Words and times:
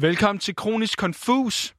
Velkommen 0.00 0.38
til 0.40 0.56
Kronisk 0.56 0.98
Confus. 0.98 1.74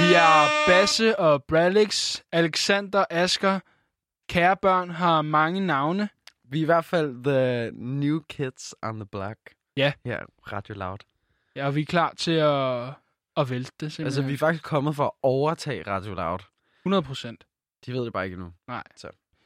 Vi 0.00 0.14
er 0.14 0.66
Basse 0.68 1.18
og 1.18 1.44
Bralix, 1.44 2.20
Alexander, 2.32 3.04
Asker. 3.10 3.60
Kære 4.28 4.56
børn 4.56 4.90
har 4.90 5.22
mange 5.22 5.66
navne. 5.66 6.08
Vi 6.44 6.58
er 6.58 6.62
i 6.62 6.64
hvert 6.64 6.84
fald 6.84 7.24
the 7.24 7.70
new 7.78 8.20
kids 8.28 8.74
on 8.82 8.94
the 8.94 9.06
block. 9.06 9.38
Ja. 9.76 9.92
Ja, 10.04 10.18
Radio 10.52 10.74
Loud. 10.74 10.98
Ja, 11.56 11.66
og 11.66 11.74
vi 11.74 11.80
er 11.80 11.84
klar 11.84 12.14
til 12.16 12.32
at, 12.32 12.88
at 13.36 13.50
vælte 13.50 13.72
det, 13.80 13.92
simpelthen. 13.92 14.04
Altså, 14.06 14.22
vi 14.22 14.32
er 14.32 14.38
faktisk 14.38 14.64
kommet 14.64 14.96
for 14.96 15.04
at 15.04 15.10
overtage 15.22 15.82
Radio 15.86 16.14
Loud. 16.14 16.38
100 16.82 17.02
procent. 17.02 17.44
De 17.86 17.92
ved 17.92 18.04
det 18.04 18.12
bare 18.12 18.24
ikke 18.24 18.34
endnu. 18.34 18.52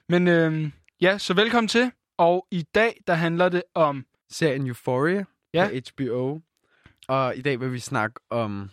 Men 0.08 0.28
øhm, 0.28 0.72
ja, 1.00 1.18
så 1.18 1.34
velkommen 1.34 1.68
til. 1.68 1.92
Og 2.18 2.46
i 2.50 2.62
dag, 2.62 3.00
der 3.06 3.14
handler 3.14 3.48
det 3.48 3.62
om... 3.74 4.04
Serien 4.30 4.66
Euphoria 4.66 5.24
Ja. 5.54 5.68
på 5.68 6.02
HBO. 6.02 6.40
Og 7.08 7.36
i 7.36 7.42
dag 7.42 7.60
vil 7.60 7.72
vi 7.72 7.78
snakke 7.78 8.20
om 8.30 8.70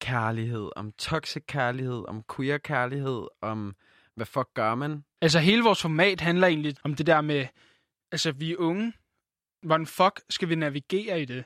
kærlighed, 0.00 0.70
om 0.76 0.92
toxic 0.92 1.44
kærlighed, 1.46 2.04
om 2.08 2.24
queer 2.36 2.58
kærlighed, 2.58 3.26
om 3.40 3.76
hvad 4.14 4.26
fuck 4.26 4.48
gør 4.54 4.74
man? 4.74 5.04
Altså, 5.20 5.38
hele 5.38 5.62
vores 5.62 5.82
format 5.82 6.20
handler 6.20 6.46
egentlig 6.46 6.76
om 6.84 6.94
det 6.94 7.06
der 7.06 7.20
med... 7.20 7.46
Altså, 8.12 8.32
vi 8.32 8.52
er 8.52 8.56
unge. 8.58 8.92
Hvordan 9.62 9.86
fuck 9.86 10.20
skal 10.30 10.48
vi 10.48 10.54
navigere 10.54 11.22
i 11.22 11.24
det? 11.24 11.44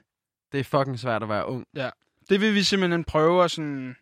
Det 0.53 0.61
er 0.61 0.65
fucking 0.65 0.99
svært 0.99 1.23
at 1.23 1.29
være 1.29 1.47
ung. 1.47 1.67
Det 2.29 2.41
vil 2.41 2.55
vi 2.55 2.63
simpelthen 2.63 3.05
prøve 3.05 3.45
at 3.45 3.51
sådan... 3.51 3.97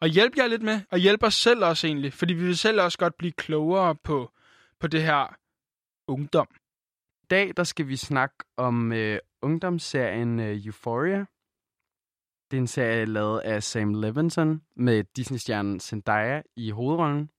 Og 0.00 0.08
hjælpe 0.08 0.38
jer 0.38 0.46
lidt 0.46 0.62
med, 0.62 0.80
og 0.90 0.98
hjælpe 0.98 1.26
os 1.26 1.34
selv 1.34 1.64
også 1.64 1.86
egentlig. 1.86 2.12
Fordi 2.12 2.34
vi 2.34 2.44
vil 2.44 2.58
selv 2.58 2.80
også 2.80 2.98
godt 2.98 3.16
blive 3.16 3.32
klogere 3.32 3.94
på, 3.94 4.32
på 4.80 4.86
det 4.86 5.02
her 5.02 5.36
ungdom. 6.08 6.48
I 7.22 7.26
dag 7.30 7.52
der 7.56 7.64
skal 7.64 7.88
vi 7.88 7.96
snakke 7.96 8.36
om 8.56 8.92
øh, 8.92 9.18
ungdomsserien 9.42 10.40
øh, 10.40 10.66
Euphoria. 10.66 11.26
Det 12.50 12.56
er 12.56 12.60
en 12.60 12.66
serie 12.66 13.04
lavet 13.04 13.40
af 13.40 13.62
Sam 13.62 13.94
Levinson 13.94 14.62
med 14.76 15.04
Disney-stjernen 15.16 15.80
Zendaya 15.80 16.42
i 16.56 16.70
hovedrollen. 16.70 17.30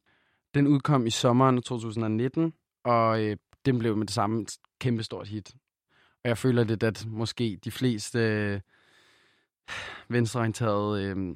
Den 0.54 0.68
udkom 0.68 1.06
i 1.06 1.10
sommeren 1.10 1.62
2019, 1.62 2.54
og 2.84 3.24
øh, 3.24 3.38
den 3.66 3.80
blev 3.80 3.98
med 3.98 4.08
det 4.08 4.14
samme 4.14 4.42
et 4.42 4.58
kæmpestort 4.80 5.28
hit. 5.28 5.52
Og 6.24 6.30
jeg 6.30 6.38
føler 6.38 6.64
lidt, 6.64 6.84
at 6.84 7.06
måske 7.08 7.60
de 7.64 7.72
fleste 7.72 8.20
øh, 8.20 8.60
venstreorienterede 10.10 11.04
øh, 11.04 11.36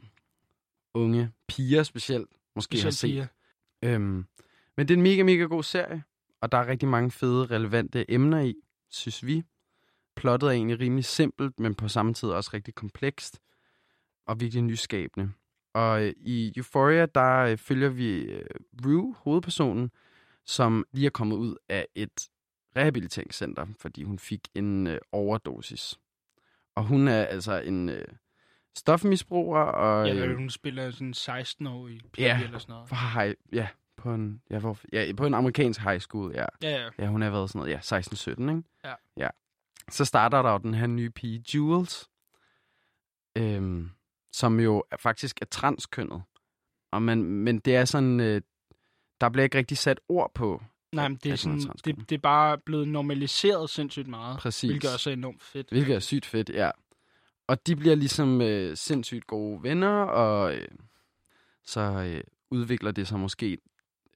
unge 0.94 1.32
piger 1.48 1.84
specielt 1.84 2.30
måske 2.56 2.76
har 2.76 2.92
Specielt 2.92 2.96
set 2.96 3.08
piger. 3.08 3.28
Øhm, 3.96 4.26
men 4.78 4.88
det 4.88 4.92
er 4.94 4.98
en 4.98 5.04
mega, 5.04 5.24
mega 5.24 5.44
god 5.44 5.64
serie, 5.64 6.04
og 6.42 6.52
der 6.52 6.58
er 6.58 6.68
rigtig 6.68 6.90
mange 6.90 7.12
fede, 7.12 7.46
relevante 7.46 8.12
emner 8.12 8.42
i, 8.42 8.56
synes 8.90 9.26
vi. 9.26 9.44
Plottet 10.16 10.48
er 10.48 10.52
egentlig 10.52 10.80
rimelig 10.80 11.06
simpelt, 11.06 11.60
men 11.60 11.76
på 11.76 11.88
samme 11.88 12.14
tid 12.14 12.30
også 12.30 12.52
rigtig 12.54 12.76
komplekst 12.76 13.42
og 14.26 14.40
virkelig 14.40 14.64
nyskabende. 14.64 15.32
Og 15.74 16.04
øh, 16.04 16.14
i 16.18 16.54
Euphoria, 16.56 17.06
der 17.06 17.38
øh, 17.38 17.58
følger 17.58 17.90
vi 17.90 18.20
øh, 18.22 18.46
Rue, 18.86 19.16
hovedpersonen, 19.18 19.92
som 20.46 20.86
lige 20.92 21.06
er 21.06 21.10
kommet 21.10 21.36
ud 21.38 21.56
af 21.70 21.88
et 21.96 22.30
rehabiliteringscenter, 22.78 23.68
fordi 23.80 24.04
hun 24.04 24.20
fik 24.20 24.48
en 24.56 24.88
øh, 24.88 25.00
overdosis. 25.12 26.00
Og 26.76 26.84
hun 26.84 27.08
er 27.08 27.24
altså 27.24 27.60
en 27.62 27.90
øh, 27.90 28.06
stofmisbruger, 28.78 29.60
og... 29.60 30.08
Ja, 30.08 30.26
øh, 30.26 30.38
hun 30.38 30.50
spiller 30.50 30.92
sådan 30.92 31.14
16 31.14 31.68
år 31.68 31.88
i 31.88 32.02
Ja. 32.18 32.44
eller 32.44 32.60
sådan 32.60 32.74
noget. 32.74 32.90
på 32.90 32.96
high, 32.96 33.34
ja, 33.54 33.68
på 33.98 34.14
en, 34.14 34.42
ja, 34.50 34.60
hvor, 34.60 34.78
ja, 34.94 35.14
på 35.18 35.26
en 35.26 35.34
amerikansk 35.34 35.80
high 35.82 36.00
school, 36.00 36.32
ja. 36.36 36.46
Ja, 36.62 36.70
ja. 36.70 36.90
Ja, 37.00 37.08
hun 37.08 37.22
har 37.22 37.30
været 37.30 37.50
sådan 37.50 37.60
noget, 37.60 37.92
ja, 37.92 38.00
16-17, 38.00 38.30
ikke? 38.42 38.64
Ja. 38.84 38.94
ja. 39.18 39.30
Så 39.90 40.06
starter 40.06 40.42
der 40.42 40.52
jo 40.52 40.58
den 40.58 40.74
her 40.74 40.88
nye 40.88 41.10
pige, 41.10 41.44
Jules, 41.56 42.10
øhm, 43.38 43.90
som 44.32 44.60
jo 44.60 44.84
er, 44.92 44.98
faktisk 44.98 45.42
er 45.42 45.46
transkønnet. 45.46 46.22
Og 46.92 47.02
man, 47.02 47.24
men 47.24 47.60
det 47.60 47.76
er 47.76 47.86
sådan, 47.86 48.20
øh, 48.20 48.42
der 49.22 49.30
bliver 49.30 49.44
ikke 49.44 49.58
rigtig 49.58 49.78
sat 49.78 50.00
ord 50.10 50.32
på. 50.34 50.64
Nej, 50.92 51.08
men 51.08 51.18
det 51.18 51.26
er, 51.26 51.34
er 51.34 51.36
sådan, 51.36 51.62
transkønnet. 51.62 52.00
det, 52.00 52.10
det 52.10 52.16
er 52.16 52.20
bare 52.20 52.58
blevet 52.58 52.88
normaliseret 52.88 53.70
sindssygt 53.70 54.08
meget. 54.08 54.40
Præcis. 54.40 54.70
Hvilket 54.70 54.94
også 54.94 55.10
er 55.10 55.14
enormt 55.14 55.44
fedt. 55.44 55.70
Hvilket 55.70 55.96
er 55.96 56.00
sygt 56.00 56.26
fedt, 56.26 56.50
ja. 56.50 56.72
Og 57.48 57.68
de 57.68 57.76
bliver 57.76 57.96
ligesom 57.96 58.42
øh, 58.42 58.78
sindssygt 58.78 59.28
gode 59.28 59.64
venner, 59.64 60.04
og 60.04 60.56
øh, 60.56 60.68
så 61.64 61.82
øh, 61.82 62.24
udvikler 62.52 62.92
det 62.92 63.08
sig 63.08 63.20
måske 63.20 63.58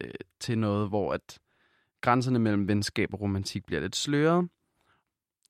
øh, 0.02 0.14
til 0.40 0.58
noget, 0.58 0.90
hvor 0.90 1.14
at 1.14 1.40
grænserne 2.02 2.40
mellem 2.40 2.68
venskab 2.68 3.14
og 3.14 3.22
romantik 3.22 3.66
bliver 3.66 3.82
lidt 3.82 3.96
sløret. 3.96 4.50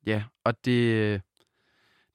Ja, 0.05 0.23
og 0.43 0.65
det, 0.65 0.93
øh, 0.93 1.19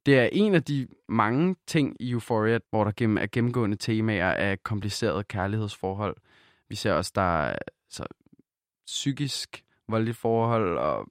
det 0.06 0.18
er 0.18 0.28
en 0.32 0.54
af 0.54 0.62
de 0.64 0.88
mange 1.08 1.56
ting 1.66 1.96
i 2.00 2.10
Euphoria, 2.10 2.58
hvor 2.70 2.84
der 2.84 2.92
gennem, 2.96 3.18
er 3.18 3.26
gennemgående 3.32 3.76
temaer 3.76 4.30
af 4.32 4.62
komplicerede 4.62 5.24
kærlighedsforhold. 5.24 6.16
Vi 6.68 6.74
ser 6.74 6.92
også, 6.92 7.12
der 7.14 7.42
er 7.42 7.58
så 7.88 8.04
psykisk 8.86 9.64
voldelige 9.88 10.14
forhold 10.14 10.78
og 10.78 11.08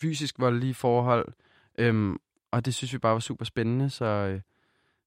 fysisk 0.00 0.38
voldelige 0.38 0.74
forhold. 0.74 1.32
Øhm, 1.78 2.18
og 2.50 2.64
det 2.64 2.74
synes 2.74 2.92
vi 2.92 2.98
bare 2.98 3.12
var 3.12 3.20
super 3.20 3.44
spændende, 3.44 3.90
så 3.90 4.04
øh, 4.04 4.40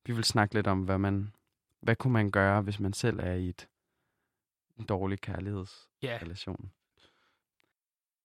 vi 0.06 0.14
vil 0.14 0.24
snakke 0.24 0.56
lidt 0.56 0.68
om, 0.68 0.82
hvad 0.82 0.98
man, 0.98 1.34
hvad 1.82 1.96
kunne 1.96 2.14
man 2.14 2.32
gøre, 2.32 2.62
hvis 2.62 2.80
man 2.80 2.94
selv 2.94 3.20
er 3.20 3.34
i 3.34 3.50
et 3.50 3.68
en 4.80 4.86
dårlig 4.86 5.22
kærlighedsrelation. 5.22 6.72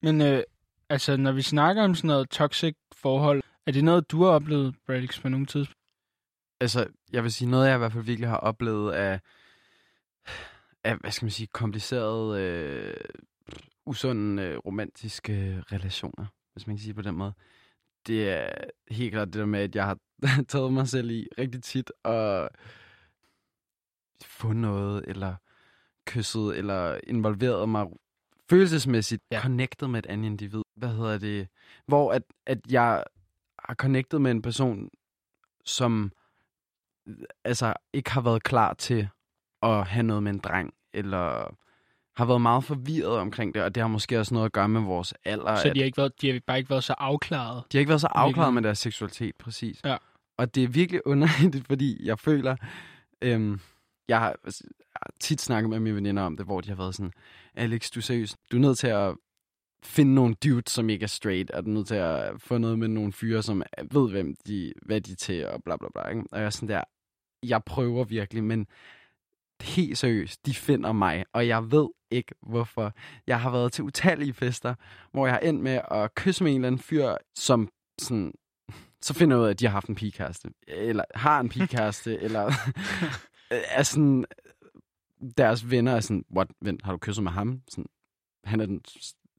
Ja, 0.03 0.13
men 0.13 0.21
øh, 0.21 0.43
altså, 0.89 1.17
når 1.17 1.33
vi 1.33 1.43
snakker 1.43 1.83
om 1.83 1.95
sådan 1.95 2.09
noget 2.09 2.31
toxic 2.31 2.77
forhold, 2.93 3.43
er 3.71 3.73
det 3.73 3.85
noget, 3.85 4.11
du 4.11 4.23
har 4.23 4.31
oplevet, 4.31 4.75
Bradix, 4.87 5.23
på 5.23 5.29
nogle 5.29 5.47
tidspunkt? 5.47 5.79
Altså, 6.61 6.87
jeg 7.13 7.23
vil 7.23 7.33
sige, 7.33 7.51
noget 7.51 7.67
jeg 7.69 7.75
i 7.75 7.79
hvert 7.79 7.93
fald 7.93 8.05
virkelig 8.05 8.29
har 8.29 8.37
oplevet 8.37 8.93
af, 8.93 9.21
af 10.85 10.97
hvad 10.97 11.11
skal 11.11 11.25
man 11.25 11.31
sige, 11.31 11.47
komplicerede, 11.47 12.41
øh, 12.43 12.95
usunde, 13.87 14.43
øh, 14.43 14.59
romantiske 14.59 15.65
relationer, 15.73 16.27
hvis 16.53 16.67
man 16.67 16.77
kan 16.77 16.83
sige 16.83 16.95
på 16.95 17.03
den 17.03 17.15
måde. 17.15 17.33
Det 18.07 18.31
er 18.31 18.51
helt 18.91 19.13
klart 19.13 19.27
det 19.29 19.35
der 19.35 19.47
med, 19.47 19.61
at 19.61 19.75
jeg 19.75 19.85
har 19.85 19.99
taget 20.49 20.73
mig 20.73 20.89
selv 20.89 21.11
i 21.11 21.29
rigtig 21.39 21.63
tit 21.63 21.93
og 22.05 22.51
fundet 24.25 24.63
noget, 24.63 25.05
eller 25.07 25.35
kysset, 26.07 26.59
eller 26.59 27.01
involveret 27.07 27.69
mig 27.69 27.87
følelsesmæssigt, 28.51 29.23
Ja. 29.31 29.41
connected 29.43 29.89
med 29.89 29.99
et 29.99 30.07
andet 30.07 30.27
individ. 30.27 30.63
Hvad 30.77 30.89
hedder 30.89 31.19
det? 31.19 31.49
Hvor 31.87 32.13
at, 32.13 32.23
at 32.47 32.59
jeg 32.71 33.05
har 33.71 33.75
connected 33.75 34.19
med 34.19 34.31
en 34.31 34.43
person, 34.43 34.89
som 35.65 36.13
altså 37.45 37.75
ikke 37.93 38.11
har 38.11 38.21
været 38.21 38.43
klar 38.43 38.75
til 38.75 39.09
at 39.63 39.87
have 39.87 40.03
noget 40.03 40.23
med 40.23 40.33
en 40.33 40.39
dreng, 40.39 40.75
eller 40.95 41.57
har 42.17 42.25
været 42.25 42.41
meget 42.41 42.65
forvirret 42.65 43.19
omkring 43.19 43.55
det, 43.55 43.63
og 43.63 43.75
det 43.75 43.81
har 43.81 43.89
måske 43.89 44.19
også 44.19 44.35
noget 44.35 44.47
at 44.47 44.53
gøre 44.53 44.69
med 44.69 44.81
vores 44.81 45.15
alder. 45.25 45.57
Så 45.57 45.71
de 45.75 45.79
har, 45.79 45.85
ikke 45.85 45.97
været, 45.97 46.21
de 46.21 46.33
har 46.33 46.41
bare 46.47 46.59
ikke 46.59 46.71
været 46.71 46.85
så 46.85 46.95
afklaret. 46.99 47.65
de 47.73 47.77
har 47.77 47.81
ikke 47.81 47.89
været 47.89 48.01
så 48.01 48.09
afklaret 48.11 48.55
med 48.55 48.63
deres 48.63 48.79
seksualitet, 48.79 49.37
præcis. 49.37 49.81
Ja. 49.85 49.97
Og 50.39 50.55
det 50.55 50.65
er 50.65 50.69
virkelig 50.69 51.07
underligt, 51.07 51.67
fordi 51.71 52.07
jeg 52.07 52.19
føler, 52.19 52.57
øhm, 53.23 53.61
jeg 54.09 54.19
har, 54.19 54.37
tit 55.21 55.41
snakket 55.41 55.71
med 55.71 55.81
mine 55.81 55.97
veninder 55.97 56.23
om 56.23 56.37
det, 56.37 56.47
hvor 56.47 56.61
de 56.61 56.69
har 56.69 56.77
været 56.77 56.95
sådan, 56.95 57.13
Alex, 57.55 57.91
du 57.91 58.01
er 58.01 58.03
seriøs, 58.03 58.37
du 58.53 58.57
er 58.57 58.61
nødt 58.61 58.79
til 58.79 58.87
at 58.87 59.15
finde 59.83 60.15
nogle 60.15 60.35
dudes, 60.35 60.71
som 60.71 60.91
ikke 60.91 61.03
er 61.03 61.07
straight, 61.07 61.51
og 61.51 61.65
du 61.65 61.71
er 61.71 61.75
nødt 61.75 61.87
til 61.87 61.95
at 61.95 62.33
få 62.39 62.59
noget 62.59 62.79
med 62.79 62.89
nogle 62.89 63.13
fyre, 63.13 63.43
som 63.43 63.63
ved, 63.91 64.11
hvem 64.11 64.35
de, 64.47 64.73
hvad 64.83 65.01
de 65.01 65.13
er 65.13 65.17
til, 65.17 65.47
og 65.47 65.63
bla 65.65 65.77
bla 65.77 65.89
bla. 65.95 66.09
Ikke? 66.09 66.25
Og 66.33 66.39
jeg 66.39 66.47
er 66.47 66.51
sådan 66.51 66.69
der, 66.69 66.85
jeg 67.43 67.65
prøver 67.65 68.05
virkelig, 68.05 68.45
men 68.45 68.67
helt 69.63 69.99
seriøst, 69.99 70.47
de 70.47 70.55
finder 70.55 70.93
mig, 70.93 71.25
og 71.33 71.49
jeg 71.49 71.73
ved 71.73 71.89
ikke 72.11 72.35
hvorfor. 72.43 72.93
Jeg 73.27 73.41
har 73.41 73.51
været 73.51 73.73
til 73.73 73.85
utallige 73.85 74.33
fester, 74.33 74.75
hvor 75.13 75.27
jeg 75.27 75.35
har 75.35 75.41
endt 75.41 75.63
med 75.63 75.81
at 75.91 76.15
kysse 76.15 76.45
med 76.45 76.53
en 76.53 76.57
eller 76.57 76.67
anden 76.67 76.79
fyr, 76.79 77.15
som 77.35 77.69
sådan, 77.99 78.33
så 79.03 79.15
finder 79.15 79.37
jeg 79.37 79.41
ud 79.41 79.47
af, 79.47 79.51
at 79.51 79.61
de 79.61 79.65
har 79.67 79.73
haft 79.73 79.89
en 79.89 79.95
pigekæreste, 79.95 80.51
eller 80.69 81.05
har 81.15 81.41
en 81.41 81.49
pigekæreste, 81.49 82.19
eller 82.25 82.53
er 83.51 83.83
sådan, 83.83 84.25
deres 85.37 85.71
venner 85.71 85.93
er 85.93 86.01
sådan, 86.01 86.25
what, 86.37 86.49
vent, 86.61 86.83
har 86.83 86.93
du 86.93 86.99
kysset 86.99 87.25
med 87.25 87.33
ham? 87.33 87.63
Sådan, 87.69 87.87
han 88.45 88.61
er 88.61 88.67
den, 88.67 88.81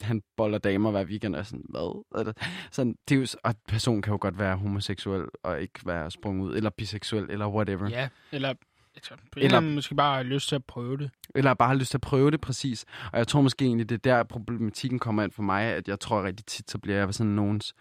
han 0.01 0.21
boller 0.37 0.57
damer 0.57 0.91
hver 0.91 1.05
weekend, 1.05 1.35
og 1.35 1.45
sådan, 1.45 1.65
hvad? 1.69 2.03
Er 2.15 2.23
det? 2.23 2.37
Sådan, 2.71 2.95
det 3.09 3.15
er 3.15 3.19
jo, 3.19 3.27
og 3.43 3.55
personen 3.67 4.01
kan 4.01 4.11
jo 4.11 4.17
godt 4.21 4.39
være 4.39 4.57
homoseksuel, 4.57 5.25
og 5.43 5.61
ikke 5.61 5.79
være 5.85 6.11
sprunget 6.11 6.47
ud, 6.49 6.55
eller 6.55 6.69
biseksuel, 6.69 7.27
eller 7.29 7.47
whatever. 7.47 7.89
Ja, 7.89 8.09
eller... 8.31 8.53
Altså, 8.95 9.15
på 9.15 9.39
Eller- 9.39 9.57
eller 9.57 9.73
måske 9.73 9.95
bare 9.95 10.15
har 10.15 10.23
lyst 10.23 10.47
til 10.49 10.55
at 10.55 10.65
prøve 10.65 10.97
det. 10.97 11.11
Eller 11.35 11.53
bare 11.53 11.67
har 11.67 11.75
lyst 11.75 11.91
til 11.91 11.97
at 11.97 12.01
prøve 12.01 12.31
det 12.31 12.41
præcis. 12.41 12.85
Og 13.11 13.17
jeg 13.17 13.27
tror 13.27 13.41
måske 13.41 13.65
egentlig, 13.65 13.89
det 13.89 13.95
er 13.95 14.15
der 14.17 14.23
problematikken 14.23 14.99
kommer 14.99 15.23
ind 15.23 15.31
for 15.31 15.43
mig, 15.43 15.63
at 15.63 15.87
jeg 15.87 15.99
tror 15.99 16.23
rigtig 16.23 16.45
tit, 16.45 16.71
så 16.71 16.77
bliver 16.77 16.97
jeg 16.97 17.13
sådan 17.13 17.31
nogens 17.31 17.73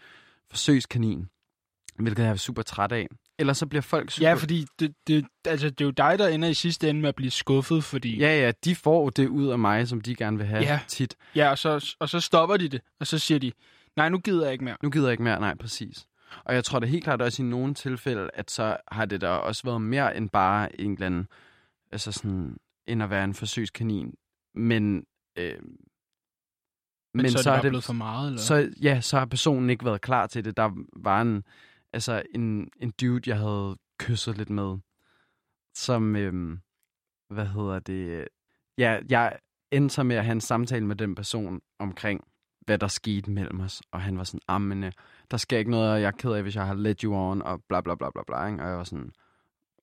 forsøgskanin. 0.50 1.28
Hvilket 1.98 2.22
jeg 2.22 2.30
er 2.30 2.34
super 2.36 2.62
træt 2.62 2.92
af. 2.92 3.06
Eller 3.40 3.52
så 3.52 3.66
bliver 3.66 3.82
folk 3.82 4.10
super... 4.10 4.28
Ja, 4.28 4.34
fordi 4.34 4.66
det, 4.78 4.94
det, 5.06 5.26
altså, 5.44 5.70
det 5.70 5.80
er 5.80 5.84
jo 5.84 5.90
dig, 5.90 6.18
der 6.18 6.28
ender 6.28 6.48
i 6.48 6.54
sidste 6.54 6.90
ende 6.90 7.00
med 7.00 7.08
at 7.08 7.14
blive 7.14 7.30
skuffet, 7.30 7.84
fordi... 7.84 8.18
Ja, 8.18 8.40
ja, 8.40 8.52
de 8.64 8.74
får 8.74 9.10
det 9.10 9.28
ud 9.28 9.46
af 9.48 9.58
mig, 9.58 9.88
som 9.88 10.00
de 10.00 10.14
gerne 10.14 10.36
vil 10.36 10.46
have 10.46 10.62
Ja. 10.62 10.80
tit. 10.88 11.16
ja 11.34 11.50
og, 11.50 11.58
så, 11.58 11.94
og 11.98 12.08
så 12.08 12.20
stopper 12.20 12.56
de 12.56 12.68
det, 12.68 12.80
og 13.00 13.06
så 13.06 13.18
siger 13.18 13.38
de, 13.38 13.52
nej, 13.96 14.08
nu 14.08 14.18
gider 14.18 14.44
jeg 14.44 14.52
ikke 14.52 14.64
mere. 14.64 14.76
Nu 14.82 14.90
gider 14.90 15.06
jeg 15.06 15.12
ikke 15.12 15.22
mere, 15.22 15.40
nej, 15.40 15.54
præcis. 15.54 16.06
Og 16.44 16.54
jeg 16.54 16.64
tror 16.64 16.78
da 16.78 16.86
helt 16.86 17.04
klart 17.04 17.22
også 17.22 17.42
i 17.42 17.46
nogle 17.46 17.74
tilfælde, 17.74 18.30
at 18.34 18.50
så 18.50 18.76
har 18.92 19.04
det 19.04 19.20
da 19.20 19.28
også 19.28 19.62
været 19.64 19.80
mere 19.82 20.16
end 20.16 20.30
bare 20.30 20.80
en 20.80 20.92
eller 20.92 21.06
anden, 21.06 21.26
altså 21.92 22.12
sådan, 22.12 22.56
end 22.86 23.02
at 23.02 23.10
være 23.10 23.24
en 23.24 23.34
forsøgskanin. 23.34 24.14
Men, 24.54 25.04
øh, 25.38 25.54
Men, 27.14 27.22
men 27.22 27.30
så 27.30 27.38
er 27.38 27.38
det 27.38 27.44
så 27.44 27.50
bare 27.50 27.62
det, 27.62 27.70
blevet 27.70 27.84
for 27.84 27.92
meget, 27.92 28.26
eller? 28.26 28.40
Så, 28.40 28.70
ja, 28.82 29.00
så 29.00 29.18
har 29.18 29.26
personen 29.26 29.70
ikke 29.70 29.84
været 29.84 30.00
klar 30.00 30.26
til 30.26 30.44
det. 30.44 30.56
Der 30.56 30.70
var 30.96 31.20
en, 31.22 31.44
altså 31.92 32.22
en, 32.34 32.70
en 32.80 32.90
dude, 33.00 33.30
jeg 33.30 33.38
havde 33.38 33.76
kysset 33.98 34.38
lidt 34.38 34.50
med, 34.50 34.78
som, 35.74 36.16
øh, 36.16 36.58
hvad 37.28 37.46
hedder 37.46 37.78
det, 37.78 38.28
ja, 38.78 39.00
jeg 39.08 39.38
endte 39.70 39.94
så 39.94 40.02
med 40.02 40.16
at 40.16 40.24
have 40.24 40.32
en 40.32 40.40
samtale 40.40 40.86
med 40.86 40.96
den 40.96 41.14
person 41.14 41.60
omkring, 41.78 42.24
hvad 42.60 42.78
der 42.78 42.86
skete 42.86 43.30
mellem 43.30 43.60
os. 43.60 43.82
Og 43.92 44.00
han 44.00 44.18
var 44.18 44.24
sådan, 44.24 44.40
ammende, 44.48 44.92
der 45.30 45.36
sker 45.36 45.58
ikke 45.58 45.70
noget, 45.70 45.92
og 45.92 46.00
jeg 46.00 46.06
er 46.06 46.10
ked 46.10 46.32
af, 46.32 46.42
hvis 46.42 46.56
jeg 46.56 46.66
har 46.66 46.74
let 46.74 47.00
you 47.00 47.14
on, 47.14 47.42
og 47.42 47.62
bla 47.68 47.80
bla 47.80 47.94
bla 47.94 48.10
bla 48.10 48.22
bla. 48.26 48.46
Ikke? 48.46 48.62
Og 48.62 48.68
jeg 48.68 48.76
var 48.76 48.84
sådan, 48.84 49.12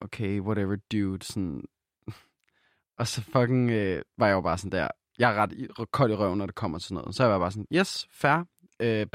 okay, 0.01 0.39
whatever, 0.39 0.75
dude. 0.91 1.25
Sådan. 1.25 1.63
og 2.99 3.07
så 3.07 3.21
fucking 3.21 3.71
øh, 3.71 4.01
var 4.17 4.27
jeg 4.27 4.33
jo 4.33 4.41
bare 4.41 4.57
sådan 4.57 4.71
der, 4.71 4.87
jeg 5.19 5.31
er 5.31 5.35
ret 5.35 5.91
kold 5.91 6.11
i 6.11 6.15
røven, 6.15 6.37
når 6.37 6.45
det 6.45 6.55
kommer 6.55 6.79
til 6.79 6.93
noget. 6.93 7.15
Så 7.15 7.23
jeg 7.23 7.31
var 7.31 7.39
bare 7.39 7.51
sådan, 7.51 7.67
yes, 7.73 8.07
fair, 8.11 8.45
øh, 8.79 8.87
ja. 8.87 9.05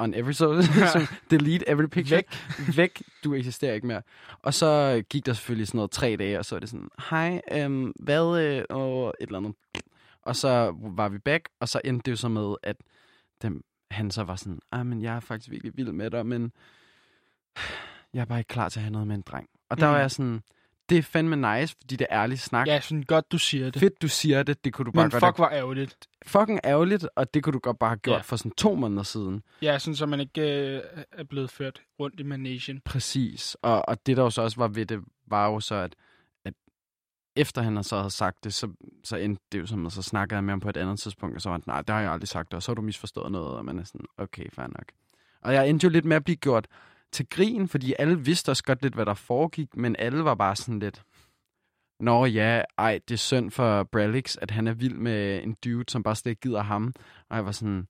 On 0.00 0.14
every 0.14 0.32
social, 0.42 1.06
delete 1.30 1.68
every 1.68 1.86
picture. 1.86 2.16
Væk. 2.16 2.76
Væk, 2.76 3.02
du 3.24 3.34
eksisterer 3.34 3.74
ikke 3.74 3.86
mere. 3.86 4.02
Og 4.42 4.54
så 4.54 5.02
gik 5.10 5.26
der 5.26 5.32
selvfølgelig 5.32 5.68
sådan 5.68 5.78
noget 5.78 5.90
tre 5.90 6.16
dage, 6.16 6.38
og 6.38 6.44
så 6.44 6.54
var 6.54 6.60
det 6.60 6.68
sådan, 6.68 6.88
hej, 7.10 7.40
øhm, 7.52 7.92
hvad, 8.00 8.40
øh, 8.40 8.64
og 8.70 9.14
et 9.20 9.26
eller 9.26 9.38
andet. 9.38 9.54
Og 10.22 10.36
så 10.36 10.76
var 10.80 11.08
vi 11.08 11.18
back, 11.18 11.48
og 11.60 11.68
så 11.68 11.80
endte 11.84 12.02
det 12.04 12.10
jo 12.10 12.16
så 12.16 12.28
med, 12.28 12.54
at 12.62 12.76
dem, 13.42 13.64
han 13.90 14.10
så 14.10 14.22
var 14.22 14.36
sådan, 14.36 14.58
ah, 14.72 14.86
men 14.86 15.02
jeg 15.02 15.16
er 15.16 15.20
faktisk 15.20 15.50
virkelig 15.50 15.72
vild 15.76 15.92
med 15.92 16.10
dig, 16.10 16.26
men 16.26 16.52
jeg 18.14 18.20
er 18.20 18.24
bare 18.24 18.38
ikke 18.38 18.48
klar 18.48 18.68
til 18.68 18.78
at 18.78 18.82
have 18.82 18.92
noget 18.92 19.08
med 19.08 19.16
en 19.16 19.22
dreng. 19.22 19.48
Og 19.70 19.80
der 19.80 19.86
mm. 19.86 19.92
var 19.92 20.00
jeg 20.00 20.10
sådan, 20.10 20.42
det 20.90 20.98
er 20.98 21.02
fandme 21.02 21.36
nice, 21.36 21.76
fordi 21.80 21.96
det 21.96 22.06
er 22.10 22.22
ærligt 22.22 22.40
snak. 22.40 22.66
Ja, 22.66 22.80
sådan 22.80 23.02
godt, 23.02 23.32
du 23.32 23.38
siger 23.38 23.70
det. 23.70 23.80
Fedt, 23.80 24.02
du 24.02 24.08
siger 24.08 24.42
det. 24.42 24.64
Det 24.64 24.72
kunne 24.72 24.86
du 24.86 24.92
bare 24.92 25.04
Men 25.04 25.10
godt... 25.10 25.24
fuck, 25.24 25.36
hvor 25.36 25.48
ærgerligt. 25.48 26.08
Fucking 26.26 26.60
ærgerligt, 26.64 27.06
og 27.16 27.34
det 27.34 27.42
kunne 27.42 27.52
du 27.52 27.58
godt 27.58 27.78
bare 27.78 27.90
have 27.90 27.98
gjort 27.98 28.16
ja. 28.16 28.20
for 28.22 28.36
sådan 28.36 28.50
to 28.50 28.74
måneder 28.74 29.02
siden. 29.02 29.42
Ja, 29.62 29.78
sådan 29.78 29.96
så 29.96 30.06
man 30.06 30.20
ikke 30.20 30.40
øh, 30.40 30.82
er 31.12 31.24
blevet 31.24 31.50
ført 31.50 31.82
rundt 32.00 32.20
i 32.20 32.22
managen. 32.22 32.80
Præcis. 32.84 33.56
Og, 33.62 33.88
og 33.88 34.06
det, 34.06 34.16
der 34.16 34.22
jo 34.22 34.30
så 34.30 34.42
også 34.42 34.56
var 34.56 34.68
ved 34.68 34.86
det, 34.86 35.00
var 35.26 35.46
jo 35.46 35.60
så, 35.60 35.74
at, 35.74 35.96
at 36.44 36.54
efter 37.36 37.62
han 37.62 37.84
så 37.84 37.96
havde 37.96 38.10
sagt 38.10 38.44
det, 38.44 38.54
så, 38.54 38.68
så 39.04 39.16
endte 39.16 39.42
det 39.52 39.58
jo 39.58 39.66
som, 39.66 39.86
at 39.86 39.92
så 39.92 40.02
snakkede 40.02 40.36
jeg 40.36 40.44
med 40.44 40.52
ham 40.52 40.60
på 40.60 40.68
et 40.68 40.76
andet 40.76 41.00
tidspunkt, 41.00 41.36
og 41.36 41.42
så 41.42 41.48
var 41.48 41.56
han, 41.56 41.62
nej, 41.66 41.80
det 41.80 41.90
har 41.90 42.00
jeg 42.00 42.12
aldrig 42.12 42.28
sagt, 42.28 42.54
og 42.54 42.62
så 42.62 42.70
har 42.70 42.74
du 42.74 42.82
misforstået 42.82 43.32
noget, 43.32 43.56
og 43.58 43.64
man 43.64 43.78
er 43.78 43.84
sådan, 43.84 44.06
okay, 44.18 44.50
fair 44.52 44.66
nok. 44.66 44.84
Og 45.42 45.54
jeg 45.54 45.68
endte 45.68 45.84
jo 45.84 45.90
lidt 45.90 46.04
med 46.04 46.16
at 46.16 46.24
blive 46.24 46.36
gjort 46.36 46.66
til 47.12 47.26
grin, 47.30 47.68
fordi 47.68 47.94
alle 47.98 48.20
vidste 48.20 48.50
også 48.50 48.64
godt 48.64 48.82
lidt, 48.82 48.94
hvad 48.94 49.06
der 49.06 49.14
foregik, 49.14 49.76
men 49.76 49.96
alle 49.98 50.24
var 50.24 50.34
bare 50.34 50.56
sådan 50.56 50.78
lidt, 50.78 51.02
Nå 52.00 52.24
ja, 52.24 52.62
ej, 52.78 53.00
det 53.08 53.14
er 53.14 53.18
synd 53.18 53.50
for 53.50 53.82
Bralix, 53.82 54.36
at 54.36 54.50
han 54.50 54.66
er 54.66 54.72
vild 54.72 54.94
med 54.94 55.42
en 55.42 55.56
dude, 55.64 55.84
som 55.88 56.02
bare 56.02 56.16
slet 56.16 56.30
ikke 56.30 56.40
gider 56.40 56.62
ham. 56.62 56.94
Og 57.28 57.36
jeg 57.36 57.44
var 57.44 57.52
sådan... 57.52 57.88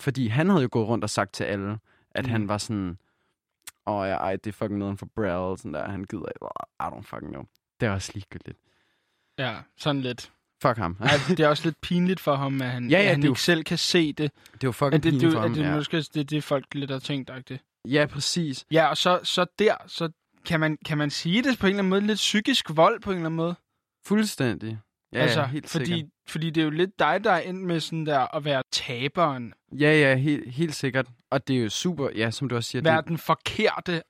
Fordi 0.00 0.26
han 0.26 0.48
havde 0.48 0.62
jo 0.62 0.68
gået 0.72 0.88
rundt 0.88 1.04
og 1.04 1.10
sagt 1.10 1.32
til 1.32 1.44
alle, 1.44 1.78
at 2.10 2.24
mm. 2.24 2.30
han 2.30 2.48
var 2.48 2.58
sådan... 2.58 2.98
Åh 3.86 4.08
ja, 4.08 4.14
ej, 4.14 4.36
det 4.36 4.46
er 4.46 4.52
fucking 4.52 4.78
noget 4.78 4.98
for 4.98 5.06
Bral, 5.14 5.58
sådan 5.58 5.74
der. 5.74 5.88
Han 5.88 6.04
gider 6.04 6.26
ikke. 6.26 6.46
I 6.80 6.84
don't 6.84 7.02
fucking 7.02 7.32
know. 7.32 7.44
Det 7.80 7.86
er 7.86 7.90
også 7.90 8.10
ligegyldigt. 8.14 8.58
Ja, 9.38 9.56
sådan 9.76 10.00
lidt. 10.00 10.32
Fuck 10.62 10.76
ham. 10.76 10.96
Ej, 11.00 11.08
det 11.28 11.40
er 11.40 11.48
også 11.48 11.64
lidt 11.64 11.80
pinligt 11.80 12.20
for 12.20 12.34
ham, 12.34 12.62
at 12.62 12.70
han, 12.70 12.90
ja, 12.90 12.96
ja, 12.96 13.02
at 13.02 13.08
han 13.08 13.18
ikke 13.18 13.26
jo, 13.26 13.34
selv 13.34 13.64
kan 13.64 13.78
se 13.78 14.12
det. 14.12 14.32
Det 14.52 14.64
er 14.64 14.68
jo 14.68 14.72
fucking 14.72 15.02
det, 15.02 15.02
pinligt 15.02 15.22
det, 15.22 15.32
for 15.32 15.40
ham, 15.40 15.54
det, 15.54 15.62
ja. 15.62 15.74
Måske 15.76 15.96
det 15.96 16.16
er 16.16 16.24
det, 16.24 16.44
folk 16.44 16.74
lidt 16.74 16.90
har 16.90 16.98
tænkt, 16.98 17.30
det. 17.48 17.60
Ja, 17.88 18.06
præcis. 18.06 18.66
Ja, 18.70 18.86
og 18.86 18.96
så, 18.96 19.20
så 19.22 19.46
der, 19.58 19.74
så 19.86 20.08
kan 20.44 20.60
man, 20.60 20.78
kan 20.86 20.98
man 20.98 21.10
sige 21.10 21.42
det 21.42 21.58
på 21.58 21.66
en 21.66 21.70
eller 21.70 21.78
anden 21.78 21.90
måde? 21.90 22.06
Lidt 22.06 22.16
psykisk 22.16 22.66
vold 22.76 23.00
på 23.00 23.10
en 23.10 23.16
eller 23.16 23.26
anden 23.26 23.36
måde? 23.36 23.54
Fuldstændig. 24.04 24.78
Ja, 25.12 25.18
altså, 25.18 25.40
ja 25.40 25.46
helt 25.46 25.68
fordi, 25.68 25.84
sikkert. 25.84 26.10
Fordi 26.28 26.50
det 26.50 26.60
er 26.60 26.64
jo 26.64 26.70
lidt 26.70 26.98
dig, 26.98 27.24
der 27.24 27.30
er 27.30 27.40
ind 27.40 27.62
med 27.62 27.80
sådan 27.80 28.06
der 28.06 28.36
at 28.36 28.44
være 28.44 28.62
taberen. 28.72 29.54
Ja, 29.72 30.00
ja, 30.00 30.14
helt, 30.14 30.50
helt 30.50 30.74
sikkert. 30.74 31.06
Og 31.30 31.48
det 31.48 31.56
er 31.56 31.60
jo 31.60 31.68
super, 31.68 32.08
ja, 32.14 32.30
som 32.30 32.48
du 32.48 32.56
også 32.56 32.70
siger. 32.70 32.82
Være 32.82 32.96
det, 32.96 33.08
den 33.08 33.18
forkerte. 33.18 34.02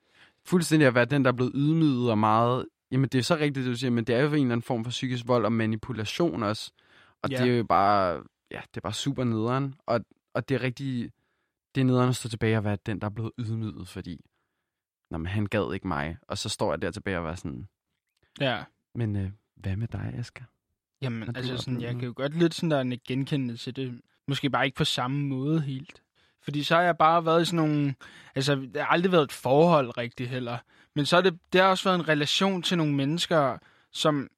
Fuldstændig 0.46 0.88
at 0.88 0.94
være 0.94 1.04
den, 1.04 1.24
der 1.24 1.32
er 1.32 1.36
blevet 1.36 1.52
ydmyget 1.54 2.10
og 2.10 2.18
meget... 2.18 2.66
Jamen, 2.92 3.08
det 3.08 3.18
er 3.18 3.22
så 3.22 3.34
rigtigt, 3.34 3.56
det 3.56 3.66
du 3.66 3.76
siger, 3.76 3.90
men 3.90 4.04
det 4.04 4.14
er 4.14 4.20
jo 4.20 4.26
en 4.26 4.34
eller 4.34 4.42
anden 4.42 4.62
form 4.62 4.84
for 4.84 4.90
psykisk 4.90 5.26
vold 5.26 5.44
og 5.44 5.52
manipulation 5.52 6.42
også. 6.42 6.72
Og 7.22 7.30
ja. 7.30 7.42
det 7.42 7.52
er 7.52 7.56
jo 7.56 7.64
bare... 7.64 8.22
Ja, 8.50 8.60
det 8.60 8.76
er 8.76 8.80
bare 8.80 8.92
super 8.92 9.24
nederen. 9.24 9.74
Og, 9.86 10.00
og 10.34 10.48
det 10.48 10.54
er 10.54 10.62
rigtig... 10.62 11.10
Det 11.74 11.80
er 11.80 11.84
nederen 11.84 12.08
at 12.08 12.16
stå 12.16 12.28
tilbage 12.28 12.56
og 12.56 12.64
være 12.64 12.78
den, 12.86 13.00
der 13.00 13.06
er 13.06 13.10
blevet 13.10 13.32
ydmyget, 13.38 13.88
fordi 13.88 14.20
Nå, 15.10 15.18
men 15.18 15.26
han 15.26 15.46
gad 15.46 15.74
ikke 15.74 15.88
mig. 15.88 16.16
Og 16.22 16.38
så 16.38 16.48
står 16.48 16.72
jeg 16.72 16.82
der 16.82 16.90
tilbage 16.90 17.18
og 17.18 17.24
var 17.24 17.34
sådan... 17.34 17.68
Ja. 18.40 18.64
Men 18.94 19.16
øh, 19.16 19.30
hvad 19.56 19.76
med 19.76 19.88
dig, 19.88 20.14
Asger? 20.18 20.44
Jamen, 21.02 21.36
altså 21.36 21.56
sådan, 21.56 21.80
jeg 21.80 21.94
kan 21.94 22.04
jo 22.04 22.12
godt 22.16 22.38
lidt 22.38 22.54
sådan 22.54 22.70
der 22.70 22.80
en 22.80 23.00
genkendelse 23.08 23.72
til 23.72 23.76
det. 23.76 24.00
Måske 24.28 24.50
bare 24.50 24.64
ikke 24.64 24.76
på 24.76 24.84
samme 24.84 25.26
måde 25.26 25.60
helt. 25.60 26.02
Fordi 26.42 26.62
så 26.62 26.74
har 26.74 26.82
jeg 26.82 26.98
bare 26.98 27.24
været 27.24 27.42
i 27.42 27.44
sådan 27.44 27.56
nogle... 27.56 27.94
Altså, 28.34 28.54
det 28.54 28.76
har 28.76 28.86
aldrig 28.86 29.12
været 29.12 29.24
et 29.24 29.32
forhold 29.32 29.98
rigtigt 29.98 30.30
heller. 30.30 30.58
Men 30.94 31.06
så 31.06 31.16
har 31.16 31.22
det, 31.22 31.38
det 31.52 31.60
har 31.60 31.68
også 31.68 31.84
været 31.84 31.98
en 31.98 32.08
relation 32.08 32.62
til 32.62 32.78
nogle 32.78 32.94
mennesker, 32.94 33.58
som 33.92 34.28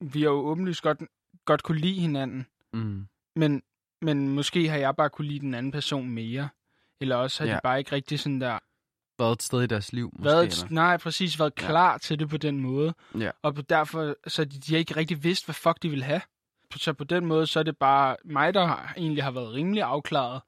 vi 0.00 0.22
har 0.22 0.28
jo 0.28 0.36
åbenlyst 0.36 0.82
godt, 0.82 1.02
godt 1.44 1.62
kunne 1.62 1.78
lide 1.78 2.00
hinanden. 2.00 2.46
Mm. 2.72 3.06
Men, 3.36 3.62
men 4.02 4.28
måske 4.28 4.68
har 4.68 4.76
jeg 4.76 4.96
bare 4.96 5.10
kunne 5.10 5.28
lide 5.28 5.40
den 5.40 5.54
anden 5.54 5.72
person 5.72 6.08
mere. 6.08 6.48
Eller 7.00 7.16
også 7.16 7.42
har 7.42 7.50
ja. 7.50 7.56
de 7.56 7.60
bare 7.62 7.78
ikke 7.78 7.92
rigtig 7.92 8.20
sådan 8.20 8.40
der 8.40 8.58
været 9.18 9.32
et 9.32 9.42
sted 9.42 9.62
i 9.62 9.66
deres 9.66 9.92
liv, 9.92 10.10
måske? 10.12 10.24
Været, 10.24 10.44
eller? 10.44 10.66
nej, 10.70 10.96
præcis. 10.96 11.38
Været 11.38 11.54
klar 11.54 11.92
ja. 11.92 11.98
til 11.98 12.18
det 12.18 12.28
på 12.28 12.36
den 12.36 12.60
måde. 12.60 12.94
Ja. 13.18 13.30
Og 13.42 13.68
derfor, 13.68 14.14
så 14.26 14.44
de, 14.44 14.60
de 14.60 14.72
har 14.72 14.78
ikke 14.78 14.96
rigtig 14.96 15.24
vidst, 15.24 15.46
hvad 15.46 15.54
fuck 15.54 15.82
de 15.82 15.88
vil 15.88 16.02
have. 16.02 16.20
Så 16.76 16.92
på 16.92 17.04
den 17.04 17.26
måde, 17.26 17.46
så 17.46 17.58
er 17.58 17.62
det 17.62 17.78
bare 17.78 18.16
mig, 18.24 18.54
der 18.54 18.66
har, 18.66 18.94
egentlig 18.96 19.24
har 19.24 19.30
været 19.30 19.52
rimelig 19.52 19.82
afklaret 19.82 20.42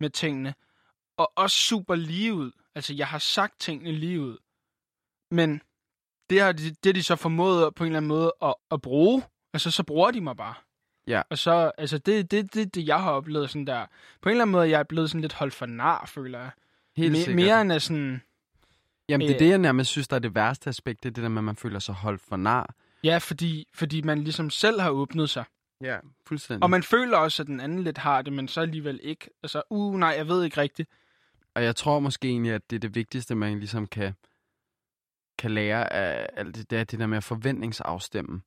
med 0.00 0.10
tingene. 0.10 0.54
Og 1.16 1.32
også 1.36 1.56
super 1.56 1.94
lige 1.94 2.34
ud. 2.34 2.50
Altså, 2.74 2.94
jeg 2.94 3.06
har 3.06 3.18
sagt 3.18 3.60
tingene 3.60 3.92
lige 3.92 4.20
ud. 4.20 4.36
Men 5.30 5.60
det 6.30 6.40
har 6.40 6.52
de, 6.52 6.70
det 6.84 6.94
de 6.94 7.02
så 7.02 7.16
formået 7.16 7.74
på 7.74 7.84
en 7.84 7.88
eller 7.88 7.96
anden 7.96 8.08
måde 8.08 8.32
at, 8.42 8.54
at 8.70 8.80
bruge. 8.80 9.22
Altså, 9.52 9.70
så 9.70 9.82
bruger 9.82 10.10
de 10.10 10.20
mig 10.20 10.36
bare. 10.36 10.54
Ja. 11.06 11.22
Og 11.30 11.38
så, 11.38 11.72
altså, 11.78 11.98
det 11.98 12.30
det, 12.30 12.54
det, 12.54 12.74
det, 12.74 12.86
jeg 12.86 13.02
har 13.02 13.10
oplevet 13.10 13.50
sådan 13.50 13.66
der. 13.66 13.86
På 14.20 14.28
en 14.28 14.30
eller 14.30 14.42
anden 14.42 14.52
måde, 14.52 14.70
jeg 14.70 14.78
er 14.78 14.84
blevet 14.84 15.10
sådan 15.10 15.20
lidt 15.20 15.32
holdt 15.32 15.54
for 15.54 15.66
nar, 15.66 16.06
føler 16.06 16.38
jeg. 16.38 16.50
Helt 16.96 17.16
sikkert. 17.16 17.36
Mere 17.36 17.60
end 17.60 17.72
at 17.72 17.82
sådan... 17.82 18.22
Jamen, 19.08 19.28
det 19.28 19.34
er 19.34 19.38
det, 19.38 19.48
jeg 19.48 19.58
nærmest 19.58 19.90
synes, 19.90 20.08
der 20.08 20.16
er 20.16 20.20
det 20.20 20.34
værste 20.34 20.68
aspekt, 20.68 21.02
det 21.02 21.08
er 21.08 21.12
det 21.12 21.22
der 21.22 21.28
med, 21.28 21.38
at 21.38 21.44
man 21.44 21.56
føler 21.56 21.78
sig 21.78 21.94
holdt 21.94 22.20
for 22.20 22.36
nar. 22.36 22.74
Ja, 23.04 23.18
fordi, 23.18 23.68
fordi 23.74 24.02
man 24.02 24.18
ligesom 24.18 24.50
selv 24.50 24.80
har 24.80 24.90
åbnet 24.90 25.30
sig. 25.30 25.44
Ja, 25.80 25.98
fuldstændig. 26.26 26.62
Og 26.62 26.70
man 26.70 26.82
føler 26.82 27.16
også, 27.16 27.42
at 27.42 27.46
den 27.46 27.60
anden 27.60 27.82
lidt 27.82 27.98
har 27.98 28.22
det, 28.22 28.32
men 28.32 28.48
så 28.48 28.60
alligevel 28.60 29.00
ikke. 29.02 29.30
Altså, 29.42 29.62
uh, 29.70 29.98
nej, 29.98 30.14
jeg 30.16 30.28
ved 30.28 30.44
ikke 30.44 30.60
rigtigt. 30.60 30.90
Og 31.54 31.64
jeg 31.64 31.76
tror 31.76 31.98
måske 31.98 32.28
egentlig, 32.28 32.52
at 32.52 32.70
det 32.70 32.76
er 32.76 32.80
det 32.80 32.94
vigtigste, 32.94 33.34
man 33.34 33.58
ligesom 33.58 33.86
kan, 33.86 34.12
kan 35.38 35.50
lære 35.50 35.92
af 35.92 36.28
alt 36.36 36.56
det, 36.56 36.70
det 36.70 36.78
er 36.78 36.84
det 36.84 36.98
der 36.98 37.06
med 37.06 37.16
at 37.16 37.24
forventningsafstemme. 37.24 38.40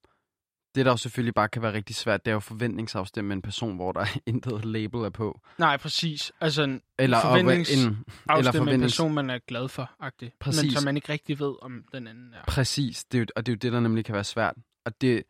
Det, 0.75 0.85
der 0.85 0.91
jo 0.91 0.97
selvfølgelig 0.97 1.33
bare 1.33 1.49
kan 1.49 1.61
være 1.61 1.73
rigtig 1.73 1.95
svært, 1.95 2.25
det 2.25 2.31
er 2.31 2.33
jo 2.33 2.39
forventningsafstemme 2.39 3.27
med 3.27 3.35
en 3.35 3.41
person, 3.41 3.75
hvor 3.75 3.91
der 3.91 4.05
intet 4.25 4.65
label 4.65 4.99
er 4.99 5.09
på. 5.09 5.41
Nej, 5.57 5.77
præcis. 5.77 6.31
Altså 6.41 6.63
en 6.63 6.81
eller 6.99 7.21
forventningsafstemme 7.21 7.97
en, 8.29 8.37
eller 8.37 8.51
forventnings... 8.51 8.75
en 8.75 8.81
person, 8.81 9.13
man 9.13 9.29
er 9.29 9.39
glad 9.47 9.67
for, 9.67 9.91
agtigt. 9.99 10.39
Præcis. 10.39 10.63
Men 10.63 10.71
som 10.71 10.83
man 10.83 10.95
ikke 10.95 11.09
rigtig 11.09 11.39
ved, 11.39 11.55
om 11.61 11.83
den 11.93 12.07
anden 12.07 12.33
er. 12.33 12.43
Præcis, 12.47 13.03
det 13.03 13.17
er 13.17 13.19
jo, 13.19 13.25
og 13.35 13.45
det 13.45 13.51
er 13.51 13.55
jo 13.55 13.57
det, 13.57 13.73
der 13.73 13.79
nemlig 13.79 14.05
kan 14.05 14.15
være 14.15 14.23
svært. 14.23 14.55
Og 14.85 15.01
det, 15.01 15.23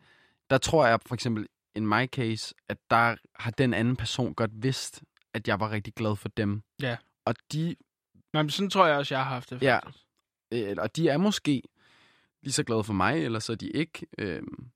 der 0.50 0.58
tror 0.58 0.88
jeg 0.88 1.00
for 1.06 1.16
eksempel, 1.16 1.48
in 1.76 1.88
my 1.88 2.06
case, 2.06 2.56
at 2.70 2.78
der 2.90 3.16
har 3.36 3.52
den 3.52 3.74
anden 3.74 3.96
person 3.96 4.34
godt 4.34 4.52
vidst, 4.54 5.04
at 5.34 5.48
jeg 5.48 5.60
var 5.60 5.72
rigtig 5.72 5.94
glad 5.94 6.16
for 6.16 6.30
dem. 6.30 6.62
Ja. 6.82 6.98
Og 7.26 7.36
de... 7.54 7.76
Men 8.34 8.50
sådan 8.50 8.70
tror 8.70 8.86
jeg 8.86 8.98
også, 8.98 9.16
jeg 9.16 9.24
har 9.24 9.34
haft 9.34 9.50
det. 9.50 9.56
Faktisk. 9.60 10.04
Ja. 10.52 10.82
Og 10.82 10.96
de 10.96 11.10
er 11.10 11.18
måske 11.18 11.64
lige 12.44 12.54
så 12.54 12.64
glade 12.64 12.84
for 12.84 12.94
mig, 12.94 13.26
eller 13.26 13.40
så 13.40 13.52
er 13.52 13.56
de 13.56 13.70
ikke. 13.70 14.08
Øhm, 14.18 14.70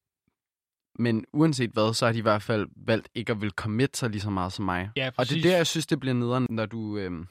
men 0.99 1.25
uanset 1.33 1.69
hvad, 1.69 1.93
så 1.93 2.05
har 2.05 2.13
de 2.13 2.19
i 2.19 2.21
hvert 2.21 2.41
fald 2.41 2.67
valgt 2.75 3.09
ikke 3.15 3.31
at 3.31 3.41
vil 3.41 3.49
commit 3.51 3.97
sig 3.97 4.09
lige 4.09 4.21
så 4.21 4.29
meget 4.29 4.53
som 4.53 4.65
mig. 4.65 4.89
Ja, 4.95 5.09
og 5.17 5.29
det 5.29 5.37
er 5.37 5.41
der, 5.41 5.57
jeg 5.57 5.67
synes, 5.67 5.85
det 5.85 5.99
bliver 5.99 6.13
nederen, 6.13 6.47
når 6.49 6.65
du 6.65 6.97
øhm, 6.97 7.27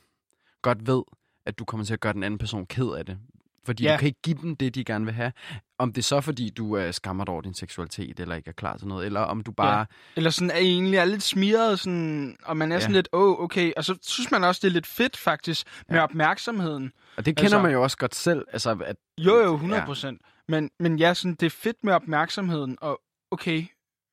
godt 0.63 0.87
ved, 0.87 1.03
at 1.47 1.59
du 1.59 1.65
kommer 1.65 1.87
til 1.87 1.95
at 1.95 2.01
gøre 2.01 2.13
den 2.13 2.23
anden 2.23 2.39
person 2.39 2.67
ked 2.67 2.89
af 2.89 3.07
det. 3.07 3.19
Fordi 3.67 3.85
ja. 3.85 3.93
du 3.93 3.99
kan 3.99 4.07
ikke 4.07 4.23
give 4.23 4.39
dem 4.43 4.57
det, 4.57 4.75
de 4.75 4.85
gerne 4.85 5.05
vil 5.05 5.15
have. 5.15 5.33
Om 5.79 5.93
det 5.93 5.99
er 5.99 6.05
så, 6.05 6.21
fordi 6.21 6.51
du 6.51 6.77
øh, 6.77 6.95
skammer 6.95 7.25
dig 7.25 7.33
over 7.33 7.43
din 7.43 7.55
seksualitet, 7.55 8.21
eller 8.21 8.35
ikke 8.35 8.49
er 8.49 8.53
klar 8.53 8.77
til 8.77 8.87
noget, 8.87 9.07
eller 9.07 9.21
om 9.21 9.43
du 9.43 9.53
bare... 9.53 9.79
Ja. 9.79 9.85
Eller 10.17 10.31
sådan 10.31 10.51
er 10.51 10.57
egentlig 10.57 10.97
er 10.97 11.05
lidt 11.05 11.23
smiret, 11.23 11.81
sådan, 11.81 12.37
og 12.45 12.57
man 12.57 12.73
er 12.73 12.77
ja. 12.77 12.81
sådan 12.81 12.95
lidt, 12.95 13.09
åh, 13.13 13.23
oh, 13.23 13.45
okay. 13.45 13.73
Og 13.77 13.85
så 13.85 13.99
synes 14.03 14.31
man 14.31 14.45
også, 14.45 14.61
det 14.63 14.69
er 14.69 14.73
lidt 14.73 14.87
fedt 14.87 15.17
faktisk, 15.17 15.67
med 15.89 15.97
ja. 15.97 16.03
opmærksomheden. 16.03 16.93
Og 17.17 17.27
det 17.27 17.37
kender 17.37 17.45
altså, 17.45 17.63
man 17.63 17.73
jo 17.73 17.83
også 17.83 17.97
godt 17.97 18.15
selv. 18.15 18.45
Altså, 18.53 18.79
at, 18.85 18.97
jo, 19.19 19.37
jo, 19.37 19.55
100 19.55 19.83
procent. 19.87 20.21
Ja. 20.23 20.27
Men, 20.49 20.71
men 20.81 20.99
ja, 20.99 21.15
sådan, 21.15 21.35
det 21.35 21.47
er 21.47 21.51
fedt 21.51 21.77
med 21.85 21.93
opmærksomheden, 21.93 22.79
og 22.81 23.01
okay, 23.31 23.65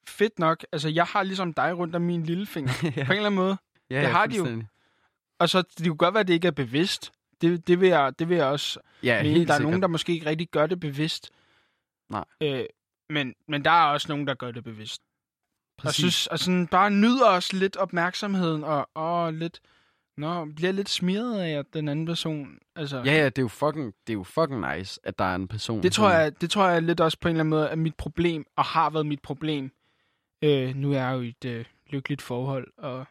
fedt 0.07 0.39
nok. 0.39 0.65
Altså, 0.71 0.89
jeg 0.89 1.05
har 1.05 1.23
ligesom 1.23 1.53
dig 1.53 1.77
rundt 1.77 1.95
om 1.95 2.01
min 2.01 2.23
lillefinger. 2.23 2.71
ja. 2.83 2.89
På 3.05 3.11
en 3.11 3.17
eller 3.17 3.25
anden 3.25 3.35
måde. 3.35 3.57
Ja, 3.89 3.95
det 3.95 4.01
ja, 4.03 4.09
har 4.09 4.25
de 4.25 4.37
jo. 4.37 4.63
Og 5.39 5.49
så, 5.49 5.61
det 5.61 5.87
kunne 5.87 5.97
godt 5.97 6.13
være, 6.13 6.21
at 6.21 6.27
det 6.27 6.33
ikke 6.33 6.47
er 6.47 6.51
bevidst. 6.51 7.11
Det, 7.41 7.67
det, 7.67 7.81
vil, 7.81 7.89
jeg, 7.89 8.19
det 8.19 8.29
vil 8.29 8.37
jeg 8.37 8.45
også 8.45 8.79
Ja, 9.03 9.23
mene. 9.23 9.33
Der 9.33 9.39
er 9.39 9.43
sikkert. 9.43 9.61
nogen, 9.61 9.81
der 9.81 9.87
måske 9.87 10.13
ikke 10.13 10.25
rigtig 10.25 10.49
gør 10.49 10.67
det 10.67 10.79
bevidst. 10.79 11.31
Nej. 12.09 12.25
Øh, 12.41 12.65
men, 13.09 13.33
men 13.47 13.65
der 13.65 13.71
er 13.71 13.85
også 13.85 14.05
nogen, 14.09 14.27
der 14.27 14.33
gør 14.33 14.51
det 14.51 14.63
bevidst. 14.63 15.01
Og 15.77 15.83
Præcis. 15.83 15.97
synes, 15.97 16.27
og 16.27 16.39
sådan 16.39 16.67
bare 16.67 16.91
nyder 16.91 17.25
også 17.29 17.57
lidt 17.57 17.77
opmærksomheden, 17.77 18.63
og, 18.63 18.89
og 18.93 19.33
lidt, 19.33 19.59
nå, 20.17 20.45
bliver 20.55 20.71
lidt 20.71 20.89
smiret 20.89 21.39
af, 21.41 21.49
at 21.59 21.65
den 21.73 21.87
anden 21.87 22.05
person, 22.05 22.59
altså... 22.75 22.97
Ja, 23.05 23.11
ja, 23.11 23.25
det 23.25 23.37
er 23.37 23.41
jo 23.41 23.47
fucking, 23.47 23.93
det 24.07 24.13
er 24.13 24.17
jo 24.17 24.23
fucking 24.23 24.75
nice, 24.77 24.99
at 25.03 25.19
der 25.19 25.25
er 25.25 25.35
en 25.35 25.47
person. 25.47 25.83
Det 25.83 25.93
tror, 25.93 26.09
som- 26.09 26.19
jeg, 26.19 26.41
det 26.41 26.49
tror 26.51 26.67
jeg 26.67 26.81
lidt 26.81 26.99
også 27.01 27.17
på 27.21 27.27
en 27.27 27.35
eller 27.35 27.39
anden 27.43 27.49
måde 27.49 27.67
er 27.67 27.75
mit 27.75 27.95
problem, 27.95 28.45
og 28.57 28.63
har 28.65 28.89
været 28.89 29.05
mit 29.05 29.21
problem. 29.21 29.71
Øh, 30.43 30.75
nu 30.75 30.91
er 30.93 30.97
jeg 30.97 31.13
jo 31.13 31.21
i 31.21 31.27
et 31.29 31.45
øh, 31.45 31.65
lykkeligt 31.89 32.21
forhold, 32.21 32.67
og... 32.77 33.05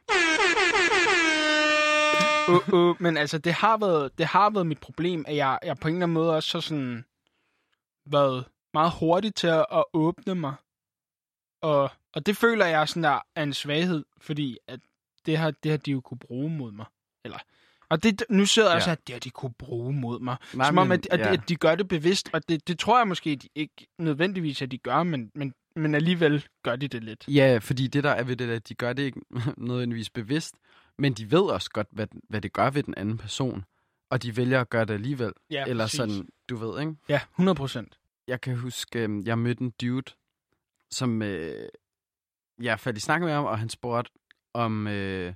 Uh, 2.49 2.75
uh, 2.75 3.03
men 3.03 3.17
altså, 3.17 3.39
det 3.39 3.53
har, 3.53 3.77
været, 3.77 4.19
det 4.19 4.27
har 4.27 4.51
været 4.51 4.67
mit 4.67 4.81
problem, 4.81 5.25
at 5.29 5.37
jeg, 5.37 5.59
jeg 5.65 5.77
på 5.77 5.89
en 5.89 5.95
eller 5.95 6.07
anden 6.07 6.15
måde 6.15 6.35
også 6.37 6.49
så 6.49 6.61
sådan 6.61 7.05
været 8.11 8.45
meget 8.75 8.93
hurtig 9.01 9.35
til 9.35 9.47
at, 9.47 9.67
at 9.73 9.85
åbne 9.93 10.35
mig. 10.35 10.55
Og, 11.63 11.91
og 12.15 12.27
det 12.27 12.37
føler 12.37 12.67
jeg 12.67 12.89
sådan 12.89 13.03
der 13.03 13.21
er 13.37 13.43
en 13.43 13.53
svaghed, 13.55 14.05
fordi 14.21 14.59
at 14.69 14.81
det 15.27 15.37
har, 15.39 15.51
det 15.51 15.71
har 15.71 15.79
de 15.79 15.91
jo 15.91 16.01
kunne 16.01 16.19
bruge 16.19 16.51
mod 16.51 16.73
mig. 16.73 16.87
Eller, 17.27 17.39
og 17.89 18.03
det, 18.03 18.23
nu 18.31 18.47
sidder 18.47 18.69
jeg 18.69 18.73
Ja. 18.73 18.77
også, 18.77 18.91
at 18.91 19.07
det 19.07 19.13
har 19.15 19.21
de 19.21 19.31
kunne 19.31 19.53
bruge 19.59 19.93
mod 19.93 20.21
mig. 20.21 20.37
Nej, 20.55 20.67
Som 20.69 20.79
om, 20.79 20.87
men- 20.87 20.93
at, 20.93 21.07
at, 21.11 21.21
ja. 21.21 21.33
at 21.33 21.41
de 21.49 21.57
gør 21.57 21.75
det 21.75 21.89
bevidst, 21.89 22.31
og 22.33 22.49
det, 22.49 22.69
det 22.69 22.79
tror 22.79 22.99
jeg 22.99 23.09
måske 23.09 23.37
de 23.37 23.49
ikke 23.55 23.87
nødvendigvis, 23.99 24.63
at 24.63 24.71
de 24.71 24.79
gør, 24.79 25.03
men, 25.03 25.31
men, 25.35 25.55
men 25.77 25.95
alligevel 25.95 26.47
gør 26.63 26.77
de 26.77 26.89
det 26.89 27.05
lidt. 27.05 27.25
Ja, 27.29 27.59
fordi 27.63 27.87
det 27.87 28.05
der 28.05 28.11
er 28.11 28.23
ved 28.25 28.37
det, 28.37 28.51
at 28.51 28.69
de 28.69 28.75
gør 28.75 28.93
det 28.93 29.03
ikke 29.03 29.21
nødvendigvis 29.69 30.11
bevidst, 30.11 30.55
men 30.99 31.13
de 31.15 31.31
ved 31.31 31.41
også 31.43 31.71
godt, 31.71 31.89
hvad, 31.91 32.07
hvad 32.29 32.41
det 32.41 32.53
gør 32.53 32.71
ved 32.71 32.83
den 32.83 32.95
anden 32.97 33.19
person. 33.19 33.65
Og 34.11 34.23
de 34.23 34.37
vælger 34.37 34.61
at 34.61 34.71
gøre 34.71 34.85
det 34.85 34.95
alligevel. 34.95 35.33
Ja, 35.51 35.65
Eller 35.67 35.85
præcis. 35.85 35.97
sådan, 35.97 36.29
du 36.49 36.57
ved, 36.57 36.81
ikke? 36.81 36.95
Ja, 37.09 37.21
100 37.33 37.55
procent. 37.57 37.99
Jeg 38.29 38.41
kan 38.41 38.57
huske, 38.57 38.99
øhm, 39.03 39.23
jeg 39.23 39.39
mødte 39.39 39.63
en 39.63 39.71
dude, 39.81 40.13
som 40.91 41.23
øh, 41.23 41.69
jeg 42.61 42.81
faldt 42.81 42.99
i 42.99 43.01
snak 43.01 43.21
med 43.21 43.33
ham, 43.33 43.45
og 43.45 43.59
han 43.59 43.69
spurgte, 43.69 44.11
om, 44.55 44.87
øh, 44.87 45.35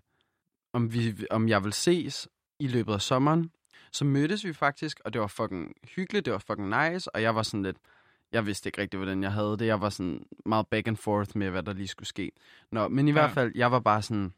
om, 0.73 0.93
vi, 0.93 1.15
om 1.31 1.49
jeg 1.49 1.65
vil 1.65 1.73
ses 1.73 2.29
i 2.59 2.67
løbet 2.67 2.93
af 2.93 3.01
sommeren. 3.01 3.51
Så 3.93 4.05
mødtes 4.05 4.45
vi 4.45 4.53
faktisk, 4.53 5.01
og 5.05 5.13
det 5.13 5.21
var 5.21 5.27
fucking 5.27 5.73
hyggeligt, 5.97 6.25
det 6.25 6.33
var 6.33 6.39
fucking 6.39 6.69
nice, 6.69 7.15
og 7.15 7.23
jeg 7.23 7.35
var 7.35 7.43
sådan 7.43 7.63
lidt, 7.63 7.77
jeg 8.33 8.47
vidste 8.47 8.69
ikke 8.69 8.81
rigtig, 8.81 8.99
hvordan 8.99 9.23
jeg 9.23 9.33
havde 9.33 9.57
det. 9.59 9.67
Jeg 9.67 9.81
var 9.81 9.89
sådan 9.91 10.23
meget 10.47 10.67
back 10.67 10.89
and 10.89 10.97
forth 10.97 11.31
med, 11.39 11.51
hvad 11.51 11.63
der 11.63 11.73
lige 11.73 11.89
skulle 11.89 12.07
ske. 12.09 12.33
Nå, 12.73 12.89
men 12.89 13.09
i 13.09 13.11
Ja. 13.11 13.13
hvert 13.13 13.31
fald, 13.31 13.53
jeg 13.55 13.73
var 13.73 13.81
bare 13.81 14.03
sådan, 14.03 14.33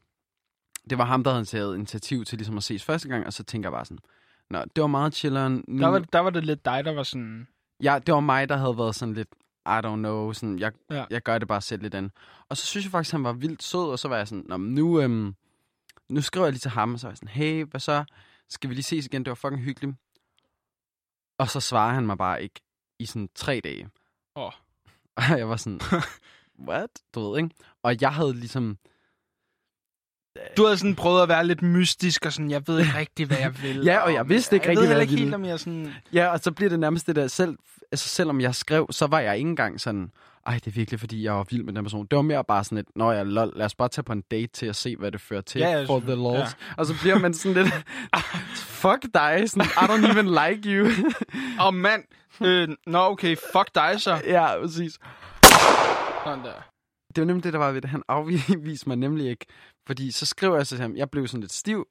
det 0.89 0.97
var 0.97 1.05
ham, 1.05 1.23
der 1.23 1.31
havde 1.31 1.45
taget 1.45 1.75
initiativ 1.75 2.25
til 2.25 2.37
ligesom 2.37 2.57
at 2.57 2.63
ses 2.63 2.83
første 2.83 3.07
gang, 3.09 3.25
og 3.25 3.33
så 3.33 3.43
tænker 3.43 3.67
jeg 3.69 3.73
bare 3.73 3.85
sådan, 3.85 3.99
Nå, 4.49 4.59
det 4.75 4.81
var 4.81 4.87
meget 4.87 5.15
chilleren. 5.15 5.63
Nu, 5.67 5.81
Der 5.81 5.87
var, 5.87 5.99
der 5.99 6.19
var 6.19 6.29
det 6.29 6.45
lidt 6.45 6.65
dig, 6.65 6.85
der 6.85 6.93
var 6.93 7.03
sådan... 7.03 7.47
Ja, 7.83 7.99
det 8.05 8.13
var 8.13 8.19
mig, 8.19 8.49
der 8.49 8.57
havde 8.57 8.77
været 8.77 8.95
sådan 8.95 9.13
lidt, 9.13 9.27
I 9.65 9.79
don't 9.85 9.95
know, 9.95 10.33
sådan, 10.33 10.59
jeg, 10.59 10.71
Ja. 10.91 11.05
jeg 11.09 11.21
gør 11.23 11.37
det 11.37 11.47
bare 11.47 11.61
selv 11.61 11.81
lidt 11.81 11.95
an. 11.95 12.11
Og 12.49 12.57
så 12.57 12.65
synes 12.65 12.85
jeg 12.85 12.91
faktisk, 12.91 13.11
han 13.11 13.23
var 13.23 13.33
vildt 13.33 13.63
sød, 13.63 13.89
og 13.91 13.99
så 13.99 14.07
var 14.07 14.17
jeg 14.17 14.27
sådan, 14.27 14.43
Nå, 14.47 14.57
nu, 14.57 15.01
øhm, 15.01 15.35
nu 16.09 16.21
skriver 16.21 16.45
jeg 16.45 16.53
lige 16.53 16.59
til 16.59 16.71
ham, 16.71 16.93
og 16.93 16.99
så 16.99 17.07
var 17.07 17.11
jeg 17.11 17.17
sådan, 17.17 17.29
hey, 17.29 17.65
hvad 17.65 17.79
så? 17.79 18.05
Skal 18.49 18.69
vi 18.69 18.75
lige 18.75 18.83
ses 18.83 19.05
igen? 19.05 19.25
Det 19.25 19.29
var 19.29 19.35
fucking 19.35 19.61
hyggeligt. 19.61 19.97
Og 21.37 21.49
så 21.49 21.59
svarer 21.59 21.93
han 21.93 22.05
mig 22.05 22.17
bare 22.17 22.43
ikke 22.43 22.61
i 22.99 23.05
sådan 23.05 23.29
tre 23.35 23.61
dage. 23.63 23.89
Åh. 24.35 24.51
Og 25.17 25.23
jeg 25.37 25.49
var 25.49 25.55
sådan, 25.55 25.81
what? 26.69 26.89
Du 27.15 27.19
ved, 27.19 27.37
ikke? 27.43 27.55
Og 27.83 28.01
jeg 28.01 28.13
havde 28.13 28.33
ligesom, 28.33 28.77
Du 30.57 30.63
havde 30.65 30.77
sådan 30.77 30.95
prøvet 30.95 31.21
at 31.23 31.29
være 31.29 31.47
lidt 31.47 31.61
mystisk, 31.61 32.25
og 32.25 32.33
sådan, 32.33 32.51
jeg 32.51 32.67
ved 32.67 32.79
ikke 32.79 32.97
rigtig, 32.97 33.25
hvad 33.25 33.37
jeg 33.37 33.53
vil. 33.63 33.83
Ja, 33.83 33.99
og 33.99 34.13
jeg 34.13 34.29
vidste 34.29 34.55
ikke 34.55 34.69
rigtig, 34.69 34.81
jeg 34.81 34.87
hvad 34.87 34.95
ved 34.95 35.01
jeg 35.01 35.01
ikke 35.01 35.11
helt, 35.11 35.21
ville. 35.21 35.35
om 35.35 35.45
jeg 35.45 35.59
sådan... 35.59 35.93
Ja, 36.13 36.27
og 36.27 36.39
så 36.39 36.51
bliver 36.51 36.69
det 36.69 36.79
nærmest 36.79 37.07
det 37.07 37.15
der, 37.15 37.27
selv, 37.27 37.57
altså 37.91 38.09
selvom 38.09 38.41
jeg 38.41 38.55
skrev, 38.55 38.87
så 38.91 39.07
var 39.07 39.19
jeg 39.19 39.37
ikke 39.37 39.49
engang 39.49 39.81
sådan, 39.81 40.11
ej, 40.47 40.53
det 40.53 40.67
er 40.67 40.71
virkelig, 40.71 40.99
fordi 40.99 41.23
jeg 41.23 41.33
var 41.33 41.45
vild 41.49 41.63
med 41.63 41.73
den 41.73 41.83
person. 41.83 42.05
Det 42.11 42.15
var 42.15 42.21
mere 42.21 42.43
bare 42.43 42.63
sådan 42.63 42.77
et, 42.77 42.85
nå 42.95 43.11
ja, 43.11 43.23
lol, 43.23 43.51
lad 43.55 43.65
os 43.65 43.75
bare 43.75 43.89
tage 43.89 44.03
på 44.03 44.13
en 44.13 44.23
date 44.31 44.47
til 44.47 44.65
at 44.65 44.75
se, 44.75 44.95
hvad 44.95 45.11
det 45.11 45.21
fører 45.21 45.41
til 45.41 45.59
Ja, 45.59 45.69
ja, 45.69 45.85
for 45.85 45.99
the 45.99 46.15
lols. 46.15 46.39
Ja. 46.39 46.73
Og 46.77 46.85
så 46.85 46.93
bliver 47.01 47.19
man 47.19 47.33
sådan 47.33 47.63
lidt, 47.63 47.73
fuck 48.83 49.01
dig, 49.13 49.43
sådan, 49.49 49.67
I 49.67 49.85
don't 49.85 50.11
even 50.11 50.25
like 50.25 50.61
you. 50.69 50.87
Åh, 51.59 51.67
oh, 51.67 51.73
mand. 51.73 52.03
Øh, 52.43 52.67
nå, 52.87 52.99
okay, 52.99 53.35
fuck 53.53 53.75
dig 53.75 54.01
så. 54.01 54.21
ja, 54.27 54.61
præcis. 54.61 54.99
Sådan 56.23 56.39
der. 56.43 56.72
Det 57.15 57.21
var 57.21 57.25
nemlig 57.25 57.43
det, 57.43 57.53
der 57.53 57.59
var 57.59 57.71
ved 57.71 57.81
det. 57.81 57.89
Han 57.89 58.03
afviste 58.07 58.89
mig 58.89 58.97
nemlig 58.97 59.27
ikke. 59.29 59.45
Fordi 59.87 60.11
så 60.11 60.25
skrev 60.25 60.53
jeg 60.55 60.67
til 60.67 60.77
ham, 60.79 60.95
jeg 60.95 61.09
blev 61.09 61.27
sådan 61.27 61.41
lidt 61.41 61.53
stiv, 61.53 61.85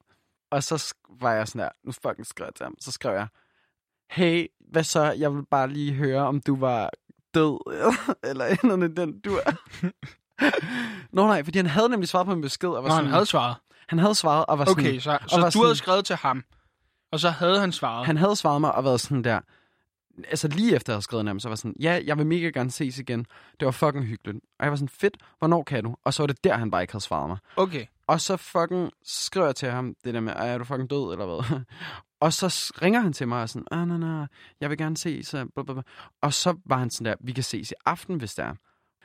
og 0.50 0.62
så 0.62 0.94
var 1.20 1.32
jeg 1.32 1.48
sådan 1.48 1.60
der, 1.60 1.68
nu 1.84 1.92
fucking 1.92 2.26
skrev 2.26 2.44
jeg 2.46 2.54
til 2.54 2.64
ham. 2.64 2.74
Så 2.80 2.92
skrev 2.92 3.12
jeg, 3.12 3.26
hey, 4.10 4.46
hvad 4.70 4.84
så? 4.84 5.02
Jeg 5.02 5.34
vil 5.34 5.42
bare 5.50 5.68
lige 5.68 5.92
høre, 5.92 6.20
om 6.26 6.40
du 6.40 6.56
var 6.56 6.90
død, 7.34 7.58
eller 8.30 8.44
eller 8.44 8.88
den 8.88 9.20
du 9.20 9.34
er. 9.34 9.52
Nå 11.16 11.26
nej, 11.26 11.44
fordi 11.44 11.58
han 11.58 11.66
havde 11.66 11.88
nemlig 11.88 12.08
svaret 12.08 12.26
på 12.26 12.32
en 12.32 12.40
besked. 12.40 12.68
Og 12.68 12.82
var 12.82 12.88
Nå, 12.88 12.94
sådan, 12.94 13.04
han 13.04 13.12
havde 13.12 13.26
svaret. 13.26 13.56
han 13.88 13.98
havde 13.98 14.14
svaret, 14.14 14.46
og 14.46 14.58
var 14.58 14.64
sådan, 14.64 14.84
Okay, 14.84 14.98
så, 14.98 15.02
så 15.02 15.36
du 15.36 15.50
sådan- 15.50 15.62
havde 15.64 15.76
skrevet 15.76 16.04
til 16.04 16.16
ham, 16.16 16.44
og 17.12 17.20
så 17.20 17.30
havde 17.30 17.60
han 17.60 17.72
svaret. 17.72 18.06
Han 18.06 18.16
havde 18.16 18.36
svaret 18.36 18.60
mig 18.60 18.72
og 18.74 18.84
været 18.84 19.00
sådan 19.00 19.24
der, 19.24 19.40
altså 20.18 20.48
lige 20.48 20.74
efter 20.74 20.92
jeg 20.92 20.94
havde 20.94 21.02
skrevet 21.02 21.24
nærmest, 21.24 21.42
så 21.42 21.48
var 21.48 21.56
sådan, 21.56 21.74
ja, 21.80 22.00
jeg 22.04 22.18
vil 22.18 22.26
mega 22.26 22.48
gerne 22.48 22.70
ses 22.70 22.98
igen. 22.98 23.26
Det 23.60 23.66
var 23.66 23.70
fucking 23.70 24.04
hyggeligt. 24.04 24.44
Og 24.58 24.64
jeg 24.64 24.70
var 24.70 24.76
sådan, 24.76 24.88
fedt, 24.88 25.16
hvornår 25.38 25.62
kan 25.62 25.84
du? 25.84 25.96
Og 26.04 26.14
så 26.14 26.22
var 26.22 26.26
det 26.26 26.44
der, 26.44 26.56
han 26.56 26.70
bare 26.70 26.82
ikke 26.82 26.92
havde 26.92 27.04
svaret 27.04 27.28
mig. 27.28 27.38
Okay. 27.56 27.86
Og 28.06 28.20
så 28.20 28.36
fucking 28.36 28.90
skriver 29.02 29.46
jeg 29.46 29.56
til 29.56 29.70
ham 29.70 29.94
det 30.04 30.14
der 30.14 30.20
med, 30.20 30.32
er 30.36 30.58
du 30.58 30.64
fucking 30.64 30.90
død, 30.90 31.12
eller 31.12 31.26
hvad? 31.26 31.60
og 32.24 32.32
så 32.32 32.72
ringer 32.82 33.00
han 33.00 33.12
til 33.12 33.28
mig 33.28 33.42
og 33.42 33.48
sådan, 33.48 33.66
ah, 33.70 33.88
nej, 33.88 33.98
nej, 33.98 34.26
jeg 34.60 34.70
vil 34.70 34.78
gerne 34.78 34.96
ses. 34.96 35.34
blah. 35.54 35.82
Og 36.20 36.32
så 36.34 36.56
var 36.64 36.78
han 36.78 36.90
sådan 36.90 37.04
der, 37.04 37.14
vi 37.20 37.32
kan 37.32 37.44
ses 37.44 37.70
i 37.70 37.74
aften, 37.86 38.16
hvis 38.16 38.34
det 38.34 38.44
er. 38.44 38.54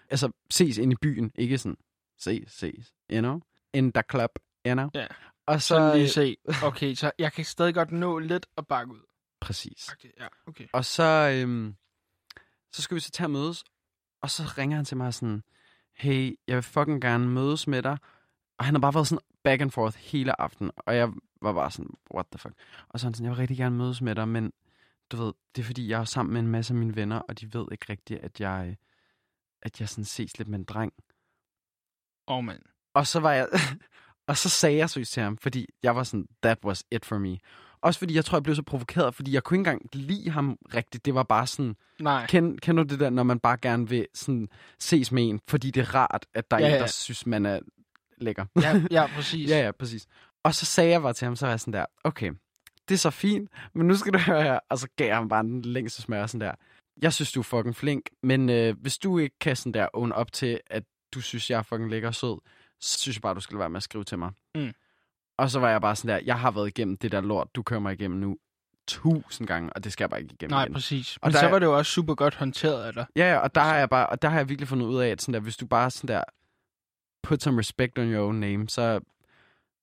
Altså, 0.09 0.31
ses 0.49 0.77
ind 0.77 0.93
i 0.93 0.95
byen, 1.01 1.31
ikke 1.35 1.57
sådan, 1.57 1.77
ses, 2.19 2.51
ses, 2.51 2.93
you 3.11 3.19
know? 3.19 3.39
In 3.73 3.93
the 3.93 4.03
club, 4.11 4.31
you 4.67 4.73
know? 4.73 4.89
Ja. 4.93 5.07
Og 5.47 5.61
så, 5.61 5.67
Så 5.67 5.95
lige 5.95 6.09
se. 6.09 6.37
Okay, 6.63 6.93
så 6.95 7.11
jeg 7.19 7.33
kan 7.33 7.45
stadig 7.45 7.73
godt 7.73 7.91
nå 7.91 8.19
lidt 8.19 8.45
at 8.57 8.67
bakke 8.67 8.93
ud. 8.93 8.99
præcis. 9.47 9.89
Okay, 9.91 10.09
ja, 10.19 10.27
okay. 10.47 10.67
Og 10.73 10.85
så, 10.85 11.03
øhm, 11.33 11.75
så 12.71 12.81
skal 12.81 12.95
vi 12.95 12.99
så 12.99 13.11
tage 13.11 13.27
mødes. 13.29 13.63
Og 14.21 14.29
så 14.29 14.43
ringer 14.57 14.75
han 14.75 14.85
til 14.85 14.97
mig 14.97 15.13
sådan, 15.13 15.43
hey, 15.93 16.39
jeg 16.47 16.55
vil 16.55 16.63
fucking 16.63 17.01
gerne 17.01 17.27
mødes 17.27 17.67
med 17.67 17.83
dig. 17.83 17.97
Og 18.57 18.65
han 18.65 18.73
har 18.73 18.81
bare 18.81 18.93
været 18.93 19.07
sådan 19.07 19.23
back 19.43 19.61
and 19.61 19.71
forth 19.71 19.97
hele 19.97 20.41
aften. 20.41 20.71
Og 20.77 20.95
jeg 20.95 21.09
var 21.41 21.53
bare 21.53 21.71
sådan, 21.71 21.93
what 22.13 22.25
the 22.31 22.39
fuck. 22.39 22.55
Og 22.89 22.99
så 22.99 23.05
han 23.05 23.13
sådan, 23.13 23.25
jeg 23.25 23.31
vil 23.31 23.37
rigtig 23.37 23.57
gerne 23.57 23.75
mødes 23.75 24.01
med 24.01 24.15
dig, 24.15 24.27
men 24.27 24.53
du 25.11 25.17
ved, 25.17 25.33
det 25.55 25.61
er 25.61 25.65
fordi, 25.65 25.89
jeg 25.89 25.99
er 25.99 26.05
sammen 26.05 26.33
med 26.33 26.41
en 26.41 26.47
masse 26.47 26.73
af 26.73 26.77
mine 26.77 26.95
venner, 26.95 27.19
og 27.19 27.39
de 27.39 27.53
ved 27.53 27.65
ikke 27.71 27.85
rigtigt, 27.89 28.19
at 28.19 28.39
jeg, 28.39 28.77
at 29.61 29.79
jeg 29.79 29.89
sådan 29.89 30.05
ses 30.05 30.37
lidt 30.37 30.49
med 30.49 30.59
en 30.59 30.65
dreng. 30.65 30.93
Åh, 32.27 32.37
oh, 32.37 32.43
mand. 32.43 32.61
Og 32.93 33.07
så 33.07 33.19
var 33.19 33.31
jeg... 33.31 33.47
og 34.27 34.37
så 34.37 34.49
sagde 34.49 34.77
jeg 34.77 34.89
seriøst 34.89 35.11
til 35.11 35.23
ham, 35.23 35.37
fordi 35.37 35.67
jeg 35.83 35.95
var 35.95 36.03
sådan, 36.03 36.27
that 36.43 36.59
was 36.63 36.83
it 36.91 37.05
for 37.05 37.17
me. 37.17 37.37
Også 37.81 37.99
fordi 37.99 38.15
jeg 38.15 38.25
tror, 38.25 38.37
jeg 38.37 38.43
blev 38.43 38.55
så 38.55 38.63
provokeret, 38.63 39.15
fordi 39.15 39.33
jeg 39.33 39.43
kunne 39.43 39.55
ikke 39.55 39.69
engang 39.69 39.89
lide 39.93 40.29
ham 40.29 40.57
rigtigt. 40.73 41.05
Det 41.05 41.15
var 41.15 41.23
bare 41.23 41.47
sådan, 41.47 41.75
Nej. 41.99 42.25
Kend, 42.29 42.59
kender 42.59 42.83
du 42.83 42.89
det 42.89 42.99
der, 42.99 43.09
når 43.09 43.23
man 43.23 43.39
bare 43.39 43.57
gerne 43.61 43.89
vil 43.89 44.07
sådan, 44.13 44.49
ses 44.79 45.11
med 45.11 45.29
en, 45.29 45.39
fordi 45.47 45.71
det 45.71 45.81
er 45.81 45.95
rart, 45.95 46.25
at 46.33 46.51
der 46.51 46.57
er 46.57 46.61
Ja, 46.61 46.67
en, 46.67 46.73
ja. 46.73 46.79
der 46.79 46.87
synes, 46.87 47.25
man 47.25 47.45
er 47.45 47.59
lækker. 48.17 48.45
Ja, 48.61 48.81
ja, 48.91 49.07
præcis. 49.15 49.49
ja, 49.51 49.65
ja, 49.65 49.71
præcis. 49.71 50.07
Og 50.43 50.55
så 50.55 50.65
sagde 50.65 50.91
jeg 50.91 51.01
bare 51.01 51.13
til 51.13 51.25
ham, 51.25 51.35
så 51.35 51.45
var 51.45 51.51
jeg 51.51 51.59
sådan 51.59 51.73
der, 51.73 51.85
okay, 52.03 52.31
det 52.89 52.93
er 52.93 52.99
så 52.99 53.09
fint, 53.09 53.49
men 53.73 53.87
nu 53.87 53.95
skal 53.95 54.13
du 54.13 54.17
høre 54.31 54.43
her. 54.43 54.59
Og 54.69 54.79
så 54.79 54.87
gav 54.95 55.07
jeg 55.07 55.15
ham 55.15 55.29
bare 55.29 55.43
den 55.43 55.61
længste 55.61 56.01
smør 56.01 56.25
sådan 56.27 56.41
der. 56.41 56.51
Jeg 57.01 57.13
synes, 57.13 57.31
du 57.31 57.39
er 57.39 57.43
fucking 57.43 57.75
flink, 57.75 58.09
men 58.23 58.49
øh, 58.49 58.75
hvis 58.81 58.97
du 58.97 59.17
ikke 59.17 59.35
kan 59.39 59.55
sådan 59.55 59.71
der 59.73 59.87
own 59.93 60.11
op 60.11 60.31
til, 60.31 60.59
at 60.67 60.83
du 61.13 61.21
synes, 61.21 61.49
jeg 61.49 61.57
er 61.57 61.61
fucking 61.63 61.89
lækker 61.89 62.07
og 62.07 62.15
sød, 62.15 62.39
så 62.81 62.99
synes 62.99 63.17
jeg 63.17 63.21
bare, 63.21 63.33
du 63.33 63.39
skal 63.39 63.59
være 63.59 63.69
med 63.69 63.77
at 63.77 63.83
skrive 63.83 64.03
til 64.03 64.17
mig. 64.19 64.31
Mm. 64.55 64.71
Og 65.37 65.49
så 65.49 65.59
var 65.59 65.69
jeg 65.69 65.81
bare 65.81 65.95
sådan 65.95 66.09
der, 66.09 66.21
jeg 66.25 66.39
har 66.39 66.51
været 66.51 66.67
igennem 66.67 66.97
det 66.97 67.11
der 67.11 67.21
lort, 67.21 67.47
du 67.55 67.63
kører 67.63 67.79
mig 67.79 67.93
igennem 67.93 68.19
nu 68.19 68.37
tusind 68.87 69.47
gange, 69.47 69.73
og 69.73 69.83
det 69.83 69.93
skal 69.93 70.03
jeg 70.03 70.09
bare 70.09 70.21
ikke 70.21 70.33
igennem 70.33 70.51
Nej, 70.51 70.63
igen. 70.63 70.73
præcis. 70.73 71.17
Og 71.21 71.27
Men 71.27 71.33
der 71.33 71.39
så 71.39 71.47
var 71.47 71.59
det 71.59 71.65
jo 71.65 71.77
også 71.77 71.91
super 71.91 72.15
godt 72.15 72.35
håndteret 72.35 72.83
af 72.83 72.93
dig. 72.93 73.05
Ja, 73.15 73.31
ja, 73.31 73.37
og 73.37 73.55
der 73.55 73.61
har 73.61 73.75
jeg 73.75 73.89
bare, 73.89 74.07
og 74.07 74.21
der 74.21 74.29
har 74.29 74.37
jeg 74.37 74.49
virkelig 74.49 74.67
fundet 74.67 74.85
ud 74.85 74.99
af, 74.99 75.09
at 75.09 75.21
sådan 75.21 75.33
der, 75.33 75.39
hvis 75.39 75.57
du 75.57 75.65
bare 75.65 75.91
sådan 75.91 76.07
der, 76.07 76.23
put 77.23 77.43
some 77.43 77.59
respect 77.59 77.97
on 77.99 78.13
your 78.13 78.27
own 78.27 78.35
name, 78.35 78.69
så, 78.69 78.99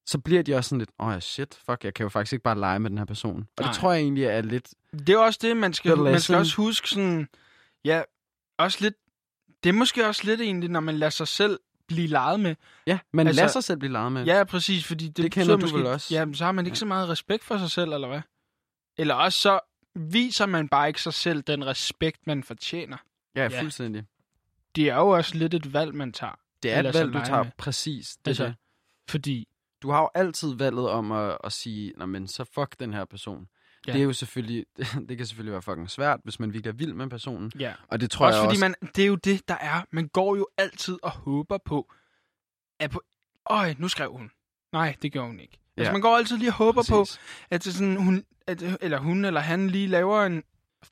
så 0.07 0.19
bliver 0.19 0.43
de 0.43 0.55
også 0.55 0.69
sådan 0.69 0.79
lidt, 0.79 0.91
åh 0.99 1.07
oh, 1.07 1.21
shit, 1.21 1.59
fuck, 1.67 1.85
jeg 1.85 1.95
kan 1.95 2.05
jo 2.05 2.09
faktisk 2.09 2.33
ikke 2.33 2.43
bare 2.43 2.59
lege 2.59 2.79
med 2.79 2.91
den 2.91 2.99
her 2.99 3.05
person. 3.05 3.37
Og 3.37 3.47
Nej. 3.61 3.71
det 3.71 3.81
tror 3.81 3.93
jeg 3.93 4.01
egentlig 4.01 4.25
er 4.25 4.43
lidt, 4.43 4.69
Det 4.93 5.09
er 5.09 5.19
også 5.19 5.39
det, 5.43 5.57
man 5.57 5.73
skal, 5.73 5.97
man 5.97 6.21
skal 6.21 6.37
også 6.37 6.57
huske 6.57 6.89
sådan... 6.89 7.29
Ja, 7.85 8.03
også 8.59 8.79
lidt... 8.81 8.95
Det 9.65 9.69
er 9.69 9.75
måske 9.75 10.07
også 10.07 10.23
lidt 10.25 10.41
egentlig, 10.41 10.71
når 10.71 10.81
man 10.81 10.95
lader 10.95 11.11
sig 11.11 11.29
selv 11.29 11.61
blive 11.89 12.07
leget 12.09 12.41
med. 12.41 12.55
ja, 12.87 12.99
man 13.13 13.27
Altså- 13.27 13.41
lader 13.43 13.53
sig 13.53 13.65
selv 13.65 13.79
blive 13.79 13.93
leget 13.93 14.13
med. 14.13 14.25
Ja, 14.25 14.45
præcis, 14.45 14.87
fordi 14.87 15.09
det, 15.09 15.17
Det 15.17 15.33
kender 15.33 15.57
du 15.57 15.61
måske, 15.61 15.79
vel 15.79 15.87
også? 15.87 16.15
Ja, 16.15 16.25
men 16.25 16.35
så 16.35 16.45
har 16.45 16.53
man 16.53 16.67
ikke 16.67 16.79
så 16.79 16.87
meget 16.87 17.09
respekt 17.09 17.45
for 17.45 17.59
sig 17.59 17.71
selv, 17.71 17.93
eller 17.93 18.09
hvad? 18.09 18.21
Eller 18.99 19.15
også 19.15 19.39
så 19.39 19.61
viser 19.95 20.47
man 20.47 20.69
bare 20.69 20.89
ikke 20.89 21.03
sig 21.03 21.15
selv 21.15 21.43
den 21.43 21.67
respekt, 21.67 22.27
man 22.27 22.45
fortjener. 22.45 22.97
ja, 23.37 23.43
Ja. 23.49 23.61
fuldstændig. 23.63 24.05
Det 24.77 24.89
er 24.91 24.97
jo 24.97 25.09
også 25.09 25.35
lidt 25.37 25.55
et 25.55 25.73
valg, 25.73 25.95
man 25.95 26.13
tager. 26.13 26.39
Det 26.63 26.73
er 26.73 26.79
et 26.79 26.95
valg, 26.95 27.13
du 27.15 27.19
tager 27.25 27.43
med. 27.43 27.51
præcis. 27.59 28.17
Det 28.17 28.27
Altså, 28.29 28.43
altså, 28.45 28.45
det. 28.45 29.11
Fordi 29.11 29.49
du 29.83 29.91
har 29.91 30.01
jo 30.01 30.11
altid 30.15 30.55
valget 30.55 30.89
om 30.89 31.13
at, 31.13 31.39
at 31.45 31.53
sige, 31.53 31.93
Nå, 31.97 32.07
men 32.07 32.29
så 32.29 32.45
fuck 32.45 32.81
den 32.81 32.95
her 32.95 33.05
person. 33.05 33.49
Ja. 33.87 33.93
Det 33.93 33.99
er 34.01 34.05
jo 34.05 34.13
selvfølgelig, 34.13 34.67
det 35.09 35.17
kan 35.17 35.27
selvfølgelig 35.27 35.53
være 35.53 35.63
fucking 35.63 35.91
svært, 35.91 36.21
hvis 36.25 36.41
man 36.41 36.53
virkelig 36.53 36.71
er 36.71 36.77
vild 36.77 36.93
med 36.93 37.11
personen. 37.11 37.53
Ja. 37.59 37.73
Og 37.89 38.01
det 38.01 38.11
tror 38.11 38.27
Også 38.27 38.39
jeg 38.39 38.45
fordi 38.45 38.55
også... 38.55 38.65
man, 38.81 38.91
det 38.97 39.03
er 39.03 39.07
jo 39.07 39.15
det, 39.15 39.49
der 39.49 39.57
er. 39.61 39.83
Man 39.91 40.09
går 40.09 40.37
jo 40.37 40.49
altid 40.59 40.99
og 41.03 41.11
håber 41.11 41.59
på, 41.65 41.93
at 42.81 42.91
på... 42.91 43.03
Øj, 43.51 43.75
nu 43.79 43.89
skrev 43.89 44.13
hun. 44.13 44.31
Nej, 44.73 44.97
det 45.03 45.13
gjorde 45.13 45.29
hun 45.29 45.41
ikke. 45.41 45.59
Ja. 45.77 45.81
Altså, 45.81 45.89
Ja. 45.91 45.93
man 45.93 46.01
går 46.01 46.17
altid 46.17 46.37
lige 46.39 46.49
og 46.51 46.55
håber 46.55 46.83
på, 46.91 46.99
Præcis. 46.99 47.21
at, 47.51 47.65
det 47.65 47.75
sådan, 47.75 47.97
hun, 47.97 48.25
at, 48.47 48.63
eller 48.81 48.99
hun 48.99 49.25
eller 49.25 49.41
han 49.41 49.71
lige 49.71 49.87
laver 49.87 50.23
en... 50.23 50.43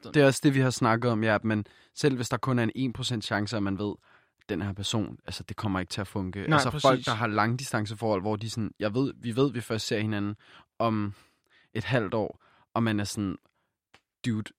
Det 0.05 0.17
er 0.17 0.27
også 0.27 0.41
det, 0.45 0.55
vi 0.55 0.61
har 0.61 0.71
snakket 0.71 1.11
om, 1.11 1.25
ja, 1.25 1.39
men 1.43 1.67
selv 1.95 2.17
hvis 2.17 2.29
der 2.29 2.37
kun 2.37 2.59
er 2.59 2.71
en 2.75 2.95
1% 2.99 3.21
chance, 3.21 3.57
at 3.57 3.63
man 3.63 3.79
ved, 3.79 3.95
den 4.49 4.63
her 4.63 4.73
person, 4.73 5.19
altså 5.27 5.43
det 5.43 5.57
kommer 5.57 5.81
ikke 5.81 5.91
til 5.91 6.01
at 6.01 6.07
funke. 6.07 6.41
Nej, 6.41 6.53
altså 6.53 6.71
præcis. 6.71 6.83
folk, 6.89 7.05
der 7.07 7.13
har 7.15 7.27
langdistanceforhold, 7.27 8.21
hvor 8.23 8.37
de 8.37 8.51
sådan, 8.51 8.71
jeg 8.79 8.95
ved, 8.95 9.13
vi 9.17 9.37
ved, 9.37 9.53
vi 9.53 9.61
først 9.61 9.87
ser 9.87 9.99
hinanden 10.01 10.37
om 10.79 11.15
et 11.75 11.85
halvt 11.85 12.15
år, 12.15 12.42
og 12.75 12.83
man 12.83 13.01
er 13.01 13.05
sådan, 13.05 13.37
dude, 14.27 14.53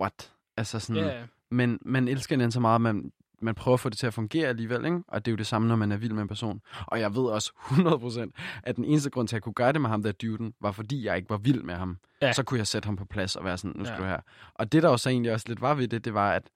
what? 0.00 0.32
Altså 0.56 0.78
sådan, 0.80 1.02
Ja, 1.04 1.26
men 1.50 1.78
man 1.82 2.08
elsker 2.08 2.34
hinanden 2.34 2.52
så 2.52 2.60
meget, 2.60 2.74
at 2.74 2.80
man, 2.80 3.12
man 3.42 3.54
prøver 3.54 3.74
at 3.74 3.80
få 3.80 3.88
det 3.88 3.98
til 3.98 4.06
at 4.06 4.14
fungere 4.14 4.48
alligevel, 4.48 4.84
ikke? 4.84 5.02
Og 5.08 5.24
det 5.24 5.30
er 5.30 5.32
jo 5.32 5.36
det 5.36 5.46
samme, 5.46 5.68
når 5.68 5.76
man 5.76 5.92
er 5.92 5.96
vild 5.96 6.12
med 6.12 6.22
en 6.22 6.28
person. 6.28 6.60
Og 6.86 7.00
jeg 7.00 7.14
ved 7.14 7.22
også 7.22 7.52
100%, 7.56 8.60
at 8.62 8.76
den 8.76 8.84
eneste 8.84 9.10
grund 9.10 9.28
til, 9.28 9.34
at 9.34 9.38
jeg 9.38 9.42
kunne 9.42 9.52
gøre 9.52 9.72
det 9.72 9.80
med 9.80 9.90
ham, 9.90 10.02
der 10.02 10.12
duden, 10.12 10.54
var 10.60 10.72
fordi 10.72 11.04
jeg 11.04 11.16
ikke 11.16 11.30
var 11.30 11.36
vild 11.36 11.62
med 11.62 11.74
ham. 11.74 11.98
Ja. 12.22 12.32
Så 12.32 12.42
kunne 12.42 12.58
jeg 12.58 12.66
sætte 12.66 12.86
ham 12.86 12.96
på 12.96 13.04
plads 13.04 13.36
og 13.36 13.44
være 13.44 13.58
sådan, 13.58 13.76
nu 13.76 13.84
skal 13.84 13.94
Ja. 13.94 14.00
du 14.02 14.04
her. 14.08 14.20
Og 14.54 14.72
det, 14.72 14.82
der 14.82 14.90
jo 14.90 14.96
så 14.96 15.08
egentlig 15.10 15.32
også 15.32 15.48
lidt 15.48 15.60
var 15.60 15.74
ved 15.74 15.88
det, 15.88 16.04
det 16.04 16.14
var, 16.14 16.32
at 16.32 16.50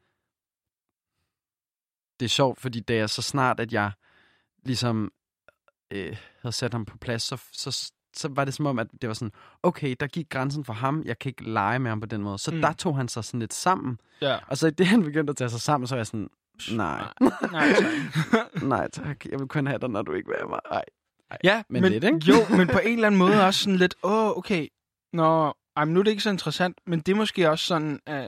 det 2.21 2.27
er 2.27 2.31
sjovt, 2.31 2.61
fordi 2.61 2.81
da 2.81 2.95
jeg 2.95 3.11
så 3.11 3.23
snart, 3.23 3.61
at 3.61 3.73
jeg 3.73 3.93
ligesom 4.65 5.13
øh, 5.91 6.17
havde 6.43 6.53
sat 6.55 6.73
ham 6.73 6.85
på 6.85 6.99
plads, 6.99 7.23
så, 7.23 7.43
så, 7.53 7.93
så 8.17 8.29
var 8.31 8.45
det 8.45 8.55
som 8.55 8.67
om, 8.67 8.79
at 8.79 8.87
det 9.03 9.09
var 9.09 9.15
sådan, 9.15 9.33
okay, 9.63 9.97
der 10.01 10.07
gik 10.07 10.29
grænsen 10.31 10.65
for 10.65 10.73
ham, 10.73 11.03
jeg 11.05 11.19
kan 11.19 11.29
ikke 11.29 11.51
lege 11.51 11.79
med 11.79 11.91
ham 11.91 12.01
på 12.01 12.07
den 12.07 12.23
måde. 12.23 12.39
Så 12.39 12.51
Mm. 12.51 12.61
der 12.61 12.73
tog 12.73 12.97
han 12.97 13.09
sig 13.09 13.25
sådan 13.25 13.41
lidt 13.41 13.55
sammen. 13.55 13.99
ja. 14.21 14.39
Og 14.49 14.57
så 14.59 14.67
i 14.67 14.71
det, 14.71 14.87
han 14.87 15.03
begyndte 15.03 15.31
at 15.31 15.37
tage 15.37 15.51
sig 15.51 15.61
sammen, 15.61 15.87
så 15.87 15.95
var 15.95 15.99
jeg 15.99 16.07
sådan, 16.07 16.29
nej, 16.73 17.05
Nej, 17.53 17.73
tak. 17.73 18.63
nej 18.63 18.89
tak, 18.91 19.27
jeg 19.27 19.39
vil 19.41 19.49
kun 19.49 19.67
have 19.67 19.79
dig, 19.79 19.89
når 19.91 20.03
du 20.03 20.13
ikke 20.13 20.29
vil 20.29 20.37
have 20.41 20.49
mig. 20.49 20.61
Ej. 20.71 20.85
Ja, 21.45 21.63
Men 21.69 21.83
lidt, 21.85 22.05
ikke? 22.05 22.19
Jo, 22.29 22.57
men 22.57 22.69
på 22.69 22.79
en 22.79 22.93
eller 22.95 23.07
anden 23.07 23.19
måde 23.19 23.47
også 23.47 23.61
sådan 23.61 23.77
lidt, 23.77 23.95
åh, 24.03 24.13
oh, 24.27 24.37
okay, 24.39 24.69
nå, 25.13 25.55
ej, 25.77 25.85
men 25.85 25.95
nu 25.95 26.01
er 26.01 26.05
det 26.05 26.11
ikke 26.11 26.23
så 26.23 26.31
interessant, 26.31 26.79
men 26.87 27.01
det 27.01 27.13
er 27.13 27.17
måske 27.17 27.51
også 27.51 27.65
sådan, 27.65 28.01
øh, 28.09 28.25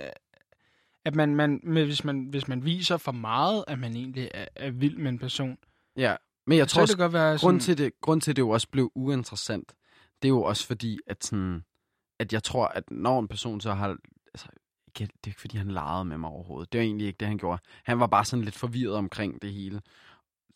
at 1.05 1.15
man, 1.15 1.35
man 1.35 1.61
med, 1.63 1.85
hvis, 1.85 2.05
man, 2.05 2.27
hvis 2.31 2.49
man 2.49 2.65
viser 2.65 2.97
for 2.97 3.13
meget, 3.13 3.65
at 3.69 3.79
man 3.79 3.97
egentlig 3.97 4.31
er, 4.35 4.45
er 4.57 4.71
vild 4.71 4.97
med 4.97 5.09
en 5.13 5.19
person, 5.19 5.59
Ja, 5.97 6.17
men 6.47 6.59
jeg 6.59 6.69
så 6.71 6.75
tror 6.75 6.83
også, 6.83 6.93
det 6.93 6.99
godt 6.99 7.13
være 7.13 7.39
sådan, 7.39 7.47
grund 7.51 7.61
til 7.61 7.79
det, 7.79 8.01
grund 8.01 8.21
til, 8.21 8.31
at 8.33 8.37
det 8.37 8.43
jo 8.43 8.51
også 8.51 8.69
blev 8.69 8.93
uinteressant, 8.95 9.75
det 10.23 10.29
er 10.29 10.31
jo 10.31 10.43
også 10.43 10.67
fordi, 10.67 10.99
at, 11.07 11.25
sådan, 11.25 11.65
at 12.19 12.33
jeg 12.33 12.43
tror, 12.43 12.67
at 12.67 12.91
når 12.91 13.21
en 13.21 13.29
person 13.29 13.61
så 13.61 13.73
har... 13.75 13.97
Altså, 14.35 14.49
ikke- 14.87 15.01
det 15.01 15.07
er 15.25 15.29
ikke, 15.29 15.41
fordi 15.41 15.57
han 15.57 15.71
legede 15.71 16.05
med 16.05 16.19
mig 16.19 16.31
overhovedet. 16.31 16.73
Det 16.73 16.79
var 16.79 16.85
egentlig 16.85 17.07
ikke 17.07 17.17
det, 17.19 17.29
han 17.29 17.39
gjorde. 17.39 17.63
Han 17.85 18.01
var 18.01 18.07
bare 18.07 18.25
sådan 18.25 18.45
lidt 18.45 18.55
forvirret 18.57 18.95
omkring 18.95 19.43
det 19.43 19.53
hele. 19.53 19.83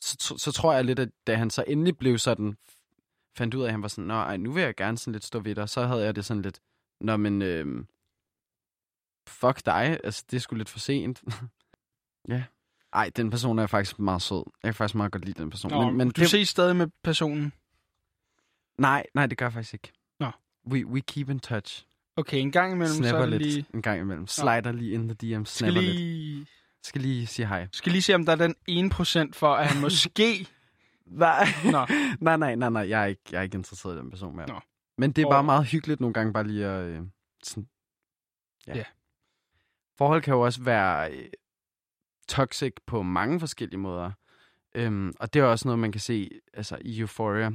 Så, 0.00 0.16
så, 0.20 0.38
så 0.38 0.52
tror 0.52 0.72
jeg 0.72 0.84
lidt, 0.84 0.98
at 0.98 1.08
da 1.26 1.34
han 1.34 1.50
så 1.50 1.64
endelig 1.66 1.98
blev 1.98 2.18
sådan, 2.18 2.56
fandt 3.36 3.54
ud 3.54 3.62
af, 3.62 3.66
at 3.66 3.72
han 3.72 3.82
var 3.82 3.88
sådan, 3.88 4.04
Nå, 4.04 4.14
ej, 4.14 4.36
nu 4.36 4.52
vil 4.52 4.62
jeg 4.62 4.74
gerne 4.76 4.98
sådan 4.98 5.12
lidt 5.12 5.24
stå 5.24 5.40
ved 5.40 5.54
dig, 5.54 5.68
så 5.68 5.86
havde 5.86 6.04
jeg 6.04 6.16
det 6.16 6.24
sådan 6.24 6.42
lidt, 6.42 6.60
Nå, 7.00 7.16
men 7.16 7.42
øhm, 7.42 7.86
fuck 9.28 9.66
dig, 9.66 10.00
altså 10.04 10.24
det 10.30 10.42
sgu 10.42 10.56
lidt 10.56 10.68
for 10.68 10.78
sent. 10.78 11.22
ja. 12.28 12.44
Ej, 12.92 13.10
den 13.16 13.30
person 13.30 13.58
er 13.58 13.66
faktisk 13.66 13.98
meget 13.98 14.22
sød. 14.22 14.42
Jeg 14.62 14.68
kan 14.68 14.74
faktisk 14.74 14.94
meget 14.94 15.12
godt 15.12 15.24
lide 15.24 15.42
den 15.42 15.50
person. 15.50 15.70
Nå, 15.70 15.86
men, 15.86 15.96
men 15.96 16.10
du 16.10 16.24
ses 16.28 16.48
stadig 16.48 16.76
med 16.76 16.86
personen. 17.04 17.52
Nej, 18.78 19.06
nej, 19.14 19.26
det 19.26 19.38
gør 19.38 19.46
jeg 19.46 19.52
faktisk 19.52 19.74
ikke. 19.74 19.92
Nå. 20.20 20.30
We, 20.70 20.86
we 20.86 21.00
keep 21.00 21.30
in 21.30 21.40
touch. 21.40 21.86
Okay, 22.16 22.38
en 22.38 22.52
gang 22.52 22.72
imellem, 22.72 22.88
så 22.96 22.96
Snapper 23.02 23.18
er 23.22 23.26
det 23.26 23.40
lidt 23.40 23.52
lige... 23.52 23.66
en 23.74 23.82
gang 23.82 24.00
imellem. 24.00 24.26
Slider 24.26 24.72
lige 24.72 24.92
ind 24.92 25.08
the 25.18 25.36
DM, 25.36 25.44
Skal 25.44 25.58
snapper 25.66 25.80
lidt. 25.80 25.94
lige, 25.94 26.46
Skal 26.82 27.00
lige 27.00 27.26
sige 27.26 27.46
hej. 27.46 27.68
skal 27.72 27.92
lige 27.92 28.02
se, 28.02 28.14
om 28.14 28.24
der 28.26 28.32
er 28.32 28.36
den 28.36 28.54
1% 28.92 29.30
for, 29.32 29.54
at 29.54 29.66
han 29.68 29.80
måske... 29.86 30.46
Nej. 31.06 31.46
Nå. 31.64 31.86
nej, 32.20 32.36
nej, 32.36 32.54
nej, 32.54 32.70
nej. 32.70 32.88
Jeg 32.88 33.02
er 33.02 33.06
ikke, 33.06 33.22
jeg 33.32 33.38
er 33.38 33.42
ikke 33.42 33.56
interesseret 33.56 33.94
i 33.94 33.98
den 33.98 34.10
person 34.10 34.36
mere. 34.36 34.46
Nå. 34.48 34.60
Men 34.98 35.12
det 35.12 35.22
er 35.22 35.26
Og- 35.26 35.32
bare 35.32 35.44
meget 35.44 35.66
hyggeligt 35.66 36.00
nogle 36.00 36.14
gange 36.14 36.32
bare 36.32 36.46
lige 36.46 36.66
at... 36.66 36.84
Øh, 36.84 37.00
sådan, 37.42 37.68
ja. 38.66 38.76
Ja. 38.76 38.84
Forhold 39.98 40.22
kan 40.22 40.34
jo 40.34 40.40
også 40.40 40.62
være 40.62 41.12
øh, 41.12 41.28
toxic 42.28 42.72
på 42.86 43.02
mange 43.02 43.40
forskellige 43.40 43.80
måder. 43.80 44.10
Øhm, 44.74 45.12
og 45.20 45.34
det 45.34 45.40
er 45.40 45.44
også 45.44 45.68
noget, 45.68 45.78
man 45.78 45.92
kan 45.92 46.00
se 46.00 46.30
altså, 46.54 46.78
i 46.80 47.00
Euphoria. 47.00 47.50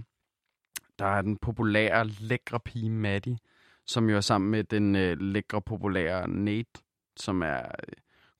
Der 1.00 1.06
er 1.06 1.22
den 1.22 1.38
populære, 1.38 2.08
lækre 2.08 2.60
pige 2.60 2.90
Maddie, 2.90 3.38
som 3.86 4.10
jo 4.10 4.16
er 4.16 4.22
sammen 4.22 4.52
med 4.52 4.64
den 4.64 4.96
øh, 4.96 5.18
lækre, 5.20 5.62
populære 5.62 6.28
Nate, 6.28 6.82
som 7.18 7.42
er 7.42 7.60
øh, 7.60 7.94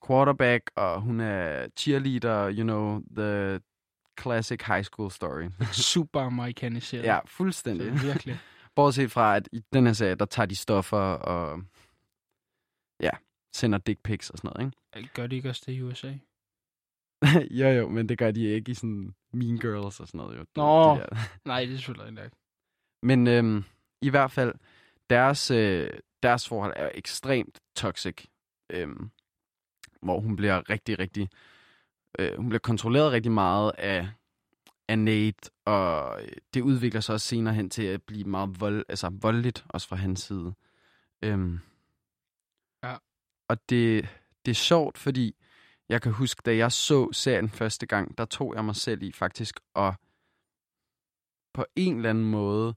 quarterback, 0.06 0.70
og 0.76 1.00
hun 1.00 1.20
er 1.20 1.66
cheerleader, 1.76 2.52
you 2.52 2.62
know, 2.62 3.00
the 3.16 3.60
classic 4.20 4.60
high 4.66 4.84
school 4.84 5.10
story. 5.10 5.50
super 5.92 6.20
amerikaniseret. 6.20 7.04
ja, 7.04 7.18
fuldstændig. 7.26 7.98
Så 7.98 8.06
virkelig. 8.06 8.38
Bortset 8.76 9.12
fra, 9.12 9.36
at 9.36 9.48
i 9.52 9.60
den 9.72 9.86
her 9.86 9.92
serie, 9.92 10.14
der 10.14 10.24
tager 10.24 10.46
de 10.46 10.56
stoffer 10.56 10.98
og 10.98 11.62
sender 13.54 13.78
dick 13.78 14.02
pics 14.02 14.30
og 14.30 14.38
sådan 14.38 14.52
noget, 14.54 14.72
ikke? 14.96 15.14
Gør 15.14 15.26
de 15.26 15.36
ikke 15.36 15.48
også 15.48 15.62
det 15.66 15.72
i 15.72 15.82
USA? 15.82 16.14
jo, 17.60 17.68
jo, 17.68 17.88
men 17.88 18.08
det 18.08 18.18
gør 18.18 18.30
de 18.30 18.44
ikke 18.44 18.70
i 18.70 18.74
sådan 18.74 19.14
Mean 19.32 19.58
Girls 19.58 20.00
og 20.00 20.08
sådan 20.08 20.18
noget. 20.18 20.38
Jo. 20.38 20.44
Nå. 20.56 20.94
De 20.94 21.00
der. 21.00 21.16
Nej, 21.48 21.64
det 21.64 21.72
er 21.72 21.76
selvfølgelig 21.76 22.24
ikke. 22.24 22.36
Men 23.02 23.26
øhm, 23.26 23.64
i 24.02 24.10
hvert 24.10 24.30
fald, 24.30 24.54
deres, 25.10 25.50
øh, 25.50 25.90
deres 26.22 26.48
forhold 26.48 26.72
er 26.76 26.90
ekstremt 26.94 27.60
toxic. 27.76 28.24
Øhm, 28.70 29.10
hvor 30.02 30.20
hun 30.20 30.36
bliver 30.36 30.70
rigtig, 30.70 30.98
rigtig... 30.98 31.28
Øh, 32.18 32.36
hun 32.36 32.48
bliver 32.48 32.60
kontrolleret 32.60 33.12
rigtig 33.12 33.32
meget 33.32 33.72
af, 33.78 34.08
af 34.88 34.98
Nate, 34.98 35.50
og 35.64 36.22
øh, 36.22 36.28
det 36.54 36.60
udvikler 36.60 37.00
sig 37.00 37.12
også 37.12 37.28
senere 37.28 37.54
hen 37.54 37.70
til 37.70 37.82
at 37.82 38.02
blive 38.02 38.24
meget 38.24 38.60
vold, 38.60 38.84
altså 38.88 39.10
voldeligt, 39.22 39.64
også 39.68 39.88
fra 39.88 39.96
hans 39.96 40.20
side. 40.20 40.54
Øhm. 41.22 41.60
Og 43.48 43.68
det, 43.68 44.08
det 44.44 44.50
er 44.50 44.54
sjovt, 44.54 44.98
fordi 44.98 45.36
jeg 45.88 46.02
kan 46.02 46.12
huske, 46.12 46.42
da 46.46 46.56
jeg 46.56 46.72
så 46.72 47.12
serien 47.12 47.48
første 47.48 47.86
gang, 47.86 48.18
der 48.18 48.24
tog 48.24 48.54
jeg 48.54 48.64
mig 48.64 48.76
selv 48.76 49.02
i 49.02 49.12
faktisk 49.12 49.60
at 49.76 49.94
på 51.54 51.64
en 51.76 51.96
eller 51.96 52.10
anden 52.10 52.24
måde 52.24 52.74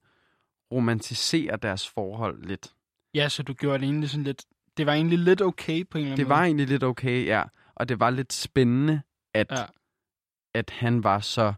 romantisere 0.72 1.58
deres 1.58 1.88
forhold 1.90 2.44
lidt. 2.44 2.74
Ja, 3.14 3.30
så 3.30 3.44
du 3.44 3.54
gjorde 3.54 3.78
det 3.80 3.84
egentlig 3.86 4.10
sådan 4.10 4.24
lidt... 4.24 4.46
Det 4.78 4.86
var 4.86 4.94
egentlig 4.94 5.20
lidt 5.20 5.42
okay 5.42 5.84
på 5.90 5.98
en 5.98 6.02
eller 6.04 6.12
anden 6.12 6.18
Det 6.18 6.28
måde. 6.28 6.38
var 6.40 6.44
egentlig 6.44 6.68
lidt 6.68 6.84
okay, 6.84 7.26
ja. 7.26 7.44
Og 7.76 7.90
det 7.90 8.00
var 8.00 8.10
lidt 8.10 8.34
spændende, 8.34 9.02
at, 9.34 9.52
Ja. 9.52 9.66
at 10.54 10.70
han 10.70 11.04
var 11.04 11.20
så... 11.20 11.54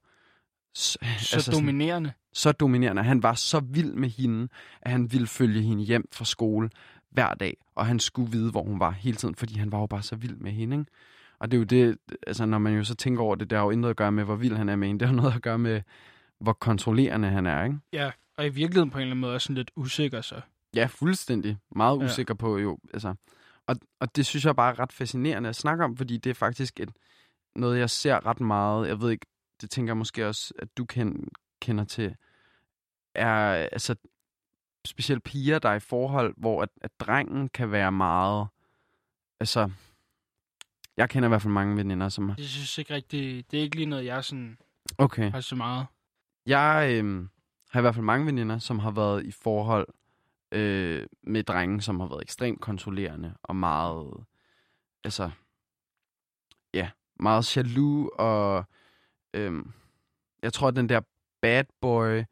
Så, 0.76 0.92
så 0.92 0.98
altså 1.02 1.42
sådan- 1.42 1.60
dominerende. 1.60 2.14
så 2.34 2.52
dominerende. 2.52 3.04
Han 3.04 3.24
var 3.24 3.34
så 3.34 3.60
vild 3.60 3.94
med 3.94 4.10
hende, 4.10 4.48
at 4.82 4.92
han 4.92 5.12
ville 5.12 5.28
følge 5.28 5.62
hende 5.62 5.84
hjem 5.84 6.08
fra 6.12 6.26
skole 6.26 6.70
hver 7.12 7.34
dag, 7.34 7.58
og 7.76 7.86
han 7.86 8.00
skulle 8.00 8.32
vide, 8.32 8.52
hvor 8.52 8.64
hun 8.64 8.80
var 8.80 8.92
hele 8.92 9.18
tiden, 9.18 9.36
fordi 9.36 9.58
han 9.60 9.72
var 9.72 9.80
jo 9.80 9.86
bare 9.86 10.02
så 10.04 10.16
vild 10.16 10.36
med 10.36 10.52
hende. 10.52 10.80
Ikke? 10.80 10.92
Og 11.40 11.52
det 11.52 11.58
er 11.58 11.60
jo 11.60 11.66
det, 11.66 11.98
altså 12.28 12.46
når 12.46 12.58
man 12.58 12.74
jo 12.74 12.84
så 12.84 12.96
tænker 12.96 13.24
over 13.24 13.36
det, 13.36 13.50
det 13.50 13.58
har 13.58 13.66
jo 13.66 13.72
intet 13.72 13.90
at 13.90 13.96
gøre 13.96 14.12
med, 14.12 14.24
hvor 14.24 14.36
vild 14.36 14.56
han 14.56 14.70
er 14.70 14.76
med 14.76 14.88
hende. 14.88 15.00
Det 15.00 15.08
har 15.08 15.16
noget 15.16 15.36
at 15.36 15.42
gøre 15.42 15.60
med, 15.60 15.82
hvor 16.40 16.54
kontrollerende 16.54 17.28
han 17.30 17.46
er, 17.46 17.64
ikke? 17.64 17.78
Ja, 17.94 18.12
og 18.38 18.46
i 18.46 18.50
virkeligheden 18.50 18.90
på 18.90 18.98
en 18.98 19.02
eller 19.02 19.12
anden 19.12 19.22
måde 19.22 19.34
også 19.34 19.46
sådan 19.46 19.56
lidt 19.56 19.72
usikker 19.76 20.22
så. 20.22 20.42
Ja, 20.76 20.86
fuldstændig. 20.86 21.58
Meget 21.76 22.00
Ja. 22.00 22.06
usikker 22.06 22.34
på 22.34 22.58
jo. 22.58 22.80
Altså. 22.94 23.14
Og, 23.68 23.76
og 24.00 24.16
det 24.16 24.26
synes 24.26 24.46
jeg 24.46 24.56
bare 24.56 24.72
er 24.74 24.80
ret 24.80 24.94
fascinerende 24.94 25.50
at 25.50 25.56
snakke 25.56 25.84
om, 25.84 25.98
fordi 25.98 26.18
det 26.18 26.30
er 26.30 26.34
faktisk 26.34 26.80
et, 26.80 26.90
noget, 27.56 27.80
jeg 27.80 27.90
ser 27.90 28.26
ret 28.26 28.40
meget. 28.40 28.88
Jeg 28.88 29.02
ved 29.02 29.12
ikke, 29.12 29.26
det 29.62 29.70
tænker 29.70 29.90
jeg 29.92 29.98
måske 29.98 30.28
også, 30.28 30.54
at 30.60 30.78
du 30.78 30.86
kend, 30.86 31.28
kender 31.62 31.84
til, 31.84 32.16
er 33.16 33.52
altså 33.72 33.96
specielt 34.86 35.24
piger, 35.24 35.60
der 35.60 35.70
er 35.70 35.76
i 35.76 35.80
forhold, 35.80 36.34
hvor 36.38 36.62
at, 36.62 36.70
at 36.82 36.92
drengen 37.00 37.50
kan 37.50 37.72
være 37.72 37.92
meget, 37.92 38.48
altså, 39.40 39.72
jeg 40.98 41.10
kender 41.10 41.28
i 41.28 41.32
hvert 41.32 41.42
fald 41.42 41.54
mange 41.54 41.78
veninder, 41.78 42.10
som, 42.10 42.30
Jeg 42.30 42.46
synes 42.46 42.78
ikke 42.78 42.94
rigtig... 42.94 43.52
Det 43.52 43.60
er 43.60 43.64
ikke 43.64 43.76
lige 43.76 43.86
noget, 43.86 44.06
jeg 44.06 44.24
sådan 44.24 44.58
okay, 44.98 45.32
har 45.32 45.42
så 45.42 45.56
meget. 45.56 45.86
jeg 46.46 46.90
øhm, 46.94 47.30
har 47.70 47.80
i 47.80 47.82
hvert 47.82 47.96
fald 47.96 48.06
mange 48.06 48.26
veninder, 48.26 48.60
som 48.60 48.80
har 48.80 48.92
været 48.92 49.26
i 49.26 49.32
forhold 49.32 49.88
øh, 50.52 51.06
med 51.24 51.44
drenge, 51.44 51.82
som 51.82 52.00
har 52.00 52.08
været 52.08 52.22
ekstremt 52.22 52.62
kontrollerende 52.62 53.34
og 53.44 53.56
meget, 53.56 54.14
altså, 55.04 55.32
ja, 56.74 56.90
meget 57.20 57.58
jaloux 57.58 58.10
og 58.14 58.66
øhm, 59.34 59.72
jeg 60.44 60.54
tror, 60.54 60.68
at 60.68 60.76
den 60.76 60.90
der 60.90 61.02
bad 61.42 61.64
boy, 61.82 62.24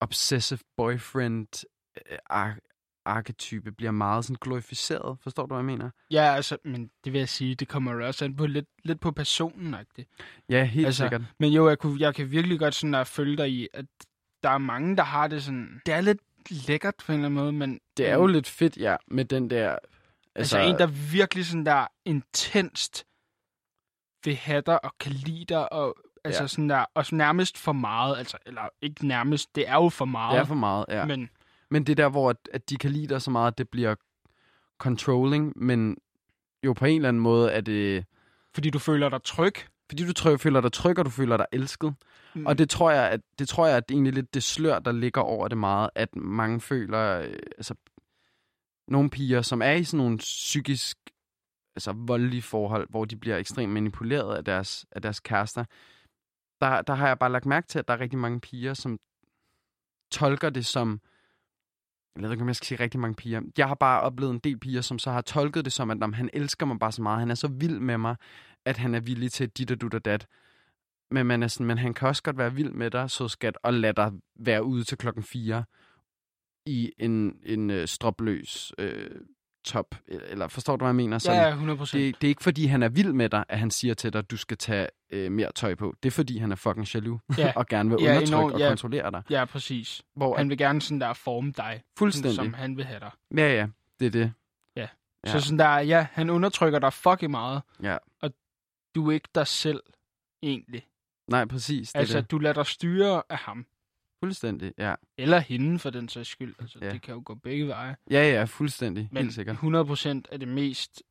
obsessive 0.00 0.60
boyfriend 0.76 1.64
øh, 2.10 2.18
ar- 2.26 2.58
arketype 3.04 3.72
bliver 3.72 3.90
meget 3.90 4.24
sådan 4.24 4.36
glorificeret. 4.40 5.18
Forstår 5.20 5.42
du, 5.46 5.54
hvad 5.54 5.58
jeg 5.58 5.64
mener? 5.64 5.90
Ja, 6.10 6.34
altså, 6.34 6.56
men 6.64 6.90
det 7.04 7.12
vil 7.12 7.18
jeg 7.18 7.28
sige, 7.28 7.54
det 7.54 7.68
kommer 7.68 7.92
jo 7.92 8.06
også 8.06 8.24
an 8.24 8.36
på 8.36 8.46
lidt, 8.46 8.66
lidt 8.84 9.00
på 9.00 9.10
personen 9.10 9.74
-agtigt. 9.74 10.04
Ja, 10.48 10.64
helt 10.64 10.86
Altså, 10.86 11.04
altså, 11.04 11.16
sikkert. 11.16 11.34
Men 11.38 11.52
jo, 11.52 11.68
jeg, 11.68 11.78
kunne, 11.78 12.00
jeg 12.00 12.14
kan 12.14 12.30
virkelig 12.30 12.58
godt 12.58 12.74
sådan 12.74 12.94
at 12.94 13.06
følge 13.06 13.36
dig 13.36 13.50
i, 13.50 13.68
at 13.74 13.86
der 14.42 14.50
er 14.50 14.58
mange, 14.58 14.96
der 14.96 15.02
har 15.02 15.28
det 15.28 15.42
sådan... 15.42 15.80
Det 15.86 15.94
er 15.94 16.00
lidt 16.00 16.20
lækkert 16.50 16.94
på 17.06 17.12
en 17.12 17.18
eller 17.18 17.26
anden 17.26 17.40
måde, 17.40 17.52
men... 17.52 17.80
Det 17.96 18.08
er 18.08 18.14
jo 18.14 18.26
lidt 18.26 18.46
fedt, 18.46 18.76
ja, 18.76 18.96
med 19.06 19.24
den 19.24 19.50
der... 19.50 19.70
Altså, 20.34 20.58
altså 20.58 20.72
en, 20.72 20.78
der 20.78 20.86
virkelig 21.12 21.46
sådan 21.46 21.66
der 21.66 21.86
intenst 22.04 23.04
vil 24.24 24.36
have 24.36 24.62
dig 24.66 24.84
og 24.84 24.92
kan 25.00 25.12
lide 25.12 25.44
dig, 25.44 25.72
og 25.72 25.96
altså 26.24 26.42
Ja. 26.42 26.46
sådan 26.46 26.68
der, 26.70 26.84
og 26.94 27.04
nærmest 27.12 27.58
for 27.58 27.72
meget, 27.72 28.18
altså, 28.18 28.36
eller 28.46 28.62
ikke 28.82 29.06
nærmest, 29.06 29.54
det 29.54 29.68
er 29.68 29.74
jo 29.74 29.88
for 29.88 30.04
meget. 30.04 30.34
Det 30.34 30.40
er 30.40 30.44
for 30.44 30.54
meget, 30.54 30.84
ja. 30.88 31.04
Men, 31.04 31.30
Men 31.70 31.84
det 31.84 31.92
er 31.92 31.96
der, 31.96 32.08
hvor 32.08 32.30
at, 32.30 32.36
at 32.52 32.70
de 32.70 32.76
kan 32.76 32.90
lide 32.90 33.06
dig 33.06 33.22
så 33.22 33.30
meget, 33.30 33.52
at 33.52 33.58
det 33.58 33.68
bliver 33.68 33.94
controlling, 34.78 35.52
men 35.56 35.96
jo 36.64 36.72
på 36.72 36.84
en 36.84 36.96
eller 36.96 37.08
anden 37.08 37.22
måde 37.22 37.50
er 37.52 37.60
det... 37.60 38.04
fordi 38.54 38.70
du 38.70 38.78
føler 38.78 39.08
dig 39.08 39.22
tryg. 39.22 39.54
Fordi 39.90 40.06
du 40.06 40.12
tror, 40.12 40.36
føler 40.36 40.60
dig 40.60 40.72
tryg, 40.72 40.98
og 40.98 41.04
du 41.04 41.10
føler 41.10 41.36
dig 41.36 41.46
elsket. 41.52 41.94
Mm. 42.34 42.46
Og 42.46 42.58
det 42.58 42.70
tror 42.70 42.90
jeg, 42.90 43.10
at 43.10 43.20
det 43.38 43.48
tror 43.48 43.66
jeg, 43.66 43.76
at 43.76 43.88
det 43.88 43.94
er 43.94 43.96
egentlig 43.96 44.12
lidt 44.14 44.34
det 44.34 44.42
slør, 44.42 44.78
der 44.78 44.92
ligger 44.92 45.20
over 45.20 45.48
det 45.48 45.58
meget, 45.58 45.90
at 45.94 46.16
mange 46.16 46.60
føler, 46.60 47.18
øh, 47.20 47.34
altså 47.58 47.74
nogle 48.88 49.10
piger, 49.10 49.42
som 49.42 49.62
er 49.62 49.72
i 49.72 49.84
sådan 49.84 49.98
nogle 49.98 50.18
psykisk, 50.18 50.98
altså 51.76 51.92
voldelige 51.96 52.42
forhold, 52.42 52.86
hvor 52.90 53.04
de 53.04 53.16
bliver 53.16 53.36
ekstremt 53.36 53.72
manipuleret 53.72 54.36
af 54.36 54.44
deres, 54.44 54.86
af 54.92 55.02
deres 55.02 55.20
kærester, 55.20 55.64
der, 56.60 56.82
der 56.82 56.94
har 56.94 57.06
jeg 57.06 57.18
bare 57.18 57.32
lagt 57.32 57.46
mærke 57.46 57.66
til, 57.66 57.78
at 57.78 57.88
der 57.88 57.94
er 57.94 58.00
rigtig 58.00 58.18
mange 58.18 58.40
piger, 58.40 58.74
som 58.74 58.98
tolker 60.10 60.50
det 60.50 60.66
som, 60.66 61.00
jeg 62.16 62.22
ved 62.22 62.30
ikke, 62.30 62.42
om 62.42 62.48
jeg 62.48 62.56
skal 62.56 62.66
sige 62.66 62.80
rigtig 62.80 63.00
mange 63.00 63.14
piger. 63.14 63.40
Jeg 63.58 63.68
har 63.68 63.74
bare 63.74 64.00
oplevet 64.00 64.32
en 64.32 64.38
del 64.38 64.58
piger, 64.58 64.80
som 64.80 64.98
så 64.98 65.10
har 65.10 65.20
tolket 65.20 65.64
det 65.64 65.72
som, 65.72 65.90
at 65.90 65.98
"Nå, 65.98 66.06
han 66.06 66.30
elsker 66.32 66.66
mig 66.66 66.78
bare 66.78 66.92
så 66.92 67.02
meget, 67.02 67.18
han 67.18 67.30
er 67.30 67.34
så 67.34 67.48
vild 67.48 67.78
med 67.80 67.98
mig, 67.98 68.16
at 68.64 68.76
han 68.76 68.94
er 68.94 69.00
villig 69.00 69.32
til 69.32 69.48
dit 69.48 69.70
og 69.70 69.80
dut 69.80 69.94
og 69.94 70.04
dat. 70.04 70.26
Men, 71.10 71.26
man 71.26 71.42
er 71.42 71.48
sådan, 71.48 71.66
men 71.66 71.78
han 71.78 71.94
kan 71.94 72.08
også 72.08 72.22
godt 72.22 72.38
være 72.38 72.54
vild 72.54 72.72
med 72.72 72.90
dig, 72.90 73.10
så 73.10 73.28
skat, 73.28 73.58
og 73.62 73.74
lade 73.74 73.92
dig 73.92 74.12
være 74.36 74.64
ude 74.64 74.84
til 74.84 74.98
klokken 74.98 75.22
4 75.22 75.64
i 76.66 76.92
en, 76.98 77.40
en 77.42 77.70
øh, 77.70 77.88
stropløs 77.88 78.72
øh, 78.78 79.20
top. 79.64 79.94
Eller 80.08 80.48
forstår 80.48 80.76
du, 80.76 80.84
hvad 80.84 80.88
jeg 80.88 80.96
mener? 80.96 81.24
ja, 81.28 81.42
ja, 81.42 81.48
100 81.48 81.76
procent. 81.76 82.00
det, 82.02 82.20
det 82.20 82.26
er 82.26 82.28
ikke, 82.28 82.42
fordi 82.42 82.66
han 82.66 82.82
er 82.82 82.88
vild 82.88 83.12
med 83.12 83.28
dig, 83.28 83.44
at 83.48 83.58
han 83.58 83.70
siger 83.70 83.94
til 83.94 84.12
dig, 84.12 84.18
at 84.18 84.30
du 84.30 84.36
skal 84.36 84.56
tage 84.56 84.86
øh, 85.10 85.32
mere 85.32 85.52
tøj 85.54 85.74
på. 85.74 85.94
Det 86.02 86.08
er, 86.08 86.10
fordi 86.10 86.38
han 86.38 86.52
er 86.52 86.56
fucking 86.56 86.94
jaloux 86.94 87.20
Ja. 87.38 87.52
og 87.56 87.66
gerne 87.66 87.90
vil 87.90 87.98
Ja, 88.00 88.10
undertrykke 88.10 88.28
enormt, 88.36 88.54
og 88.54 88.60
ja. 88.60 88.68
kontrollere 88.68 89.10
dig. 89.10 89.22
Ja, 89.30 89.44
præcis. 89.44 90.02
Hvor, 90.16 90.36
Han 90.36 90.48
vil 90.50 90.58
gerne 90.58 90.82
sådan 90.82 91.00
der 91.00 91.12
forme 91.12 91.48
dig, 91.48 91.54
sådan, 91.56 91.82
fuldstændig. 91.98 92.34
som 92.34 92.54
han 92.54 92.76
vil 92.76 92.84
have 92.84 93.00
dig. 93.00 93.10
Ja, 93.36 93.54
ja, 93.54 93.66
det 94.00 94.06
er 94.06 94.10
det. 94.10 94.32
Ja. 94.76 94.88
Ja. 95.26 95.30
Så 95.30 95.40
sådan 95.40 95.58
der, 95.58 95.78
ja, 95.78 96.06
han 96.12 96.30
undertrykker 96.30 96.78
dig 96.78 96.92
fucking 96.92 97.30
meget. 97.30 97.62
Ja. 97.82 97.96
Og 98.22 98.30
du 98.94 99.08
er 99.08 99.12
ikke 99.14 99.28
dig 99.34 99.46
selv, 99.46 99.80
egentlig. 100.42 100.86
Nej, 101.30 101.44
præcis. 101.44 101.92
Det 101.92 101.98
altså, 101.98 102.20
det. 102.20 102.30
du 102.30 102.38
lader 102.38 102.54
dig 102.54 102.66
styre 102.66 103.22
af 103.28 103.38
ham. 103.38 103.66
Fuldstændig, 104.20 104.72
ja. 104.78 104.94
Eller 105.18 105.38
hende, 105.38 105.78
for 105.78 105.90
den 105.90 106.08
sags 106.08 106.28
skyld. 106.28 106.54
Altså, 106.58 106.78
Ja. 106.82 106.90
det 106.90 107.02
kan 107.02 107.14
jo 107.14 107.22
gå 107.24 107.34
begge 107.34 107.66
veje. 107.68 107.96
Ja, 108.10 108.30
ja, 108.30 108.44
fuldstændig. 108.44 109.08
Men 109.12 109.22
helt 109.22 109.34
sikkert. 109.34 109.56
100% 109.56 110.28
er 110.32 110.36
det 110.36 110.48
mest 110.48 111.02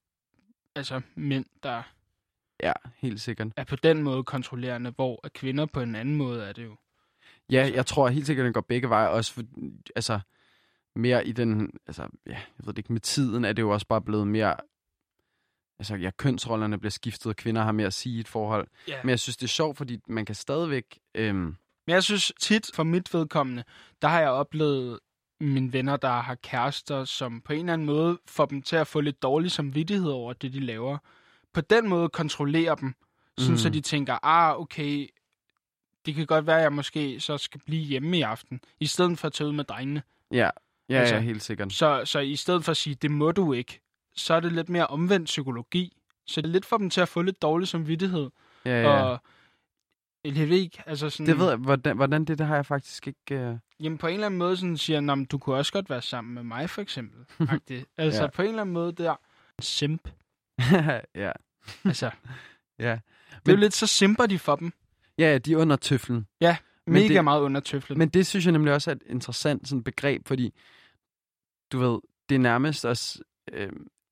altså, 0.76 1.02
mænd, 1.16 1.46
der 1.64 1.84
Ja, 2.64 2.74
helt 2.98 3.22
sikkert. 3.22 3.48
er 3.58 3.64
på 3.64 3.76
den 3.76 4.04
måde 4.04 4.24
kontrollerende, 4.24 4.90
hvor 4.92 5.20
at 5.24 5.34
kvinder 5.34 5.66
på 5.66 5.82
en 5.82 5.96
anden 5.96 6.16
måde 6.16 6.44
er 6.44 6.54
det 6.54 6.64
jo. 6.66 6.76
Ja, 7.52 7.72
jeg 7.74 7.86
tror 7.86 8.10
helt 8.10 8.26
sikkert, 8.26 8.44
at 8.44 8.46
den 8.46 8.54
går 8.54 8.62
begge 8.62 8.90
veje. 8.90 9.10
Også 9.10 9.34
for, 9.34 9.44
altså, 9.96 10.20
mere 10.96 11.28
i 11.28 11.32
den, 11.32 11.72
altså, 11.88 12.02
ja, 12.26 12.32
jeg 12.32 12.66
ved 12.66 12.74
det 12.74 12.78
ikke, 12.78 12.94
med 12.94 13.02
tiden 13.02 13.46
er 13.46 13.54
det 13.54 13.62
jo 13.62 13.70
også 13.70 13.88
bare 13.88 14.02
blevet 14.02 14.28
mere, 14.28 14.56
altså, 15.80 15.96
ja, 15.96 16.12
kønsrollerne 16.18 16.78
bliver 16.80 16.92
skiftet, 16.92 17.26
og 17.26 17.36
kvinder 17.36 17.64
har 17.64 17.72
mere 17.72 17.88
at 17.88 17.94
sige 17.94 18.18
i 18.18 18.20
et 18.20 18.28
forhold. 18.28 18.68
Ja. 18.88 19.04
Men 19.04 19.10
jeg 19.10 19.20
synes, 19.20 19.38
det 19.38 19.44
er 19.44 19.48
sjovt, 19.50 19.78
fordi 19.78 20.00
man 20.08 20.26
kan 20.26 20.36
stadigvæk, 20.36 21.00
øhm, 21.16 21.56
Men 21.88 21.94
jeg 21.94 22.04
synes 22.04 22.32
tit, 22.40 22.70
for 22.74 22.84
mit 22.84 23.14
vedkommende, 23.14 23.64
der 24.02 24.08
har 24.08 24.20
jeg 24.20 24.30
oplevet 24.30 25.00
mine 25.40 25.74
venner, 25.74 25.98
der 25.98 26.10
har 26.22 26.36
kærester, 26.36 27.06
som 27.06 27.42
på 27.42 27.54
en 27.54 27.60
eller 27.60 27.74
anden 27.74 27.86
måde 27.88 28.20
får 28.28 28.46
dem 28.46 28.62
til 28.62 28.76
at 28.76 28.88
få 28.88 29.02
lidt 29.02 29.22
dårlig 29.22 29.52
samvittighed 29.52 30.10
over 30.10 30.34
det, 30.34 30.54
de 30.54 30.60
laver. 30.60 30.98
På 31.54 31.62
den 31.62 31.90
måde 31.90 32.10
kontrollerer 32.10 32.76
dem, 32.76 32.96
sådan 33.38 33.52
Mhm. 33.52 33.58
så 33.58 33.70
de 33.70 33.82
tænker, 33.82 34.26
ah, 34.26 34.60
okay, 34.60 35.08
det 36.06 36.16
kan 36.16 36.26
godt 36.26 36.48
være, 36.48 36.58
at 36.58 36.64
jeg 36.64 36.74
måske 36.74 37.20
så 37.20 37.38
skal 37.38 37.62
blive 37.66 37.82
hjemme 37.84 38.18
i 38.18 38.22
aften, 38.22 38.62
i 38.80 38.86
stedet 38.86 39.20
for 39.20 39.28
at 39.28 39.34
tage 39.34 39.48
ud 39.48 39.54
med 39.54 39.64
drengene. 39.64 40.04
ja, 40.32 40.50
ja, 40.90 41.00
Altså, 41.00 41.16
ja, 41.16 41.22
helt 41.22 41.44
sikkert. 41.44 41.74
Så, 41.74 42.02
så 42.06 42.20
i 42.20 42.36
stedet 42.36 42.64
for 42.66 42.72
at 42.72 42.78
sige, 42.78 42.96
det 42.96 43.12
må 43.12 43.32
du 43.32 43.54
ikke, 43.54 43.80
så 44.16 44.34
er 44.34 44.40
det 44.40 44.52
lidt 44.52 44.70
mere 44.70 44.88
omvendt 44.88 45.26
psykologi. 45.26 45.98
Så 46.28 46.42
det 46.42 46.48
er 46.48 46.52
lidt 46.52 46.66
for 46.66 46.78
dem 46.78 46.90
til 46.90 47.02
at 47.02 47.10
få 47.10 47.22
lidt 47.22 47.42
dårlig 47.42 47.68
samvittighed. 47.68 48.30
Ja, 48.66 48.82
ja. 48.82 48.88
Og 49.04 49.22
ikke, 50.36 50.84
altså 50.86 51.10
sådan... 51.10 51.26
Det 51.26 51.40
ved 51.40 51.48
jeg, 51.50 51.58
hvordan, 51.58 51.96
hvordan 51.96 52.26
det, 52.26 52.38
det 52.38 52.48
har 52.48 52.56
jeg 52.56 52.66
faktisk 52.66 53.08
ikke... 53.08 53.36
Øh... 53.36 53.56
Jamen 53.80 53.98
på 53.98 54.08
en 54.08 54.14
eller 54.14 54.26
anden 54.26 54.38
måde 54.38 54.58
sådan 54.58 54.78
siger, 54.78 55.02
men 55.02 55.26
du 55.26 55.38
kunne 55.38 55.56
også 55.56 55.74
godt 55.74 55.90
være 55.90 56.02
sammen 56.02 56.34
med 56.34 56.44
mig, 56.44 56.70
for 56.70 56.82
eksempel. 56.82 57.26
Altså 57.98 58.22
Ja. 58.24 58.30
på 58.30 58.42
en 58.42 58.48
eller 58.48 58.62
anden 58.62 58.74
måde 58.74 58.92
der. 58.92 59.16
Simp. 59.62 60.10
ja, 61.16 61.32
Altså, 61.86 62.12
ja. 62.80 62.92
det 62.92 62.92
er 62.92 63.40
Men- 63.46 63.56
jo 63.56 63.60
lidt 63.60 63.74
så 63.74 63.88
simper 63.88 64.26
de 64.26 64.40
for 64.40 64.56
dem. 64.56 64.72
Ja, 65.18 65.38
de 65.38 65.54
er 65.54 65.58
under 65.58 65.76
tøflen. 65.76 66.28
Ja, 66.42 66.58
Men 66.86 66.94
mega 66.94 67.14
det- 67.14 67.24
meget 67.24 67.42
under 67.42 67.62
tøflen. 67.62 67.98
Men 68.00 68.10
det 68.10 68.28
synes 68.28 68.46
jeg 68.46 68.52
nemlig 68.52 68.74
også 68.74 68.92
er 68.92 68.96
et 68.96 69.04
interessant 69.06 69.68
sådan, 69.68 69.84
begreb, 69.84 70.28
fordi 70.28 70.54
du 71.72 71.80
ved, 71.80 72.00
det 72.30 72.36
er 72.36 72.40
nærmest 72.40 72.86
også... 72.86 73.20
Øh, 73.54 73.70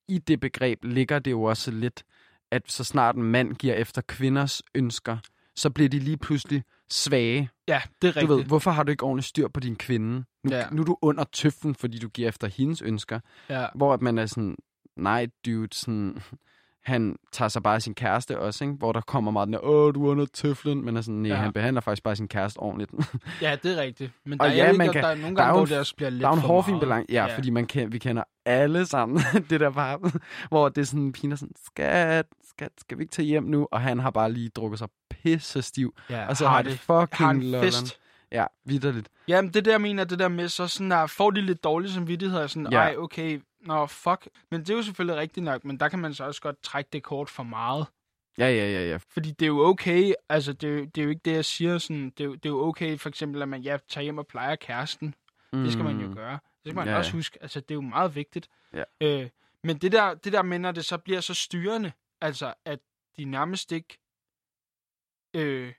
I 0.08 0.17
det 0.17 0.39
begreb 0.39 0.84
ligger 0.84 1.19
det 1.19 1.32
jo 1.32 1.43
også 1.43 1.71
lidt, 1.71 2.04
at 2.51 2.71
så 2.71 2.84
snart 2.84 3.15
en 3.15 3.23
mand 3.23 3.56
giver 3.56 3.73
efter 3.73 4.01
kvinders 4.01 4.62
ønsker, 4.75 5.17
så 5.56 5.70
bliver 5.70 5.89
de 5.89 6.00
lige 6.00 6.18
pludselig 6.18 6.63
svage. 6.89 7.50
ja, 7.68 7.82
det 8.02 8.08
er 8.08 8.12
Du 8.13 8.20
rigtigt. 8.20 8.38
ved, 8.38 8.44
hvorfor 8.46 8.72
har 8.72 8.84
du 8.84 8.91
ikke 8.91 9.04
ordentligt 9.04 9.28
styr 9.28 9.48
på 9.48 9.60
din 9.60 9.76
kvinde? 9.76 10.24
Nu, 10.44 10.52
Ja. 10.56 10.65
nu 10.72 10.82
er 10.82 10.86
du 10.86 10.98
under 11.02 11.24
tøflen, 11.34 11.76
fordi 11.76 12.00
du 12.00 12.08
giver 12.10 12.28
efter 12.30 12.48
hendes 12.48 12.82
ønsker. 12.82 13.20
ja. 13.50 13.65
Hvor 13.76 13.94
at 13.94 14.02
man 14.02 14.18
er 14.18 14.26
sådan, 14.26 14.56
nej 14.98 15.28
dude, 15.46 15.68
sådan, 15.74 16.18
han 16.86 17.15
tager 17.32 17.50
sig 17.50 17.63
bare 17.63 17.76
af 17.76 17.82
sin 17.82 17.94
kæreste 17.96 18.39
også, 18.39 18.63
ikke? 18.63 18.76
Hvor 18.78 18.91
der 18.91 19.02
kommer 19.02 19.32
meget 19.32 19.48
den 19.48 19.58
åh, 19.63 19.94
du 19.94 20.06
er 20.08 20.12
under 20.12 20.26
tøflen, 20.34 20.86
men 20.86 20.98
er 20.98 21.02
sådan, 21.02 21.15
nej, 21.15 21.32
Ja. 21.32 21.36
han 21.36 21.54
behandler 21.54 21.82
faktisk 21.82 22.04
bare 22.04 22.15
sin 22.15 22.28
kæreste 22.28 22.58
ordentligt. 22.58 22.91
ja, 23.41 23.58
det 23.63 23.78
er 23.78 23.82
rigtigt. 23.82 24.12
Men 24.26 24.41
Og 24.41 24.48
der, 24.48 24.54
er, 24.54 24.58
ja, 24.58 24.74
man 24.74 24.82
ikke, 24.82 24.94
kan- 24.94 25.04
der 25.04 25.10
er 25.10 25.15
nogle 25.15 25.36
der 25.36 25.41
er 25.41 25.46
gange, 25.46 25.58
hvor 25.60 25.65
det 25.65 25.78
også 25.80 25.96
bliver 25.96 26.10
lidt 26.10 26.22
der 26.22 26.28
er 26.30 26.34
en 26.34 26.39
hårfin 26.39 26.80
balance, 26.80 27.13
ja, 27.13 27.26
ja, 27.26 27.36
fordi 27.38 27.50
man 27.50 27.65
kan, 27.65 27.91
vi 27.91 27.98
kender 27.98 28.24
alle 28.46 28.86
sammen 28.86 29.22
det 29.50 29.60
der 29.60 29.72
par, 29.72 30.12
hvor 30.50 30.70
det 30.70 30.82
er 30.82 30.86
sådan, 30.86 31.12
piner 31.12 31.36
sådan, 31.36 31.56
skat, 31.65 32.26
skat, 32.50 32.70
skal 32.78 32.98
vi 32.98 33.04
ikke 33.04 33.12
tage 33.12 33.26
hjem 33.26 33.44
nu? 33.44 33.68
Og 33.72 33.82
han 33.82 34.00
har 34.00 34.10
bare 34.12 34.32
lige 34.32 34.50
drukket 34.50 34.80
sig 34.80 34.88
pisse 35.25 35.61
stiv, 35.61 35.95
Ja, 36.09 36.27
og 36.27 36.38
så 36.38 36.47
har, 36.47 36.61
det 36.61 36.79
fucking 36.79 37.07
har 37.11 37.29
en 37.29 37.41
lolleren. 37.43 37.65
fest. 37.65 37.99
Ja, 38.31 38.45
vidderligt. 38.65 39.09
Jamen, 39.27 39.53
det 39.53 39.65
der 39.65 39.77
mener, 39.77 40.03
det 40.03 40.19
der 40.19 40.27
med, 40.27 40.49
så 40.49 40.67
sådan 40.67 40.91
der, 40.91 41.07
får 41.07 41.31
de 41.31 41.41
lidt 41.41 41.63
dårlig 41.63 41.89
samvittighed, 41.91 42.39
og 42.39 42.49
sådan, 42.49 42.67
Ja. 42.71 42.77
ej, 42.77 42.95
okay, 42.97 43.41
nå, 43.61 43.85
fuck. 43.85 44.27
Men 44.51 44.59
det 44.61 44.69
er 44.69 44.73
jo 44.73 44.81
selvfølgelig 44.83 45.19
rigtigt 45.21 45.43
nok, 45.43 45.65
men 45.65 45.79
der 45.79 45.89
kan 45.89 45.99
man 45.99 46.13
så 46.13 46.23
også 46.23 46.41
godt 46.41 46.61
trække 46.63 46.89
det 46.93 47.03
kort 47.03 47.29
for 47.29 47.43
meget. 47.43 47.85
Ja, 48.38 48.47
ja, 48.49 48.71
ja, 48.71 48.89
ja. 48.89 48.97
Fordi 49.09 49.31
det 49.31 49.41
er 49.45 49.47
jo 49.47 49.59
okay, 49.65 50.13
altså 50.29 50.53
det 50.53 50.69
er, 50.69 50.73
jo- 50.73 50.85
det 50.85 50.97
er 50.97 51.03
jo 51.03 51.09
ikke 51.09 51.21
det, 51.25 51.31
jeg 51.31 51.45
siger, 51.45 51.77
sådan, 51.77 52.09
det 52.17 52.19
er, 52.19 52.25
jo, 52.25 52.33
det 52.35 52.45
er 52.45 52.49
jo 52.49 52.65
okay 52.67 52.97
for 52.97 53.09
eksempel, 53.09 53.41
at 53.41 53.47
man 53.49 53.61
ja, 53.61 53.77
tager 53.89 54.03
hjem 54.03 54.17
og 54.17 54.27
plejer 54.27 54.55
kæresten. 54.55 55.15
Mm. 55.53 55.63
Det 55.63 55.71
skal 55.73 55.85
man 55.85 55.99
jo 55.99 56.13
gøre. 56.15 56.31
Det 56.31 56.39
skal 56.71 56.75
man 56.75 56.85
Ja, 56.85 56.89
ja. 56.89 56.93
ja. 56.95 56.97
også 56.99 57.11
huske, 57.11 57.38
altså 57.41 57.59
det 57.59 57.71
er 57.71 57.75
jo 57.75 57.81
meget 57.81 58.15
vigtigt. 58.15 58.47
Ja. 58.73 58.83
Øh, 59.01 59.29
men 59.63 59.77
det 59.77 59.91
der, 59.91 60.13
det 60.13 60.33
der 60.33 60.41
med, 60.41 60.59
når 60.59 60.71
det 60.71 60.85
så 60.85 60.97
bliver 60.97 61.21
så 61.21 61.33
styrende, 61.33 61.91
altså 62.21 62.53
at 62.65 62.79
de 63.17 63.25
nærmest 63.25 63.71
ikke 63.71 63.97
øh, 65.36 65.74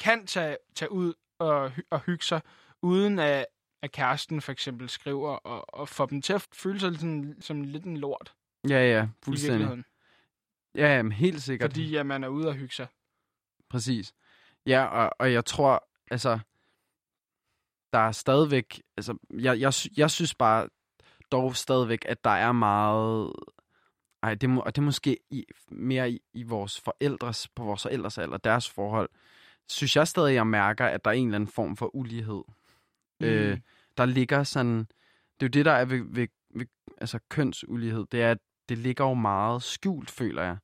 kan 0.00 0.26
tage, 0.26 0.56
tage 0.74 0.92
ud 0.92 1.14
og, 1.38 1.72
og 1.90 2.00
hygge 2.00 2.24
sig, 2.24 2.40
uden 2.82 3.18
at, 3.18 3.46
at 3.82 3.92
kæresten 3.92 4.40
for 4.40 4.52
eksempel 4.52 4.88
skriver, 4.88 5.30
og, 5.30 5.74
og 5.74 5.88
får 5.88 6.06
dem 6.06 6.22
til 6.22 6.32
at 6.32 6.46
føle 6.52 6.80
sig 6.80 6.94
sådan, 6.94 7.36
som 7.40 7.62
lidt 7.62 7.84
en 7.84 7.96
lort 7.96 8.34
Ja, 8.68 8.90
ja, 8.90 9.08
fuldstændig. 9.22 9.84
Ja, 10.74 10.96
jamen, 10.96 11.12
helt 11.12 11.42
sikkert. 11.42 11.70
Fordi 11.70 11.96
at 11.96 12.06
man 12.06 12.24
er 12.24 12.28
ude 12.28 12.48
og 12.48 12.54
hygge 12.54 12.74
sig. 12.74 12.86
Præcis. 13.70 14.14
Ja, 14.66 14.84
og, 14.84 15.10
og 15.18 15.32
jeg 15.32 15.44
tror, 15.44 15.88
altså, 16.10 16.38
der 17.92 17.98
er 17.98 18.12
stadigvæk, 18.12 18.82
altså, 18.96 19.18
jeg, 19.34 19.60
jeg, 19.60 19.72
jeg 19.96 20.10
synes 20.10 20.34
bare 20.34 20.68
dog 21.32 21.56
stadigvæk, 21.56 22.04
at 22.08 22.24
der 22.24 22.30
er 22.30 22.52
meget, 22.52 23.32
ej, 24.22 24.34
det, 24.34 24.50
må, 24.50 24.60
og 24.60 24.76
det 24.76 24.82
er 24.82 24.84
måske 24.84 25.18
i, 25.30 25.44
mere 25.68 26.10
i, 26.10 26.20
i 26.34 26.42
vores 26.42 26.80
forældres, 26.80 27.48
på 27.48 27.64
vores 27.64 27.82
forældres 27.82 28.18
alder, 28.18 28.36
deres 28.36 28.70
forhold, 28.70 29.10
synes 29.68 29.96
jeg 29.96 30.08
stadig, 30.08 30.34
jeg 30.34 30.46
mærker, 30.46 30.86
at 30.86 31.04
der 31.04 31.10
er 31.10 31.14
en 31.14 31.26
eller 31.26 31.36
anden 31.36 31.50
form 31.50 31.76
for 31.76 31.96
ulighed. 31.96 32.42
Mm. 33.20 33.26
Øh, 33.26 33.58
der 33.96 34.06
ligger 34.06 34.42
sådan, 34.42 34.78
det 34.78 34.86
er 35.40 35.46
jo 35.46 35.48
det, 35.48 35.64
der 35.64 35.72
er 35.72 35.84
ved, 35.84 36.02
ved, 36.04 36.28
ved 36.50 36.66
altså 36.98 37.18
kønsulighed, 37.28 38.06
det 38.12 38.22
er, 38.22 38.30
at 38.30 38.38
det 38.68 38.78
ligger 38.78 39.04
jo 39.04 39.14
meget 39.14 39.62
skjult, 39.62 40.10
føler 40.10 40.42
jeg. 40.42 40.56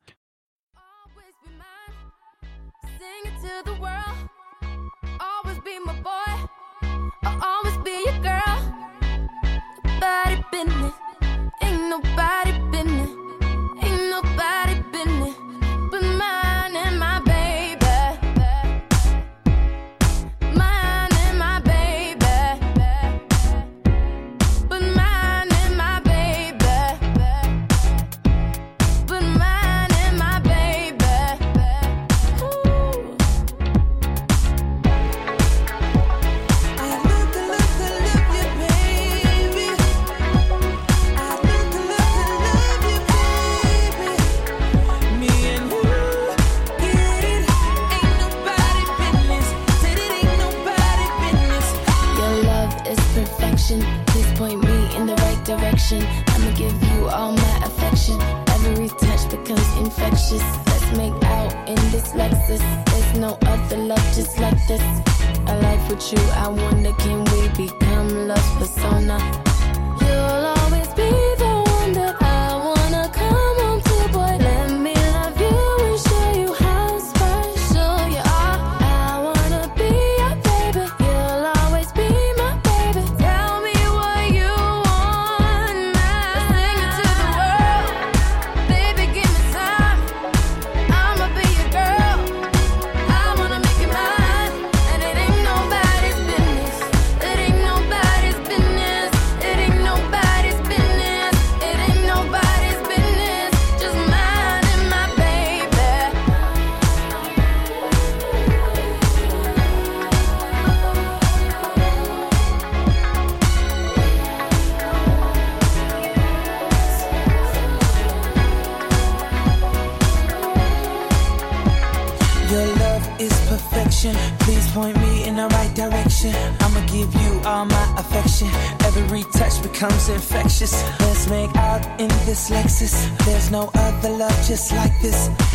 Just 134.56 134.72
like 134.72 135.00
this. 135.02 135.45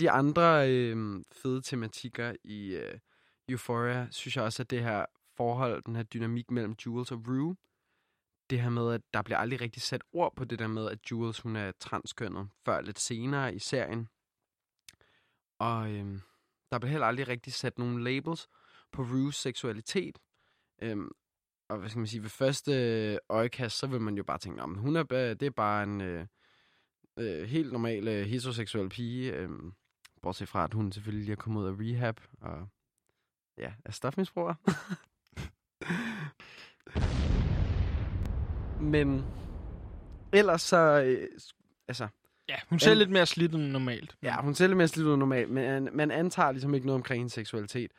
De 0.00 0.10
andre 0.10 0.70
øh, 0.70 1.22
fede 1.32 1.62
tematikker 1.62 2.34
i 2.44 2.74
øh, 2.74 2.98
Euphoria, 3.48 4.08
synes 4.10 4.36
jeg 4.36 4.44
også, 4.44 4.62
at 4.62 4.70
det 4.70 4.82
her 4.82 5.06
forhold, 5.36 5.82
den 5.82 5.96
her 5.96 6.02
dynamik 6.02 6.50
mellem 6.50 6.74
Jules 6.86 7.12
og 7.12 7.24
Rue, 7.28 7.56
det 8.50 8.60
her 8.60 8.70
med, 8.70 8.92
at 8.94 9.00
der 9.14 9.22
bliver 9.22 9.38
aldrig 9.38 9.60
rigtig 9.60 9.82
sat 9.82 10.04
ord 10.12 10.36
på 10.36 10.44
det 10.44 10.58
der 10.58 10.66
med, 10.66 10.90
at 10.90 11.10
Jules 11.10 11.40
hun 11.40 11.56
er 11.56 11.72
transkønnet, 11.80 12.48
før 12.64 12.80
lidt 12.80 12.98
senere 12.98 13.54
i 13.54 13.58
serien. 13.58 14.08
Og 15.58 15.90
øh, 15.90 16.20
der 16.70 16.78
bliver 16.78 16.90
heller 16.90 17.06
aldrig 17.06 17.28
rigtig 17.28 17.52
sat 17.52 17.78
nogle 17.78 18.04
labels 18.04 18.48
på 18.92 19.02
Rues 19.02 19.36
seksualitet. 19.36 20.18
Øhm, 20.82 21.10
og 21.68 21.78
hvad 21.78 21.88
skal 21.88 21.98
man 21.98 22.06
sige, 22.06 22.22
ved 22.22 22.30
første 22.30 22.72
øh, 22.72 23.18
øjekast, 23.28 23.78
så 23.78 23.86
vil 23.86 24.00
man 24.00 24.16
jo 24.16 24.24
bare 24.24 24.38
tænke, 24.38 24.62
om 24.62 24.74
hun 24.74 24.96
er, 24.96 25.02
det 25.02 25.42
er 25.42 25.50
bare 25.50 25.82
en 25.82 26.00
øh, 26.00 26.26
øh, 27.16 27.48
helt 27.48 27.72
normal 27.72 28.08
øh, 28.08 28.26
heteroseksuel 28.26 28.88
pige. 28.88 29.32
Øhm, 29.32 29.72
bortset 30.22 30.48
fra, 30.48 30.64
at 30.64 30.74
hun 30.74 30.92
selvfølgelig 30.92 31.24
lige 31.24 31.32
er 31.32 31.36
kommet 31.36 31.60
ud 31.62 31.66
af 31.66 31.72
rehab, 31.80 32.20
og 32.40 32.68
ja, 33.58 33.72
er 33.84 33.92
stofmisbruger. 33.92 34.54
Men 38.80 39.24
ellers 40.32 40.62
så, 40.62 41.02
øh, 41.06 41.28
altså, 41.88 42.08
Ja, 42.48 42.56
hun 42.68 42.78
ser 42.78 42.92
En- 42.92 42.98
lidt 42.98 43.10
mere 43.10 43.26
slidt 43.26 43.54
end 43.54 43.62
normalt. 43.62 44.16
ja, 44.22 44.40
hun 44.42 44.54
ser 44.54 44.66
lidt 44.66 44.76
mere 44.76 44.88
slidt 44.88 45.08
end 45.08 45.16
normalt, 45.16 45.50
men 45.50 45.88
man, 45.96 46.10
antager 46.10 46.52
ligesom 46.52 46.74
ikke 46.74 46.86
noget 46.86 46.94
omkring 46.98 47.20
hendes 47.20 47.32
seksualitet. 47.32 47.90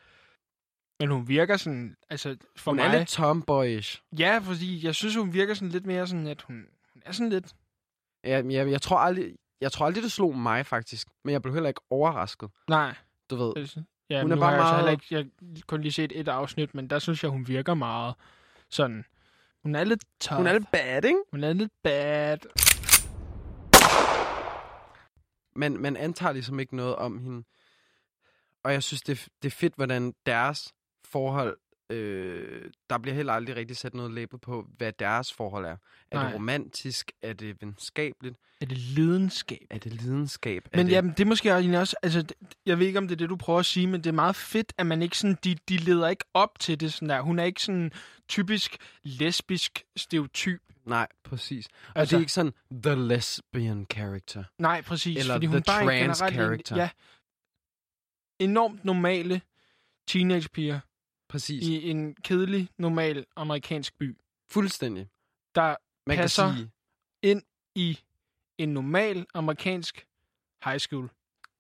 Men 0.99 1.09
hun 1.09 1.27
virker 1.27 1.57
sådan, 1.57 1.95
altså 2.09 2.37
for 2.57 2.71
hun 2.71 2.75
mig... 2.75 2.85
er 2.85 2.97
lidt 2.97 3.09
tomboyish. 3.09 4.01
Ja, 4.19 4.37
fordi 4.37 4.85
jeg 4.85 4.95
synes, 4.95 5.15
hun 5.15 5.33
virker 5.33 5.53
sådan 5.53 5.69
lidt 5.69 5.85
mere 5.85 6.07
sådan, 6.07 6.27
at 6.27 6.41
hun, 6.41 6.55
hun 6.93 7.01
er 7.05 7.11
sådan 7.11 7.29
lidt... 7.29 7.53
Ja, 8.23 8.43
jeg, 8.49 8.71
jeg, 8.71 8.81
tror 8.81 8.97
aldrig, 8.97 9.35
jeg 9.61 9.71
tror 9.71 9.85
aldrig, 9.85 10.03
det 10.03 10.11
slog 10.11 10.37
mig 10.37 10.65
faktisk, 10.65 11.07
men 11.23 11.31
jeg 11.33 11.41
blev 11.41 11.53
heller 11.53 11.67
ikke 11.69 11.81
overrasket. 11.89 12.49
Nej. 12.69 12.95
Du 13.29 13.35
ved, 13.35 13.53
Altså, 13.57 13.83
ja, 14.09 14.21
Hun 14.21 14.31
er 14.31 14.35
bare 14.35 14.49
har 14.49 14.55
jeg 14.55 14.63
meget- 14.63 14.75
heller 14.75 14.91
ikke, 14.91 15.05
jeg 15.55 15.63
kun 15.67 15.81
lige 15.81 15.91
set 15.91 16.11
et 16.19 16.27
afsnit, 16.27 16.75
men 16.75 16.89
der 16.89 16.99
synes 16.99 17.23
jeg, 17.23 17.31
hun 17.31 17.47
virker 17.47 17.73
meget 17.73 18.15
sådan... 18.69 19.05
Hun 19.63 19.75
er 19.75 19.83
lidt 19.83 20.03
tough. 20.19 20.37
hun 20.37 20.47
er 20.47 20.53
lidt 20.53 20.71
bad, 20.71 21.05
ikke? 21.05 21.19
hun 21.31 21.43
er 21.43 21.53
lidt 21.53 21.71
bad. 21.83 22.37
Men 25.55 25.81
man 25.81 25.97
antager 25.97 26.33
ligesom 26.33 26.59
ikke 26.59 26.75
noget 26.75 26.95
om 26.95 27.19
hende. 27.19 27.43
Og 28.63 28.73
jeg 28.73 28.83
synes, 28.83 29.01
det, 29.01 29.27
det 29.41 29.47
er 29.47 29.55
fedt, 29.55 29.75
hvordan 29.75 30.13
deres 30.25 30.73
forhold... 31.05 31.57
Øh, 31.91 32.71
der 32.89 32.97
bliver 32.97 33.15
heller 33.15 33.33
aldrig 33.33 33.55
rigtig 33.55 33.77
sat 33.77 33.93
noget 33.93 34.11
label 34.13 34.39
på, 34.39 34.67
hvad 34.77 34.93
deres 34.99 35.33
forhold 35.33 35.65
er. 35.65 35.69
Er 36.11 36.15
Nej. 36.17 36.25
det 36.25 36.35
romantisk? 36.35 37.11
Er 37.21 37.33
det 37.33 37.61
venskabeligt? 37.61 38.35
Er 38.61 38.65
det 38.65 38.77
lidenskab? 38.77 39.67
Er 39.69 39.77
det 39.77 39.93
lidenskab? 39.93 40.65
Er 40.71 40.77
Men 40.77 40.85
det... 40.85 40.91
jamen, 40.91 41.11
det 41.11 41.19
er 41.19 41.25
måske 41.25 41.53
også, 41.55 41.95
altså, 42.03 42.25
jeg 42.65 42.79
ved 42.79 42.87
ikke, 42.87 42.99
om 42.99 43.07
det 43.07 43.15
er 43.15 43.17
det, 43.17 43.29
du 43.29 43.35
prøver 43.35 43.59
at 43.59 43.65
sige, 43.65 43.87
men 43.87 44.01
det 44.03 44.09
er 44.09 44.13
meget 44.13 44.35
fedt, 44.35 44.73
at 44.77 44.85
man 44.85 45.01
ikke 45.01 45.17
sådan, 45.17 45.37
de, 45.43 45.55
de 45.69 45.77
leder 45.77 46.07
ikke 46.07 46.25
op 46.33 46.59
til 46.59 46.79
det 46.79 46.93
sådan 46.93 47.09
der. 47.09 47.21
Hun 47.21 47.39
er 47.39 47.43
ikke 47.43 47.61
sådan 47.61 47.91
typisk 48.29 48.77
lesbisk 49.03 49.83
stereotyp. 49.97 50.61
Nej, 50.85 51.07
præcis. 51.23 51.67
Og 51.67 51.99
Altså- 51.99 52.15
det 52.15 52.17
er 52.17 52.21
ikke 52.21 52.31
sådan, 52.31 52.53
the 52.83 52.95
lesbian 53.07 53.85
character. 53.93 54.43
Nej, 54.59 54.81
præcis. 54.81 55.17
Eller 55.17 55.33
fordi 55.33 55.45
the 55.45 55.49
hun 55.51 55.57
er 55.57 55.61
trans 55.61 55.89
generelt 56.19 56.21
en- 56.21 56.35
character. 56.35 56.75
Ja. 56.75 56.89
Enormt 58.39 58.85
normale 58.85 59.41
teenagepiger 60.07 60.79
Præcis. 61.31 61.67
i 61.67 61.89
en 61.89 62.15
kedelig, 62.15 62.69
normal 62.77 63.25
amerikansk 63.35 63.97
by, 63.97 64.17
Fuldstændig. 64.49 65.07
der 65.55 65.75
Man 66.07 66.17
Passer. 66.17 66.45
kan 66.47 66.55
sige, 66.57 66.71
ind 67.21 67.41
i 67.75 67.99
en 68.57 68.69
normal 68.69 69.25
amerikansk 69.33 70.05
high 70.65 70.79
school. 70.79 71.09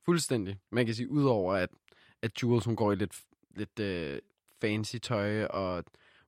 fuldstændig. 0.05 0.59
Man 0.71 0.85
kan 0.85 0.95
sige, 0.95 1.09
udover 1.09 1.53
at, 1.55 1.69
at 2.21 2.43
Jules, 2.43 2.65
hun 2.65 2.75
går 2.75 2.91
i 2.91 2.95
lidt, 2.95 3.19
lidt 3.55 3.79
øh, 3.79 4.19
fancy 4.61 4.95
tøj, 4.95 5.43
og 5.45 5.83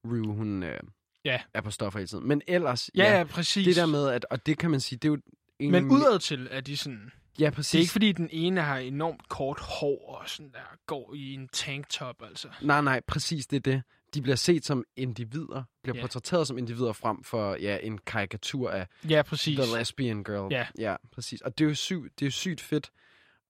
Rue, 0.05 0.33
hun 0.35 0.63
øh, 0.63 0.79
Ja. 1.25 1.41
er 1.53 1.61
på 1.61 1.71
stoffer 1.71 1.99
hele 1.99 2.07
tiden. 2.07 2.27
Men 2.27 2.41
ellers, 2.47 2.89
Ja, 2.95 3.17
ja, 3.17 3.23
præcis. 3.23 3.65
det 3.65 3.75
der 3.75 3.85
med, 3.85 4.09
at, 4.09 4.25
og 4.29 4.45
det 4.45 4.57
kan 4.57 4.71
man 4.71 4.79
sige, 4.79 4.99
det 4.99 5.07
er 5.07 5.11
jo 5.11 5.21
egentlig... 5.59 5.83
Men 5.83 5.91
udad 5.91 6.19
til 6.19 6.47
er 6.51 6.61
de 6.61 6.77
sådan... 6.77 7.11
Ja, 7.39 7.49
præcis. 7.49 7.71
Det 7.71 7.77
er 7.77 7.81
ikke 7.81 7.91
fordi, 7.91 8.11
den 8.11 8.29
ene 8.31 8.61
har 8.61 8.77
enormt 8.77 9.29
kort 9.29 9.59
hår 9.59 10.15
og 10.21 10.29
sådan 10.29 10.51
der 10.51 10.77
går 10.85 11.13
i 11.13 11.33
en 11.33 11.47
tanktop, 11.47 12.15
altså. 12.23 12.47
Nej, 12.61 12.81
nej, 12.81 13.01
præcis, 13.07 13.47
det 13.47 13.55
er 13.55 13.71
det. 13.71 13.83
de 14.13 14.21
bliver 14.21 14.35
set 14.35 14.65
som 14.65 14.83
individer, 14.95 15.63
bliver 15.83 15.95
Ja. 15.97 16.01
portrætteret 16.01 16.47
som 16.47 16.57
individer 16.57 16.93
frem 16.93 17.23
for 17.23 17.55
ja, 17.55 17.77
en 17.83 17.97
karikatur 17.97 18.69
af 18.69 18.87
Ja, 19.09 19.21
præcis. 19.21 19.59
The 19.59 19.77
Lesbian 19.79 20.23
Girl. 20.23 20.53
Ja. 20.53 20.67
ja 20.79 20.95
præcis. 21.11 21.41
Og 21.41 21.57
det 21.57 21.65
er 21.65 21.69
jo 21.69 21.75
sygt, 21.75 22.19
det 22.19 22.25
er 22.25 22.27
jo 22.27 22.31
sygt 22.31 22.61
fedt. 22.61 22.91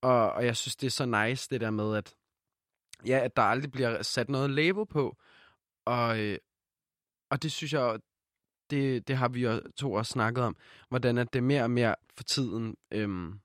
Og, 0.01 0.31
og 0.31 0.45
jeg 0.45 0.57
synes, 0.57 0.75
det 0.75 0.87
er 0.87 0.91
så 0.91 1.05
nice, 1.05 1.49
det 1.49 1.61
der 1.61 1.71
med, 1.71 1.95
at, 1.97 2.13
ja, 3.05 3.19
at 3.19 3.35
der 3.35 3.41
aldrig 3.41 3.71
bliver 3.71 4.01
sat 4.01 4.29
noget 4.29 4.49
label 4.49 4.85
på. 4.85 5.17
Og, 5.85 6.19
øh, 6.19 6.37
og 7.31 7.43
det 7.43 7.51
synes 7.51 7.73
jeg, 7.73 7.99
det, 8.69 9.07
det 9.07 9.17
har 9.17 9.27
vi 9.29 9.43
jo 9.43 9.61
to 9.77 9.93
også 9.93 10.11
snakket 10.11 10.43
om, 10.43 10.55
hvordan 10.89 11.17
at 11.17 11.33
det 11.33 11.39
er 11.39 11.43
mere 11.43 11.63
og 11.63 11.71
mere 11.71 11.95
for 12.17 12.23
tiden, 12.23 12.75
øhm, 12.91 13.39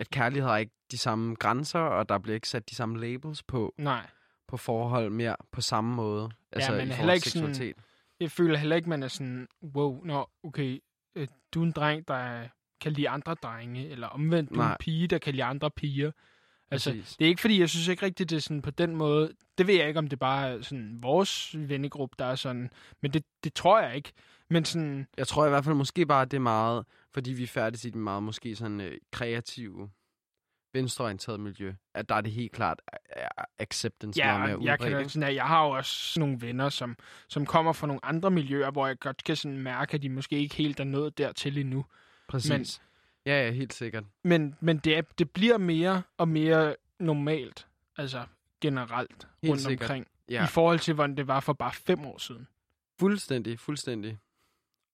at 0.00 0.10
kærlighed 0.10 0.48
har 0.48 0.56
ikke 0.56 0.72
de 0.90 0.98
samme 0.98 1.34
grænser, 1.34 1.78
og 1.78 2.08
der 2.08 2.18
bliver 2.18 2.34
ikke 2.34 2.48
sat 2.48 2.70
de 2.70 2.74
samme 2.74 3.00
labels 3.00 3.42
på, 3.42 3.74
Nej. 3.78 4.06
på 4.48 4.56
forhold 4.56 5.10
mere 5.10 5.36
på 5.52 5.60
samme 5.60 5.94
måde. 5.94 6.30
Altså 6.52 6.70
men 6.72 6.78
i 6.78 6.82
heller 6.82 6.94
forhold 6.96 7.14
ikke 7.14 7.22
til 7.24 7.32
sådan- 7.32 7.54
seksualitet. 7.54 7.84
Jeg 8.20 8.30
føler 8.30 8.58
heller 8.58 8.76
ikke, 8.76 8.88
man 8.88 9.02
er 9.02 9.08
sådan, 9.08 9.48
wow, 9.62 10.04
nå, 10.04 10.26
okay, 10.42 10.78
øh, 11.16 11.28
du 11.54 11.60
er 11.62 11.66
en 11.66 11.72
dreng, 11.72 12.08
der 12.08 12.48
kan 12.80 12.92
lide 12.92 13.08
andre 13.08 13.34
drenge, 13.34 13.88
eller 13.88 14.06
omvendt, 14.06 14.50
du 14.50 14.54
er 14.54 14.62
en 14.64 14.68
Nej. 14.68 14.76
pige, 14.80 15.06
der 15.06 15.18
kan 15.18 15.32
lide 15.34 15.44
andre 15.44 15.70
piger. 15.70 16.10
Altså, 16.70 16.90
Præcis. 16.90 17.16
det 17.16 17.24
er 17.24 17.28
ikke 17.28 17.40
fordi, 17.40 17.60
jeg 17.60 17.68
synes 17.68 17.88
ikke 17.88 18.06
rigtigt, 18.06 18.30
det 18.30 18.36
er 18.36 18.40
sådan 18.40 18.62
på 18.62 18.70
den 18.70 18.96
måde. 18.96 19.32
Det 19.58 19.66
ved 19.66 19.74
jeg 19.74 19.88
ikke, 19.88 19.98
om 19.98 20.06
det 20.08 20.18
bare 20.18 20.48
er 20.50 20.62
sådan 20.62 20.98
vores 21.02 21.54
vennegruppe, 21.68 22.16
der 22.18 22.24
er 22.24 22.34
sådan. 22.34 22.70
Men 23.02 23.12
det, 23.12 23.24
det 23.44 23.54
tror 23.54 23.80
jeg 23.80 23.96
ikke. 23.96 24.12
Men 24.50 24.64
sådan, 24.64 25.06
Jeg 25.16 25.26
tror 25.28 25.46
i 25.46 25.48
hvert 25.48 25.64
fald 25.64 25.74
måske 25.74 26.06
bare, 26.06 26.22
at 26.22 26.30
det 26.30 26.36
er 26.36 26.40
meget, 26.40 26.84
fordi 27.14 27.32
vi 27.32 27.42
er 27.42 27.46
færdige 27.46 27.88
i 27.88 27.90
det 27.90 28.00
meget 28.00 28.22
måske 28.22 28.56
sådan 28.56 28.80
øh, 28.80 28.98
kreative, 29.10 29.90
venstreorienteret 30.72 31.40
miljø, 31.40 31.74
at 31.94 32.08
der 32.08 32.14
er 32.14 32.20
det 32.20 32.32
helt 32.32 32.52
klart 32.52 32.80
acceptance 33.58 34.18
ja, 34.20 34.34
jeg, 34.36 34.58
udbredt. 34.58 34.80
kan, 34.80 35.08
sådan, 35.08 35.28
at 35.28 35.34
jeg 35.34 35.44
har 35.46 35.64
jo 35.64 35.70
også 35.70 36.20
nogle 36.20 36.40
venner, 36.40 36.68
som, 36.68 36.96
som 37.28 37.46
kommer 37.46 37.72
fra 37.72 37.86
nogle 37.86 38.04
andre 38.04 38.30
miljøer, 38.30 38.70
hvor 38.70 38.86
jeg 38.86 38.98
godt 38.98 39.24
kan 39.24 39.36
sådan 39.36 39.58
mærke, 39.58 39.94
at 39.94 40.02
de 40.02 40.08
måske 40.08 40.36
ikke 40.38 40.54
helt 40.54 40.80
er 40.80 40.84
nået 40.84 41.18
dertil 41.18 41.58
endnu. 41.58 41.84
Præcis. 42.28 42.50
men- 42.50 42.66
ja, 43.26 43.44
ja, 43.46 43.50
helt 43.52 43.72
sikkert. 43.74 44.04
Men, 44.24 44.54
men 44.60 44.78
det, 44.78 44.96
er, 44.98 45.02
det 45.18 45.30
bliver 45.30 45.58
mere 45.58 46.02
og 46.18 46.28
mere 46.28 46.76
normalt, 46.98 47.66
altså 47.96 48.24
generelt 48.60 49.28
Helt 49.42 49.50
rundt 49.50 49.62
sikkert. 49.62 49.90
omkring, 49.90 50.06
Ja, 50.28 50.44
i 50.44 50.46
forhold 50.46 50.78
til, 50.78 50.94
hvordan 50.94 51.16
det 51.16 51.26
var 51.26 51.40
for 51.40 51.52
bare 51.52 51.72
fem 51.72 52.04
år 52.04 52.18
siden. 52.18 52.46
fuldstændig, 53.00 53.58
fuldstændig. 53.58 54.18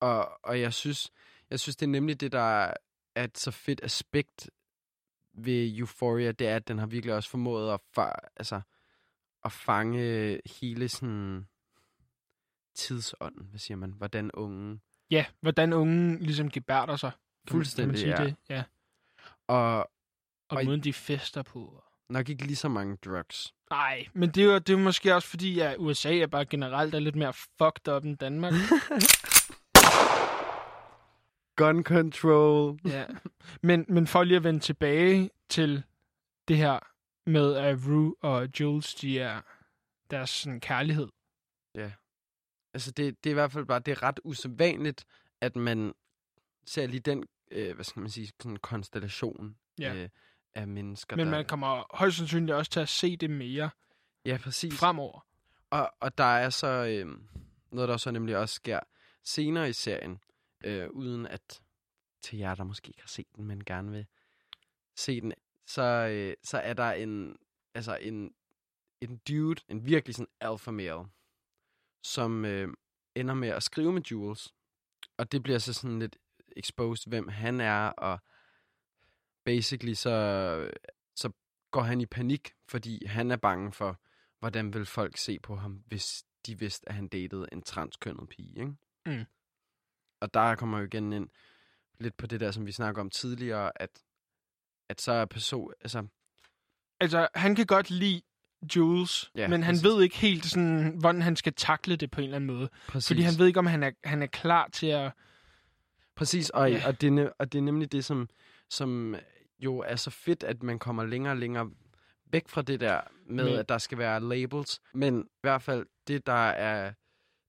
Og, 0.06 0.38
og 0.44 0.60
jeg 0.60 0.74
synes, 0.74 1.10
jeg 1.50 1.60
synes, 1.60 1.76
det 1.76 1.86
er 1.86 1.90
nemlig 1.90 2.20
det, 2.20 2.32
der 2.32 2.72
er 3.14 3.24
et 3.24 3.38
så 3.38 3.50
fedt 3.50 3.80
aspekt 3.82 4.50
ved 5.34 5.78
Euphoria, 5.78 6.32
det 6.32 6.48
er, 6.48 6.56
at 6.56 6.68
den 6.68 6.78
har 6.78 6.86
virkelig 6.86 7.14
også 7.14 7.30
formået 7.30 7.72
at, 7.74 7.80
fa- 7.98 8.28
altså, 8.36 8.60
at 9.44 9.52
fange 9.52 10.40
hele 10.60 10.88
sådan 10.88 11.46
tidsånden, 12.74 13.46
hvad 13.50 13.58
siger 13.58 13.76
man, 13.76 13.90
hvordan 13.92 14.30
unge 14.34 14.80
Ja, 15.10 15.26
hvordan 15.40 15.72
unge 15.72 16.18
ligesom 16.18 16.50
gebærder 16.50 16.96
sig. 16.96 17.10
Fuldstændig, 17.48 17.96
kan 18.00 18.08
man 18.08 18.16
sige 18.16 18.22
ja. 18.22 18.28
det? 18.28 18.36
ja. 18.48 18.62
og 19.46 19.78
Og 19.78 19.88
Og- 20.48 20.64
måden, 20.64 20.80
de 20.84 20.92
fester 20.92 21.42
på. 21.42 21.82
nok 22.08 22.28
ikke 22.28 22.44
lige 22.46 22.56
så 22.56 22.68
mange 22.68 22.96
drugs. 23.04 23.54
Nej, 23.70 24.06
men 24.14 24.30
det 24.30 24.42
er, 24.42 24.46
jo, 24.46 24.58
det 24.58 24.72
er 24.72 24.76
måske 24.76 25.14
også 25.14 25.28
fordi, 25.28 25.60
at 25.60 25.76
USA 25.78 26.16
er 26.18 26.26
bare 26.26 26.44
generelt 26.44 26.94
er 26.94 26.98
lidt 26.98 27.16
mere 27.16 27.32
fucked 27.32 27.88
up 27.88 28.04
end 28.04 28.18
Danmark. 28.18 28.52
Gun 31.56 31.84
control. 31.84 32.78
ja. 32.84 33.04
men, 33.62 33.84
men 33.88 34.06
for 34.06 34.24
lige 34.24 34.36
at 34.36 34.44
vende 34.44 34.60
tilbage 34.60 35.30
til 35.48 35.82
det 36.48 36.56
her 36.56 36.78
med, 37.30 37.54
at 37.54 37.78
Rue 37.86 38.14
og 38.20 38.48
Jules, 38.60 38.94
de 38.94 39.18
er 39.20 39.40
deres 40.10 40.30
sådan, 40.30 40.60
kærlighed. 40.60 41.08
Altså, 42.74 42.90
det, 42.90 43.24
det 43.24 43.30
er 43.30 43.32
i 43.32 43.34
hvert 43.34 43.52
fald 43.52 43.64
bare, 43.66 43.78
det 43.78 43.92
er 43.92 44.02
ret 44.02 44.20
usædvanligt, 44.24 45.04
at 45.40 45.56
man 45.56 45.92
ser 46.66 46.86
lige 46.86 47.00
den, 47.00 47.24
øh, 47.50 47.74
hvad 47.74 47.84
skal 47.84 48.00
man 48.00 48.10
sige, 48.10 48.32
sådan 48.42 48.56
konstellation 48.56 49.56
Ja. 49.78 49.94
øh, 49.94 50.08
af 50.54 50.68
mennesker. 50.68 51.16
Men 51.16 51.26
der, 51.26 51.30
man 51.32 51.44
kommer 51.44 51.96
højst 51.96 52.16
sandsynligt 52.16 52.54
også 52.56 52.70
til 52.70 52.80
at 52.80 52.88
se 52.88 53.16
det 53.16 53.30
mere 53.30 53.70
Ja, 54.24 54.38
præcis. 54.42 54.78
fremover. 54.78 55.26
Og, 55.70 55.92
og 56.00 56.18
der 56.18 56.24
er 56.24 56.50
så 56.50 56.66
øh, 56.66 57.18
noget, 57.72 57.88
der 57.88 57.96
så 57.96 58.10
nemlig 58.10 58.36
også 58.36 58.54
sker 58.54 58.80
senere 59.24 59.68
i 59.68 59.72
serien, 59.72 60.18
øh, 60.66 60.90
uden 60.90 61.26
at 61.26 61.62
til 62.22 62.38
jer, 62.38 62.54
der 62.54 62.64
måske 62.64 62.88
ikke 62.88 63.00
har 63.00 63.08
set 63.08 63.26
den, 63.36 63.44
men 63.44 63.64
gerne 63.64 63.90
vil 63.90 64.06
se 64.96 65.20
den, 65.20 65.32
så, 65.66 65.82
øh, 65.82 66.34
så 66.42 66.58
er 66.58 66.74
der 66.74 66.92
en, 66.92 67.36
altså 67.74 67.96
en, 67.96 68.34
en 69.00 69.16
dude, 69.28 69.62
en 69.68 69.86
virkelig 69.86 70.14
sådan 70.14 70.32
alpha 70.40 70.70
male, 70.70 71.04
som 72.02 72.44
øh, 72.44 72.68
ender 73.14 73.34
med 73.34 73.48
at 73.48 73.62
skrive 73.62 73.92
med 73.92 74.02
Jules. 74.02 74.54
Og 75.16 75.32
det 75.32 75.42
bliver 75.42 75.58
så 75.58 75.72
sådan 75.72 75.98
lidt 75.98 76.16
exposed, 76.56 77.10
hvem 77.10 77.28
han 77.28 77.60
er, 77.60 77.88
og 77.88 78.18
basically 79.44 79.94
så, 79.94 80.70
så 81.14 81.32
går 81.70 81.82
han 81.82 82.00
i 82.00 82.06
panik, 82.06 82.52
fordi 82.68 83.06
han 83.06 83.30
er 83.30 83.36
bange 83.36 83.72
for, 83.72 84.00
hvordan 84.38 84.74
vil 84.74 84.86
folk 84.86 85.16
se 85.16 85.38
på 85.38 85.56
ham, 85.56 85.72
hvis 85.72 86.24
de 86.46 86.58
vidste, 86.58 86.88
at 86.88 86.94
han 86.94 87.08
datede 87.08 87.48
en 87.52 87.62
transkønnet 87.62 88.28
pige, 88.28 88.60
ikke? 88.60 88.74
Mm. 89.06 89.24
Og 90.20 90.34
der 90.34 90.54
kommer 90.54 90.78
jo 90.78 90.84
igen 90.84 91.12
ind 91.12 91.28
lidt 92.00 92.16
på 92.16 92.26
det 92.26 92.40
der, 92.40 92.50
som 92.50 92.66
vi 92.66 92.72
snakker 92.72 93.00
om 93.00 93.10
tidligere, 93.10 93.82
at, 93.82 93.90
at 94.88 95.00
så 95.00 95.12
er 95.12 95.24
person, 95.24 95.72
altså, 95.80 96.06
Altså, 97.00 97.28
han 97.34 97.54
kan 97.54 97.66
godt 97.66 97.90
lide 97.90 98.22
Jules, 98.76 99.30
Ja, 99.34 99.48
men 99.48 99.62
han 99.62 99.72
præcis. 99.72 99.84
ved 99.84 100.02
ikke 100.02 100.16
helt, 100.16 100.44
sådan, 100.46 100.96
hvordan 101.00 101.22
han 101.22 101.36
skal 101.36 101.52
takle 101.54 101.96
det 101.96 102.10
på 102.10 102.20
en 102.20 102.24
eller 102.24 102.36
anden 102.36 102.56
måde. 102.56 102.68
præcis, 102.88 103.08
Fordi 103.08 103.22
han 103.22 103.34
ved 103.38 103.46
ikke, 103.46 103.58
om 103.58 103.66
han 103.66 103.82
er, 103.82 103.90
han 104.04 104.22
er 104.22 104.26
klar 104.26 104.68
til 104.68 104.86
at... 104.86 105.12
præcis 106.14 106.50
og, 106.50 106.70
Ja. 106.72 106.82
og, 106.86 107.00
det, 107.00 107.06
er 107.18 107.24
ne- 107.26 107.32
og 107.38 107.52
det 107.52 107.58
er 107.58 107.62
nemlig 107.62 107.92
det, 107.92 108.04
som, 108.04 108.28
som 108.70 109.16
jo 109.58 109.78
er 109.78 109.96
så 109.96 110.10
fedt, 110.10 110.42
at 110.42 110.62
man 110.62 110.78
kommer 110.78 111.04
længere 111.04 111.32
og 111.32 111.36
længere 111.36 111.70
væk 112.32 112.48
fra 112.48 112.62
det 112.62 112.80
der 112.80 113.00
med, 113.26 113.44
Men- 113.44 113.58
at 113.58 113.68
der 113.68 113.78
skal 113.78 113.98
være 113.98 114.20
labels. 114.20 114.80
Men 114.94 115.20
i 115.24 115.38
hvert 115.40 115.62
fald, 115.62 115.86
det 116.06 116.26
der 116.26 116.32
er, 116.50 116.92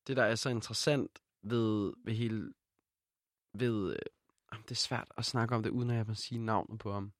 det, 0.07 0.17
der 0.17 0.23
er 0.23 0.35
så 0.35 0.49
interessant 0.49 1.19
ved, 1.43 1.93
ved 2.05 2.13
hele... 2.13 2.53
Ved, 3.59 3.89
øh, 3.89 3.99
det 4.61 4.71
er 4.71 4.75
svært 4.75 5.11
at 5.17 5.25
snakke 5.25 5.55
om 5.55 5.63
det, 5.63 5.69
uden 5.69 5.89
at 5.89 5.97
jeg 5.97 6.05
må 6.07 6.13
sige 6.13 6.39
navnet 6.39 6.79
på 6.79 6.93
ham. 6.93 7.13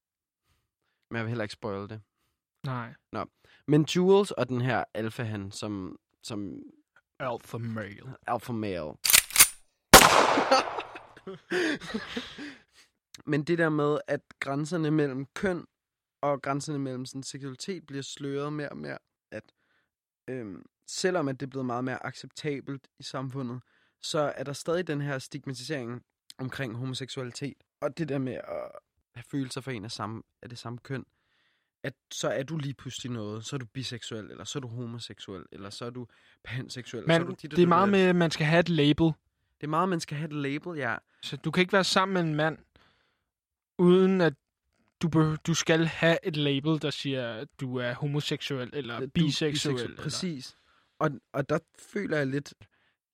Men 1.10 1.18
jeg 1.18 1.24
vil 1.24 1.30
heller 1.30 1.44
ikke 1.44 1.54
spoil 1.54 1.90
det. 1.90 2.02
Nej. 2.66 2.94
Men 3.68 3.84
Jules 3.96 4.32
og 4.32 4.50
den 4.50 4.62
her 4.62 4.84
alfa 4.94 5.24
han, 5.24 5.52
som, 5.52 6.00
som 6.24 6.64
Alpha 7.20 7.58
male. 7.58 8.16
alpha 8.28 8.54
male. 8.54 8.94
Men 13.26 13.44
det 13.44 13.58
der 13.58 13.70
med, 13.70 14.00
at 14.08 14.22
grænserne 14.40 14.92
mellem 14.92 15.26
køn 15.26 15.66
og 16.22 16.42
grænserne 16.42 16.80
mellem 16.80 17.06
sådan, 17.06 17.24
seksualitet 17.24 17.86
bliver 17.88 18.04
sløret 18.04 18.54
mere 18.54 18.70
og 18.70 18.78
mere, 18.78 18.98
at 19.32 19.44
øhm, 20.28 20.66
selvom 20.88 21.28
at 21.28 21.40
det 21.40 21.46
er 21.46 21.50
blevet 21.50 21.66
meget 21.66 21.84
mere 21.84 22.06
acceptabelt 22.06 22.88
i 23.00 23.04
samfundet, 23.04 23.62
så 24.02 24.34
er 24.36 24.44
der 24.44 24.54
stadig 24.54 24.88
den 24.88 25.02
her 25.02 25.20
stigmatisering 25.20 26.06
omkring 26.38 26.76
homoseksualitet. 26.76 27.58
Og 27.82 27.98
det 27.98 28.10
der 28.10 28.18
med 28.18 28.34
at 28.34 28.72
have 29.16 29.24
følelser 29.32 29.62
for 29.62 29.72
en 29.72 29.86
af, 29.86 29.92
samme, 29.92 30.24
af 30.42 30.50
det 30.50 30.58
samme 30.58 30.80
køn, 30.80 31.06
at 31.84 31.94
så 32.12 32.30
er 32.30 32.44
du 32.44 32.58
lige 32.58 32.74
pludselig 32.74 33.12
noget. 33.12 33.46
Så 33.46 33.56
er 33.56 33.58
du 33.58 33.66
biseksuel, 33.66 34.32
eller 34.32 34.44
så 34.44 34.60
er 34.60 34.62
du 34.62 34.68
homoseksuel, 34.68 35.44
eller 35.52 35.70
så 35.70 35.86
er 35.86 35.90
du 35.90 36.08
panseksuel. 36.44 37.04
eller 37.04 37.14
så 37.14 37.20
er 37.22 37.26
Men 37.26 37.28
du 37.36 37.36
dit 37.42 37.52
det 37.52 37.64
er 37.64 37.68
meget 37.68 37.90
med, 37.90 38.00
at 38.00 38.16
man 38.16 38.32
skal 38.32 38.46
have 38.48 38.60
et 38.60 38.70
label. 38.70 39.06
Det 39.62 39.64
er 39.64 39.68
meget, 39.68 39.90
man 39.90 40.00
skal 40.00 40.18
have 40.18 40.26
et 40.28 40.34
label, 40.34 40.78
ja. 40.78 40.96
Så 41.22 41.38
du 41.38 41.52
kan 41.52 41.62
ikke 41.62 41.74
være 41.74 41.84
sammen 41.84 42.14
med 42.14 42.22
en 42.22 42.36
mand, 42.36 42.58
uden 43.78 44.22
at 44.22 44.34
du, 45.02 45.36
du 45.48 45.54
skal 45.54 45.86
have 45.86 46.18
et 46.24 46.36
label, 46.38 46.82
der 46.82 46.90
siger, 46.90 47.34
at 47.34 47.48
du 47.60 47.76
er 47.76 47.94
homoseksuel 47.94 48.70
eller 48.74 48.98
Du 48.98 49.04
er 49.04 49.08
biseksuel. 49.08 49.76
eller- 49.84 49.98
Præcis. 50.04 50.58
Og, 51.00 51.12
og 51.34 51.50
der 51.50 51.60
føler 51.80 52.18
jeg 52.18 52.28
lidt... 52.28 52.54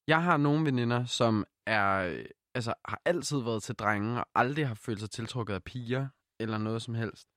Jeg 0.07 0.23
har 0.23 0.37
nogle 0.37 0.65
veninder, 0.65 1.05
som 1.05 1.45
er, 1.65 1.95
øh, 1.97 2.25
altså, 2.53 2.73
har 2.85 3.01
altid 3.05 3.37
været 3.37 3.63
til 3.63 3.75
drenge, 3.75 4.19
og 4.19 4.25
aldrig 4.35 4.67
har 4.67 4.75
følt 4.75 4.99
sig 4.99 5.09
tiltrukket 5.09 5.53
af 5.53 5.63
piger, 5.63 6.07
eller 6.39 6.57
noget 6.57 6.81
som 6.81 6.93
helst. 6.93 7.27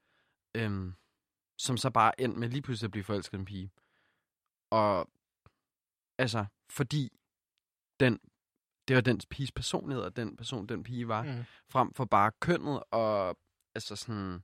Øhm, 0.57 0.95
som 1.59 1.77
så 1.77 1.91
bare 1.91 2.21
endt 2.21 2.37
med 2.39 2.49
lige 2.49 2.63
pludselig 2.63 2.87
at 2.89 2.91
blive 2.93 3.05
forelsket 3.05 3.39
en 3.39 3.45
pige. 3.45 3.71
Og 4.71 5.11
altså, 6.19 6.47
fordi 6.71 7.19
den, 8.01 8.19
det 8.89 8.97
var 8.97 9.01
den 9.03 9.21
piges 9.31 9.53
personlighed, 9.53 10.05
og 10.05 10.17
den 10.17 10.37
person, 10.37 10.67
den 10.67 10.83
pige 10.83 11.09
var, 11.09 11.23
Mm. 11.23 11.45
frem 11.69 11.95
for 11.95 12.05
bare 12.05 12.33
kønnet 12.41 12.83
og 12.91 13.39
altså 13.75 13.97
sådan 13.97 14.43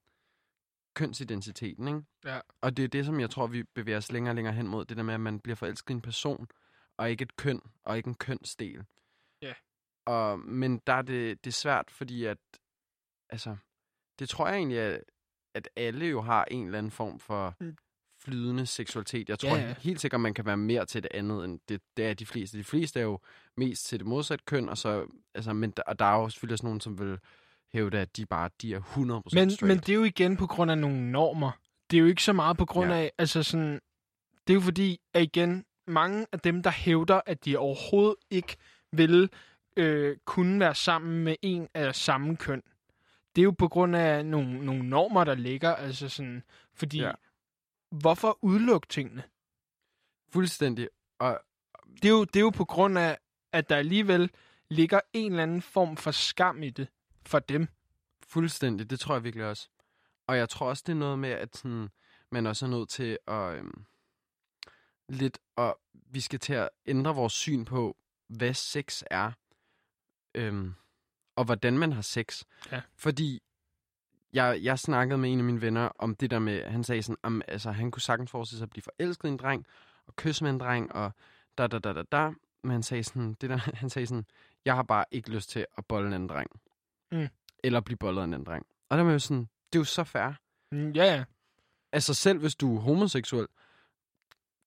kønsidentiteten, 0.94 1.88
ikke? 1.88 2.02
Ja. 2.24 2.40
Og 2.60 2.76
det 2.76 2.84
er 2.84 2.88
det, 2.88 3.06
som 3.06 3.20
jeg 3.20 3.30
tror, 3.30 3.46
vi 3.46 3.62
bevæger 3.62 3.98
os 3.98 4.12
længere 4.12 4.30
og 4.32 4.36
længere 4.36 4.54
hen 4.54 4.68
mod, 4.68 4.84
det 4.84 4.96
der 4.96 5.02
med, 5.02 5.14
at 5.14 5.20
man 5.20 5.40
bliver 5.40 5.56
forelsket 5.56 5.90
i 5.90 5.92
en 5.96 6.00
person, 6.02 6.46
og 6.96 7.10
ikke 7.10 7.22
et 7.22 7.36
køn, 7.36 7.60
og 7.84 7.96
ikke 7.96 8.08
en 8.08 8.14
kønsdel. 8.14 8.84
Ja. 9.42 9.54
Og, 10.06 10.38
men 10.38 10.80
der 10.86 10.92
er 10.92 11.02
det, 11.02 11.44
det 11.44 11.50
er 11.50 11.54
svært, 11.54 11.90
fordi 11.90 12.24
at, 12.24 12.38
altså, 13.30 13.56
det 14.18 14.28
tror 14.28 14.48
jeg 14.48 14.56
egentlig, 14.56 14.78
at, 14.78 15.00
at 15.54 15.68
alle 15.76 16.06
jo 16.06 16.20
har 16.20 16.44
en 16.44 16.64
eller 16.66 16.78
anden 16.78 16.92
form 16.92 17.18
for, 17.18 17.54
Mm. 17.60 17.76
flydende 18.24 18.66
seksualitet. 18.66 19.28
Jeg 19.28 19.38
tror 19.38 19.56
Ja, 19.56 19.62
ja, 19.68 19.74
helt 19.80 20.00
sikkert, 20.00 20.20
man 20.20 20.34
kan 20.34 20.46
være 20.46 20.56
mere 20.56 20.86
til 20.86 21.02
det 21.02 21.10
andet, 21.14 21.44
end 21.44 21.60
det, 21.68 21.80
det 21.96 22.06
er 22.06 22.14
de 22.14 22.26
fleste. 22.26 22.58
De 22.58 22.64
fleste 22.64 23.00
er 23.00 23.04
jo 23.04 23.18
mest 23.56 23.86
til 23.86 23.98
det 23.98 24.06
modsatte 24.06 24.44
køn, 24.44 24.68
og 24.68 24.78
så, 24.78 25.06
altså, 25.34 25.52
men 25.52 25.70
der, 25.70 25.82
og 25.86 25.98
der 25.98 26.04
er 26.04 26.14
jo 26.20 26.28
selvfølgelig 26.28 26.54
også 26.54 26.66
nogen, 26.66 26.80
som 26.80 26.98
vil 26.98 27.18
hævde, 27.72 27.98
at 27.98 28.16
de 28.16 28.26
bare 28.26 28.50
de 28.62 28.74
er 28.74 28.80
100% 28.80 28.98
Men, 29.34 29.50
straight. 29.50 29.62
men 29.62 29.78
det 29.78 29.88
er 29.88 29.94
jo 29.94 30.04
igen 30.04 30.36
på 30.36 30.46
grund 30.46 30.70
af 30.70 30.78
nogle 30.78 31.10
normer. 31.12 31.50
Det 31.90 31.96
er 31.96 32.00
jo 32.00 32.06
ikke 32.06 32.22
så 32.22 32.32
meget 32.32 32.56
på 32.56 32.64
grund 32.66 32.90
Ja. 32.90 32.96
af, 32.98 33.12
altså 33.18 33.42
sådan, 33.42 33.80
det 34.46 34.50
er 34.52 34.54
jo 34.54 34.60
fordi, 34.60 35.00
at 35.14 35.22
igen, 35.22 35.64
mange 35.86 36.26
af 36.32 36.40
dem, 36.40 36.62
der 36.62 36.70
hævder, 36.70 37.20
at 37.26 37.44
de 37.44 37.56
overhovedet 37.56 38.16
ikke 38.30 38.56
vil 38.92 39.30
øh, 39.76 40.16
kunne 40.24 40.60
være 40.60 40.74
sammen 40.74 41.24
med 41.24 41.36
en 41.42 41.68
af 41.74 41.94
samme 41.94 42.36
køn, 42.36 42.62
det 43.36 43.42
er 43.42 43.44
jo 43.44 43.50
på 43.50 43.68
grund 43.68 43.96
af 43.96 44.26
nogle, 44.26 44.64
nogle 44.64 44.88
normer, 44.88 45.24
der 45.24 45.34
ligger, 45.34 45.74
altså 45.74 46.08
sådan, 46.08 46.42
fordi, 46.74 47.00
ja. 47.00 47.12
Hvorfor 47.90 48.38
udelukke 48.42 48.86
tingene? 48.88 49.22
Fuldstændig. 50.28 50.88
Og 51.18 51.40
Det 52.02 52.04
er, 52.04 52.12
jo, 52.12 52.24
det 52.24 52.36
er 52.36 52.40
jo 52.40 52.50
på 52.50 52.64
grund 52.64 52.98
af, 52.98 53.18
at 53.52 53.68
der 53.68 53.76
alligevel 53.76 54.30
ligger 54.68 55.00
en 55.12 55.32
eller 55.32 55.42
anden 55.42 55.62
form 55.62 55.96
for 55.96 56.10
skam 56.10 56.62
i 56.62 56.70
det 56.70 56.88
for 57.26 57.38
dem. 57.38 57.68
Fuldstændig, 58.28 58.90
det 58.90 59.00
tror 59.00 59.14
jeg 59.14 59.24
virkelig 59.24 59.46
også. 59.46 59.68
Og 60.26 60.36
jeg 60.36 60.48
tror 60.48 60.68
også, 60.68 60.82
det 60.86 60.92
er 60.92 60.96
noget 60.96 61.18
med, 61.18 61.30
at 61.30 61.56
sådan, 61.56 61.88
man 62.30 62.46
også 62.46 62.66
er 62.66 62.70
nødt 62.70 62.88
til 62.88 63.18
at 63.26 63.54
øhm, 63.54 63.84
lidt, 65.08 65.38
og 65.56 65.80
vi 65.92 66.20
skal 66.20 66.38
til 66.38 66.54
at 66.54 66.68
ændre 66.86 67.14
vores 67.14 67.32
syn 67.32 67.64
på, 67.64 67.96
hvad 68.28 68.54
sex 68.54 69.02
er, 69.10 69.32
øhm, 70.34 70.74
og 71.36 71.44
hvordan 71.44 71.78
man 71.78 71.92
har 71.92 72.02
sex. 72.02 72.44
Ja. 72.72 72.82
Fordi 72.94 73.42
jeg, 74.32 74.58
jeg 74.62 74.78
snakkede 74.78 75.18
med 75.18 75.32
en 75.32 75.38
af 75.38 75.44
mine 75.44 75.60
venner 75.60 75.88
om 75.98 76.14
det 76.14 76.30
der 76.30 76.38
med, 76.38 76.64
han 76.64 76.84
sagde 76.84 77.02
sådan, 77.02 77.16
om, 77.22 77.42
altså 77.48 77.70
han 77.70 77.90
kunne 77.90 78.02
sagtens 78.02 78.30
forestille 78.30 78.58
sig 78.58 78.64
at 78.66 78.70
blive 78.70 78.82
forelsket 78.82 79.28
i 79.28 79.32
en 79.32 79.36
dreng, 79.36 79.66
og 80.06 80.16
kysse 80.16 80.44
med 80.44 80.50
en 80.50 80.60
dreng, 80.60 80.92
og 80.92 81.12
da 81.58 81.66
da 81.66 81.78
da 81.78 81.92
da 81.92 82.02
da. 82.02 82.30
Men 82.62 82.70
han 82.70 82.82
sagde 82.82 83.04
sådan, 83.04 83.34
det 83.34 83.50
der, 83.50 83.56
han 83.80 83.90
sagde 83.90 84.06
sådan, 84.06 84.26
jeg 84.64 84.74
har 84.76 84.82
bare 84.82 85.04
ikke 85.10 85.30
lyst 85.30 85.50
til 85.50 85.66
at 85.78 85.86
bolle 85.86 86.06
en 86.08 86.14
anden 86.14 86.28
dreng. 86.28 86.50
Mm. 87.12 87.28
Eller 87.64 87.80
blive 87.80 87.96
bollet 87.98 88.20
af 88.20 88.24
en 88.24 88.34
anden 88.34 88.46
dreng. 88.46 88.66
Og 88.88 88.96
der 88.96 89.02
er 89.02 89.06
man 89.06 89.12
jo 89.14 89.18
sådan, 89.18 89.48
det 89.72 89.78
er 89.78 89.80
jo 89.80 89.84
så 89.84 90.04
fair. 90.04 90.32
Mm, 90.72 90.90
Ja, 90.90 91.04
ja. 91.04 91.24
Altså 91.92 92.14
selv 92.14 92.38
hvis 92.38 92.54
du 92.54 92.76
er 92.76 92.80
homoseksuel, 92.80 93.46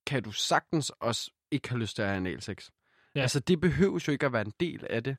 kan 0.05 0.23
du 0.23 0.31
sagtens 0.31 0.89
også 0.89 1.31
ikke 1.51 1.69
have 1.69 1.79
lyst 1.79 1.95
til 1.95 2.01
at 2.01 2.07
have 2.07 2.17
analsex. 2.17 2.69
Ja. 3.15 3.21
Altså 3.21 3.39
det 3.39 3.61
behøver 3.61 4.03
jo 4.07 4.11
ikke 4.11 4.25
at 4.25 4.33
være 4.33 4.41
en 4.45 4.53
del 4.59 4.87
af 4.89 5.03
det. 5.03 5.17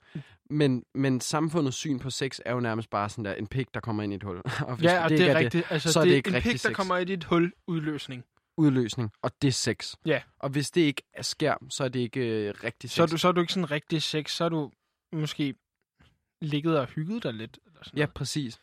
Men, 0.50 0.84
men 0.94 1.20
samfundets 1.20 1.76
syn 1.76 1.98
på 1.98 2.10
sex 2.10 2.38
er 2.44 2.52
jo 2.52 2.60
nærmest 2.60 2.90
bare 2.90 3.08
sådan 3.08 3.24
der 3.24 3.34
en 3.34 3.46
pik, 3.46 3.74
der 3.74 3.80
kommer 3.80 4.02
ind 4.02 4.12
i 4.12 4.16
et 4.16 4.22
hul. 4.22 4.36
og 4.68 4.80
Ja, 4.80 5.04
og 5.04 5.10
det, 5.10 5.18
ikke 5.20 5.30
er 5.30 5.38
rigtigt. 5.38 5.52
Det, 5.52 5.72
altså, 5.74 5.92
så 5.92 6.00
er 6.00 6.04
det, 6.04 6.10
det 6.10 6.16
ikke 6.16 6.28
en 6.28 6.34
rigtig 6.34 6.52
pik, 6.52 6.62
der 6.62 6.68
sex. 6.68 6.76
kommer 6.76 6.96
i 6.96 7.04
dit 7.04 7.24
hul, 7.24 7.52
udløsning. 7.66 8.24
udløsning, 8.56 9.10
og 9.22 9.30
det 9.42 9.48
er 9.48 9.52
sex. 9.52 9.94
Ja. 10.06 10.22
Og 10.38 10.50
hvis 10.50 10.70
det 10.70 10.80
ikke 10.80 11.02
er 11.12 11.22
sker, 11.22 11.54
så 11.70 11.84
er 11.84 11.88
det 11.88 12.00
ikke 12.00 12.20
øh, 12.48 12.54
rigtig 12.64 12.90
sex. 12.90 12.96
Så 12.96 13.02
er, 13.02 13.06
du, 13.06 13.16
så 13.18 13.28
er 13.28 13.32
du 13.32 13.40
ikke 13.40 13.52
sådan 13.52 13.70
rigtig 13.70 14.02
sex, 14.02 14.30
så 14.30 14.44
er 14.44 14.48
du 14.48 14.70
måske 15.12 15.54
ligget 16.42 16.78
og 16.78 16.86
hygget 16.86 17.22
dig 17.22 17.34
lidt. 17.34 17.58
Eller 17.66 17.80
sådan 17.84 17.98
Ja, 17.98 18.02
noget. 18.02 18.14
præcis. 18.14 18.60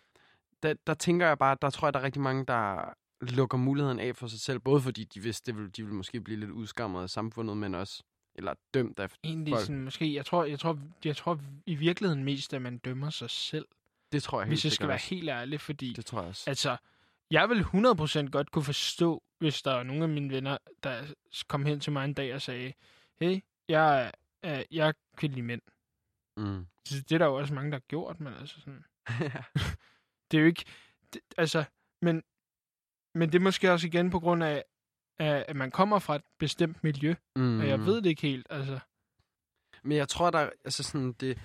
Der, 0.64 0.74
der 0.88 0.94
tænker 0.94 1.28
jeg 1.28 1.38
bare, 1.38 1.58
der 1.62 1.70
tror 1.70 1.88
jeg, 1.88 1.94
der 1.94 2.00
er 2.00 2.04
rigtig 2.04 2.22
mange, 2.22 2.46
der 2.46 2.94
lukker 3.22 3.58
muligheden 3.58 4.00
af 4.00 4.16
for 4.16 4.28
sig 4.28 4.40
selv. 4.40 4.60
Både 4.60 4.82
fordi 4.82 5.04
de 5.04 5.20
vidste, 5.20 5.46
det 5.52 5.58
ville, 5.58 5.72
de 5.72 5.84
ville 5.84 5.96
måske 5.96 6.22
blive 6.22 6.40
lidt 6.40 6.52
udskammet 6.52 7.02
af 7.02 7.10
samfundet, 7.10 7.58
men 7.58 7.76
også 7.76 8.04
eller 8.36 8.54
dømt 8.74 9.00
af 9.00 9.10
Egentlig 9.24 9.52
folk. 9.52 9.62
sådan, 9.66 9.84
måske, 9.84 10.14
jeg 10.14 10.26
tror, 10.26 10.44
jeg, 10.46 10.60
tror, 10.60 10.80
jeg 11.06 11.16
tror 11.18 11.40
i 11.66 11.76
virkeligheden 11.76 12.24
mest, 12.24 12.54
at 12.54 12.62
man 12.62 12.78
dømmer 12.78 13.10
sig 13.10 13.30
selv, 13.30 13.68
Det 14.12 14.24
tror 14.24 14.40
jeg 14.40 14.46
helt 14.46 14.52
hvis 14.52 14.66
jeg 14.66 14.72
skal 14.72 14.88
være 14.88 14.96
også. 14.98 15.16
helt 15.16 15.30
ærlig, 15.30 15.62
fordi 15.62 15.94
Det 15.94 16.06
tror 16.06 16.20
jeg 16.20 16.30
også. 16.30 16.50
altså, 16.50 16.78
jeg 17.32 17.50
vil 17.50 17.62
100% 17.62 18.30
godt 18.30 18.52
kunne 18.52 18.64
forstå, 18.64 19.24
hvis 19.40 19.62
der 19.62 19.72
er 19.72 19.84
nogle 19.84 20.04
af 20.04 20.10
mine 20.10 20.30
venner, 20.30 20.58
der 20.84 21.04
kom 21.48 21.66
hen 21.66 21.80
til 21.80 21.92
mig 21.94 22.06
en 22.06 22.14
dag 22.14 22.36
og 22.36 22.42
sagde, 22.42 22.74
hey, 23.22 23.40
jeg, 23.70 24.12
er, 24.44 24.60
øh, 24.60 24.66
jeg 24.72 24.94
kan 25.18 25.30
lide 25.30 25.42
mænd. 25.42 25.62
Mm. 26.38 26.68
Så 26.88 26.96
Det 27.02 27.12
er 27.12 27.18
der 27.18 27.26
jo 27.26 27.36
også 27.36 27.54
mange, 27.54 27.72
der 27.72 27.76
har 27.78 27.84
gjort, 27.88 28.20
men 28.20 28.34
altså 28.34 28.62
sådan, 28.62 28.84
det 30.32 30.38
er 30.38 30.42
jo 30.42 30.46
ikke, 30.48 30.66
det, 31.14 31.22
altså, 31.38 31.64
men, 32.02 32.24
men 33.16 33.30
det 33.32 33.36
er 33.36 33.40
måske 33.44 33.72
også 33.72 33.88
igen 33.88 34.10
på 34.10 34.20
grund 34.20 34.44
af, 34.44 34.64
at 35.20 35.56
man 35.56 35.72
kommer 35.72 36.00
fra 36.00 36.16
et 36.16 36.22
bestemt 36.40 36.84
miljø, 36.84 37.16
mm. 37.36 37.60
og 37.60 37.68
jeg 37.68 37.80
ved 37.80 37.96
det 38.02 38.06
ikke 38.10 38.22
helt, 38.22 38.48
altså. 38.50 38.80
Men 39.84 39.98
jeg 39.98 40.08
tror, 40.10 40.30
der 40.30 40.50
altså 40.66 40.84
sådan, 40.84 41.14
det, 41.14 41.40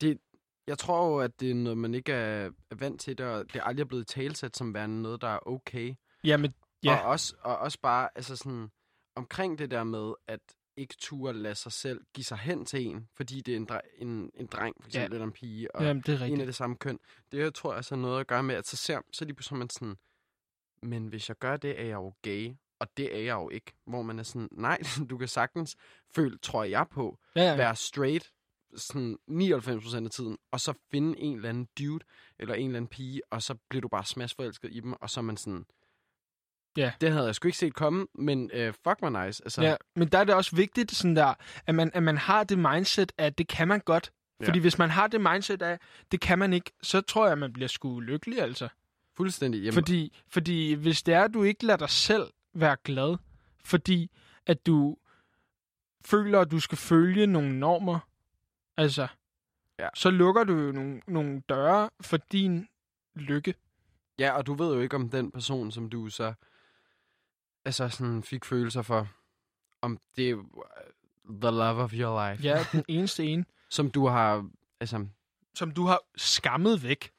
det, 0.00 0.18
jeg 0.66 0.78
tror 0.78 1.08
jo, 1.08 1.18
at 1.18 1.40
det 1.40 1.50
er 1.50 1.54
noget, 1.54 1.78
man 1.78 1.94
ikke 1.94 2.12
er, 2.12 2.50
er 2.70 2.74
vant 2.74 3.00
til, 3.00 3.18
det, 3.18 3.26
og 3.26 3.52
det 3.52 3.56
er 3.56 3.62
aldrig 3.64 3.88
blevet 3.88 4.06
talsat 4.06 4.56
som 4.56 4.74
værende 4.74 5.02
noget, 5.02 5.20
der 5.22 5.28
er 5.28 5.48
okay. 5.48 5.94
Jamen, 6.24 6.54
Ja. 6.84 6.96
Og, 6.96 7.10
også, 7.10 7.34
og 7.40 7.58
også 7.58 7.78
bare, 7.82 8.08
altså 8.14 8.36
sådan, 8.36 8.70
omkring 9.16 9.58
det 9.58 9.70
der 9.70 9.84
med, 9.84 10.14
at 10.28 10.40
ikke 10.76 10.94
turde 10.98 11.38
lade 11.38 11.54
sig 11.54 11.72
selv 11.72 12.00
give 12.14 12.24
sig 12.24 12.38
hen 12.38 12.64
til 12.64 12.86
en, 12.86 13.08
fordi 13.16 13.40
det 13.40 13.52
er 13.52 13.56
en, 13.56 13.68
dre- 13.70 14.02
en, 14.02 14.30
en 14.34 14.46
dreng, 14.46 14.76
for 14.80 14.88
eksempel, 14.88 14.98
Ja. 14.98 15.00
ja. 15.00 15.14
eller 15.14 15.24
en 15.26 15.32
pige, 15.32 15.74
og 15.74 15.84
jamen, 15.84 16.02
det 16.06 16.20
er 16.22 16.24
en 16.24 16.40
af 16.40 16.46
det 16.46 16.54
samme 16.54 16.76
køn. 16.76 16.98
Det 17.32 17.38
jeg 17.38 17.54
tror 17.54 17.74
jeg 17.74 17.84
så 17.84 17.94
har 17.94 18.02
noget 18.02 18.20
at 18.20 18.26
gøre 18.26 18.42
med, 18.42 18.54
at 18.54 18.66
så 18.66 18.76
ser 18.76 19.00
så 19.12 19.24
lige 19.24 19.34
pludselig 19.34 19.58
man 19.58 19.70
sådan, 19.70 19.96
men 20.82 21.06
hvis 21.06 21.28
jeg 21.28 21.38
gør 21.38 21.56
det, 21.56 21.80
er 21.80 21.84
jeg 21.84 21.94
jo 21.94 22.14
gay, 22.22 22.54
og 22.80 22.88
det 22.96 23.16
er 23.16 23.20
jeg 23.20 23.34
jo 23.34 23.48
ikke. 23.50 23.72
Hvor 23.86 24.02
man 24.02 24.18
er 24.18 24.22
sådan, 24.22 24.48
nej, 24.52 24.78
du 25.10 25.18
kan 25.18 25.28
sagtens 25.28 25.76
føle, 26.14 26.38
tror 26.38 26.64
jeg 26.64 26.86
på, 26.90 27.18
Ja, 27.36 27.42
ja. 27.50 27.56
være 27.56 27.76
straight 27.76 28.32
sådan 28.76 29.18
99% 29.30 30.04
af 30.04 30.10
tiden, 30.10 30.38
og 30.52 30.60
så 30.60 30.72
finde 30.90 31.18
en 31.20 31.36
eller 31.36 31.48
anden 31.48 31.68
dude, 31.78 32.04
eller 32.38 32.54
en 32.54 32.66
eller 32.66 32.76
anden 32.76 32.88
pige, 32.88 33.20
og 33.30 33.42
så 33.42 33.54
bliver 33.70 33.80
du 33.80 33.88
bare 33.88 34.04
smashforelsket 34.04 34.68
i 34.72 34.80
dem, 34.80 34.92
og 34.92 35.10
så 35.10 35.20
er 35.20 35.22
man 35.22 35.36
sådan, 35.36 35.64
Ja. 36.76 36.92
det 37.00 37.12
havde 37.12 37.26
jeg 37.26 37.34
sgu 37.34 37.48
ikke 37.48 37.58
set 37.58 37.74
komme, 37.74 38.06
men 38.14 38.50
uh, 38.54 38.74
fuck 38.84 39.02
mig 39.02 39.26
nice. 39.26 39.42
Altså, 39.44 39.62
Ja, 39.62 39.76
men 39.96 40.08
der 40.08 40.18
er 40.18 40.24
det 40.24 40.34
også 40.34 40.56
vigtigt, 40.56 40.90
sådan 40.92 41.16
der, 41.16 41.34
at, 41.66 41.74
man, 41.74 41.90
at 41.94 42.02
man 42.02 42.16
har 42.16 42.44
det 42.44 42.58
mindset, 42.58 43.12
at 43.18 43.38
det 43.38 43.48
kan 43.48 43.68
man 43.68 43.80
godt. 43.80 44.12
Ja. 44.40 44.46
Fordi 44.46 44.58
hvis 44.58 44.78
man 44.78 44.90
har 44.90 45.06
det 45.06 45.20
mindset 45.20 45.62
af, 45.62 45.78
det 46.12 46.20
kan 46.20 46.38
man 46.38 46.52
ikke, 46.52 46.70
så 46.82 47.00
tror 47.00 47.24
jeg, 47.24 47.32
at 47.32 47.38
man 47.38 47.52
bliver 47.52 47.68
sgu 47.68 48.00
lykkelig, 48.00 48.38
altså. 48.40 48.68
fuldstændig. 49.16 49.58
Jamen, 49.60 49.74
Fordi, 49.74 50.16
fordi 50.28 50.72
hvis 50.74 51.02
det 51.02 51.14
er, 51.14 51.22
at 51.24 51.34
du 51.34 51.42
ikke 51.42 51.66
lader 51.66 51.76
dig 51.78 51.90
selv 51.90 52.26
være 52.60 52.76
glad, 52.84 53.16
fordi 53.64 54.10
at 54.46 54.66
du 54.66 54.96
føler, 56.04 56.40
at 56.40 56.50
du 56.50 56.60
skal 56.60 56.78
følge 56.78 57.26
nogle 57.26 57.58
normer, 57.58 57.98
altså, 58.76 59.08
Ja. 59.78 59.88
så 59.94 60.10
lukker 60.10 60.44
du 60.44 60.52
jo 60.56 60.72
nogle, 60.72 61.02
nogle 61.06 61.42
døre 61.48 61.90
for 62.00 62.16
din 62.16 62.68
lykke. 63.14 63.54
Ja, 64.18 64.32
og 64.32 64.46
du 64.46 64.54
ved 64.54 64.74
jo 64.74 64.80
ikke 64.80 64.96
om 64.96 65.08
den 65.10 65.30
person, 65.30 65.70
som 65.72 65.90
du 65.90 66.08
så 66.08 66.34
altså 67.64 67.88
sådan 67.88 68.22
fik 68.22 68.44
følelser 68.44 68.82
for, 68.82 69.08
om 69.82 69.98
det 70.16 70.30
er 70.30 70.36
øh, 70.38 70.44
the 71.40 71.50
love 71.50 71.82
of 71.82 71.92
your 71.94 72.30
life. 72.30 72.42
Ja, 72.44 72.64
den 72.72 72.84
eneste 72.88 73.24
ene, 73.24 73.44
Som 73.70 73.90
du 73.90 74.06
har, 74.06 74.48
altså, 74.80 75.06
som 75.54 75.70
du 75.70 75.86
har 75.86 76.00
skammet 76.16 76.82
væk, 76.82 77.10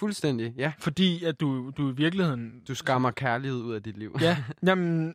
fuldstændig, 0.00 0.54
ja. 0.56 0.72
fordi 0.78 1.24
at 1.24 1.40
du, 1.40 1.72
du 1.76 1.90
i 1.90 1.94
virkeligheden... 1.94 2.62
Du 2.68 2.74
skammer 2.74 3.10
kærlighed 3.10 3.58
ud 3.58 3.74
af 3.74 3.82
dit 3.82 3.98
liv. 3.98 4.16
Ja, 4.20 4.44
jamen, 4.66 5.14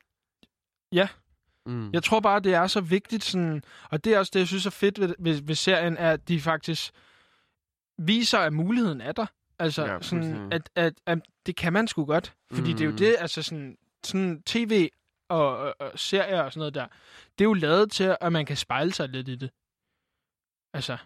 mm. 1.65 1.91
Jeg 1.93 2.03
tror 2.03 2.19
bare, 2.19 2.39
det 2.39 2.53
er 2.53 2.67
så 2.67 2.81
vigtigt, 2.81 3.23
sådan, 3.23 3.63
og 3.91 4.03
det 4.03 4.13
er 4.13 4.19
også 4.19 4.31
det, 4.33 4.39
jeg 4.39 4.47
synes 4.47 4.65
er 4.65 4.69
fedt 4.69 4.99
ved, 4.99 5.15
ved, 5.19 5.41
ved 5.41 5.55
serien, 5.55 5.97
er, 5.97 6.11
at 6.11 6.27
de 6.27 6.41
faktisk 6.41 6.93
viser, 7.97 8.39
at 8.39 8.53
muligheden 8.53 9.01
er 9.01 9.11
der. 9.11 9.25
Altså, 9.59 9.85
Ja, 9.85 9.93
ja, 9.93 10.01
sådan, 10.01 10.53
at, 10.53 10.69
at, 10.75 10.93
at, 11.05 11.19
det 11.45 11.55
kan 11.55 11.73
man 11.73 11.87
sgu 11.87 12.05
godt. 12.05 12.35
Fordi 12.51 12.71
mm. 12.71 12.77
det 12.77 12.81
er 12.81 12.85
jo 12.85 12.91
Mm. 12.91 12.97
det, 12.97 13.15
altså 13.19 13.43
sådan, 13.43 13.77
sådan 14.03 14.43
tv 14.45 14.89
og, 15.29 15.57
og, 15.57 15.75
og 15.79 15.99
serier 15.99 16.41
og 16.41 16.51
sådan 16.51 16.59
noget 16.59 16.73
der, 16.73 16.87
det 17.39 17.45
er 17.45 17.49
jo 17.49 17.53
lavet 17.53 17.91
til, 17.91 18.17
at 18.21 18.31
man 18.31 18.45
kan 18.45 18.57
spejle 18.57 18.93
sig 18.93 19.09
lidt 19.09 19.27
i 19.27 19.35
det. 19.35 19.51
Altså, 20.73 20.97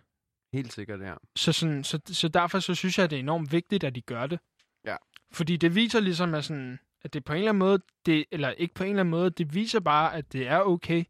Helt 0.56 0.74
sikkert, 0.74 1.02
ja. 1.02 1.14
så, 1.36 1.52
sådan, 1.52 1.84
så, 1.84 2.00
så 2.06 2.28
derfor 2.28 2.60
så 2.60 2.76
synes 2.76 2.98
jeg, 2.98 3.04
at 3.04 3.10
det 3.10 3.16
er 3.16 3.20
enormt 3.20 3.52
vigtigt, 3.52 3.84
at 3.84 3.96
de 3.96 4.02
gør 4.02 4.28
det. 4.28 4.40
Ja. 4.86 4.96
Fordi 5.32 5.58
det 5.58 5.76
viser 5.76 6.00
ligesom, 6.00 6.34
at, 6.34 6.46
sådan, 6.46 6.80
at 7.02 7.14
det 7.14 7.24
på 7.24 7.34
en 7.34 7.38
eller 7.38 7.50
anden 7.50 7.60
måde, 7.60 7.80
det, 8.06 8.26
eller 8.32 8.50
ikke 8.50 8.74
på 8.74 8.84
en 8.84 8.90
eller 8.90 9.00
anden 9.00 9.12
måde, 9.12 9.30
det 9.30 9.54
viser 9.54 9.80
bare, 9.80 10.16
at 10.16 10.34
det 10.34 10.48
er 10.48 10.60
okay. 10.60 11.04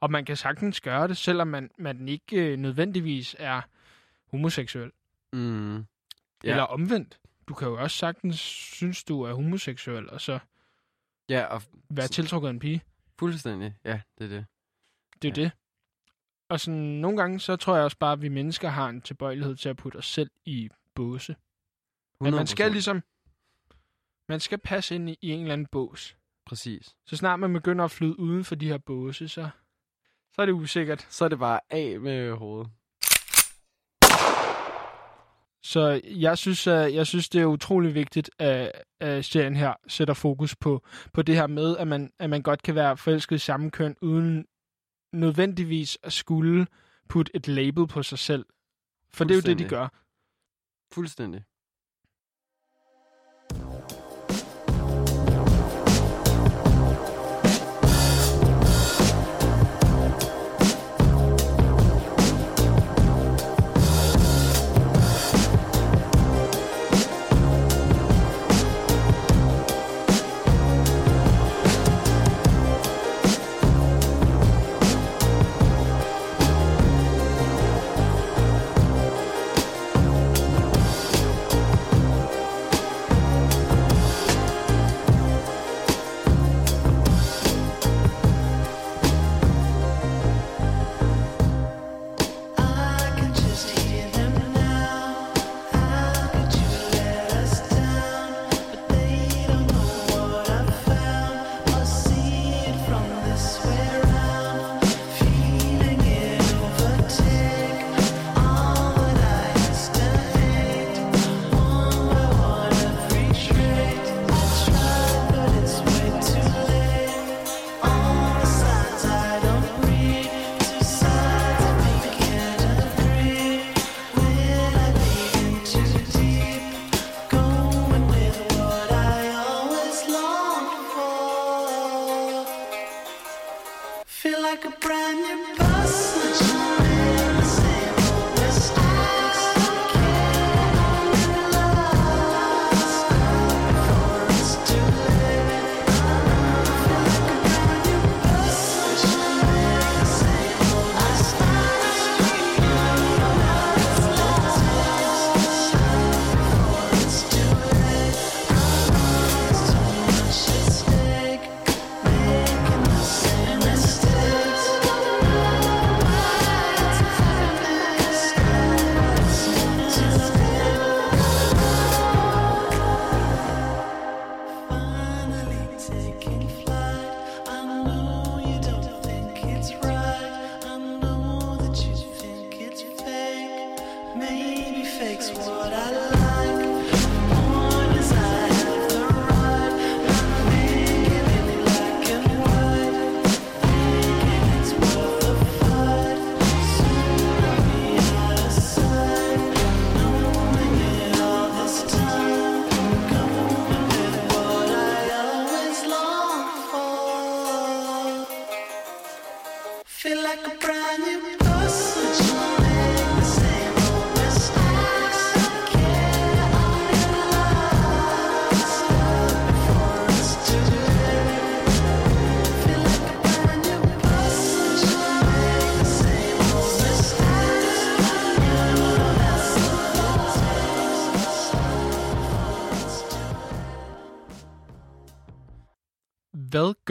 Og 0.00 0.10
man 0.10 0.24
kan 0.24 0.36
sagtens 0.36 0.80
gøre 0.80 1.08
det, 1.08 1.16
selvom 1.16 1.48
man, 1.48 1.70
man 1.78 2.08
ikke 2.08 2.36
øh, 2.36 2.58
nødvendigvis 2.58 3.36
er 3.38 3.60
homoseksuel. 4.30 4.90
Mm. 5.32 5.76
Ja. 5.76 5.82
Eller 6.44 6.62
omvendt. 6.62 7.18
Du 7.48 7.54
kan 7.54 7.68
jo 7.68 7.82
også 7.82 7.96
sagtens 7.96 8.40
synes, 8.40 9.04
du 9.04 9.22
er 9.22 9.34
homoseksuel, 9.34 10.10
og 10.10 10.20
så 10.20 10.38
Ja, 11.28 11.44
og 11.44 11.62
være 11.90 12.08
tiltrukket 12.08 12.48
af 12.48 12.52
en 12.52 12.58
pige. 12.58 12.82
fuldstændig, 13.18 13.74
ja, 13.84 14.00
det 14.18 14.24
er 14.24 14.28
det. 14.28 14.46
Det 15.22 15.38
er 15.38 15.42
ja. 15.42 15.44
det. 15.44 15.52
Og 16.48 16.60
sådan, 16.60 16.80
nogle 16.80 17.16
gange, 17.16 17.40
så 17.40 17.56
tror 17.56 17.74
jeg 17.74 17.84
også 17.84 17.98
bare, 17.98 18.12
at 18.12 18.22
vi 18.22 18.28
mennesker 18.28 18.68
har 18.68 18.88
en 18.88 19.00
tilbøjelighed 19.00 19.56
til 19.56 19.68
at 19.68 19.76
putte 19.76 19.96
os 19.96 20.06
selv 20.06 20.30
i 20.44 20.68
båse. 20.94 21.36
Men 22.20 22.34
man 22.34 22.46
skal 22.46 22.70
100%. 22.70 22.72
ligesom... 22.72 23.02
Man 24.28 24.40
skal 24.40 24.58
passe 24.58 24.94
ind 24.94 25.10
i, 25.10 25.18
i 25.22 25.30
en 25.30 25.40
eller 25.40 25.52
anden 25.52 25.66
bås. 25.72 26.16
Præcis. 26.46 26.96
Så 27.06 27.16
snart 27.16 27.40
man 27.40 27.52
begynder 27.52 27.84
at 27.84 27.90
flyde 27.90 28.18
uden 28.18 28.44
for 28.44 28.54
de 28.54 28.68
her 28.68 28.78
båse, 28.78 29.28
så, 29.28 29.48
så 30.34 30.42
er 30.42 30.46
det 30.46 30.52
usikkert. 30.52 31.06
Så 31.10 31.24
er 31.24 31.28
det 31.28 31.38
bare 31.38 31.60
af 31.70 32.00
med 32.00 32.32
hovedet. 32.32 32.70
Så 35.62 36.00
jeg 36.04 36.38
synes, 36.38 36.66
at, 36.66 36.94
jeg 36.94 37.06
synes, 37.06 37.28
det 37.28 37.40
er 37.40 37.46
utrolig 37.46 37.94
vigtigt, 37.94 38.30
at, 38.38 38.72
at 39.00 39.24
serien 39.24 39.56
her 39.56 39.74
sætter 39.88 40.14
fokus 40.14 40.56
på, 40.56 40.86
på 41.12 41.22
det 41.22 41.34
her 41.34 41.46
med, 41.46 41.76
at 41.76 41.88
man, 41.88 42.12
at 42.18 42.30
man 42.30 42.42
godt 42.42 42.62
kan 42.62 42.74
være 42.74 42.96
forelsket 42.96 43.36
i 43.36 43.38
samme 43.38 43.70
køn, 43.70 43.96
uden 44.00 44.46
nødvendigvis 45.12 45.98
at 46.02 46.12
skulle 46.12 46.66
putte 47.08 47.36
et 47.36 47.48
label 47.48 47.86
på 47.86 48.02
sig 48.02 48.18
selv. 48.18 48.46
For 49.10 49.24
det 49.24 49.30
er 49.30 49.36
jo 49.36 49.42
det, 49.42 49.58
de 49.58 49.68
gør. 49.68 49.88
Fuldstændig. 50.92 51.44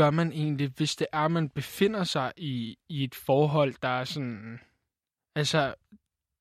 Gør 0.06 0.12
man 0.12 0.32
egentlig, 0.32 0.72
hvis 0.78 0.95
det 0.95 1.08
er, 1.12 1.28
man 1.28 1.49
befinder 1.49 2.03
sig 2.03 2.32
i, 2.38 2.78
i 2.89 3.03
et 3.03 3.16
forhold, 3.16 3.74
der 3.82 3.88
er 3.88 4.03
sådan... 4.03 4.60
Altså, 5.36 5.76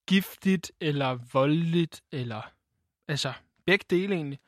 giftigt 0.06 0.72
eller 0.80 1.18
voldeligt, 1.32 2.02
eller... 2.12 2.52
Altså, 3.08 3.32
begge 3.66 3.84
dele 3.90 4.14
egentlig. 4.14 4.38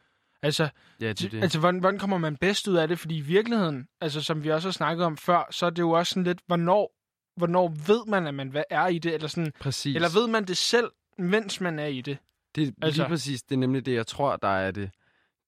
Altså, 0.43 0.69
Ja, 1.01 1.09
det 1.09 1.33
det. 1.33 1.43
altså 1.43 1.59
hvordan, 1.59 1.81
hvordan 1.81 1.99
kommer 1.99 2.19
man 2.19 2.37
bedst 2.37 2.69
ud 2.69 2.77
af 2.77 2.89
det? 2.89 2.99
Fordi 2.99 3.17
i 3.17 3.21
virkeligheden, 3.21 3.89
altså 4.01 4.23
som 4.23 4.45
vi 4.45 4.51
også 4.51 4.69
har 4.69 4.73
snakket 4.73 5.07
om 5.07 5.17
før, 5.17 5.49
så 5.51 5.67
er 5.67 5.71
det 5.71 5.83
jo 5.83 5.91
også 5.91 6.11
sådan 6.11 6.25
lidt, 6.25 6.41
hvornår, 6.47 6.95
hvornår 7.37 7.69
ved 7.69 8.07
man, 8.07 8.27
at 8.27 8.35
man 8.35 8.49
hvad 8.49 8.65
er 8.71 8.87
i 8.87 8.99
det? 8.99 9.15
Eller, 9.15 9.29
sådan, 9.29 9.53
Præcis. 9.61 9.97
eller 9.97 10.09
ved 10.21 10.29
man 10.29 10.45
det 10.45 10.57
selv, 10.57 10.91
mens 11.19 11.61
man 11.61 11.79
er 11.79 11.87
i 11.87 12.01
det? 12.01 12.19
Det 12.55 12.69
er 12.69 12.73
altså... 12.83 13.03
lige 13.03 13.09
præcis, 13.09 13.43
det 13.43 13.55
er 13.55 13.59
nemlig 13.59 13.87
det, 13.87 13.95
jeg 13.95 14.07
tror, 14.07 14.37
der 14.37 14.49
er 14.49 14.71
det 14.71 14.91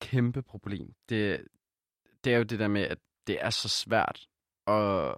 kæmpe 0.00 0.42
problem. 0.42 0.94
Det, 1.08 1.40
det 2.24 2.32
er 2.32 2.36
jo 2.36 2.42
det 2.42 2.58
der 2.58 2.68
med, 2.68 2.82
at 2.82 2.98
det 3.28 3.38
er 3.44 3.50
så 3.50 3.68
svært 3.68 4.28
at, 4.66 5.14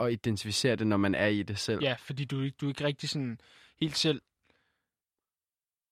at 0.00 0.12
identificere 0.12 0.76
det, 0.76 0.86
når 0.86 0.96
man 0.96 1.14
er 1.14 1.26
i 1.26 1.42
det 1.42 1.58
selv. 1.58 1.82
Ja, 1.82 1.96
fordi 1.98 2.24
du, 2.24 2.48
du 2.60 2.68
ikke 2.68 2.84
rigtig 2.84 3.08
sådan 3.08 3.40
helt 3.80 3.96
selv 3.96 4.22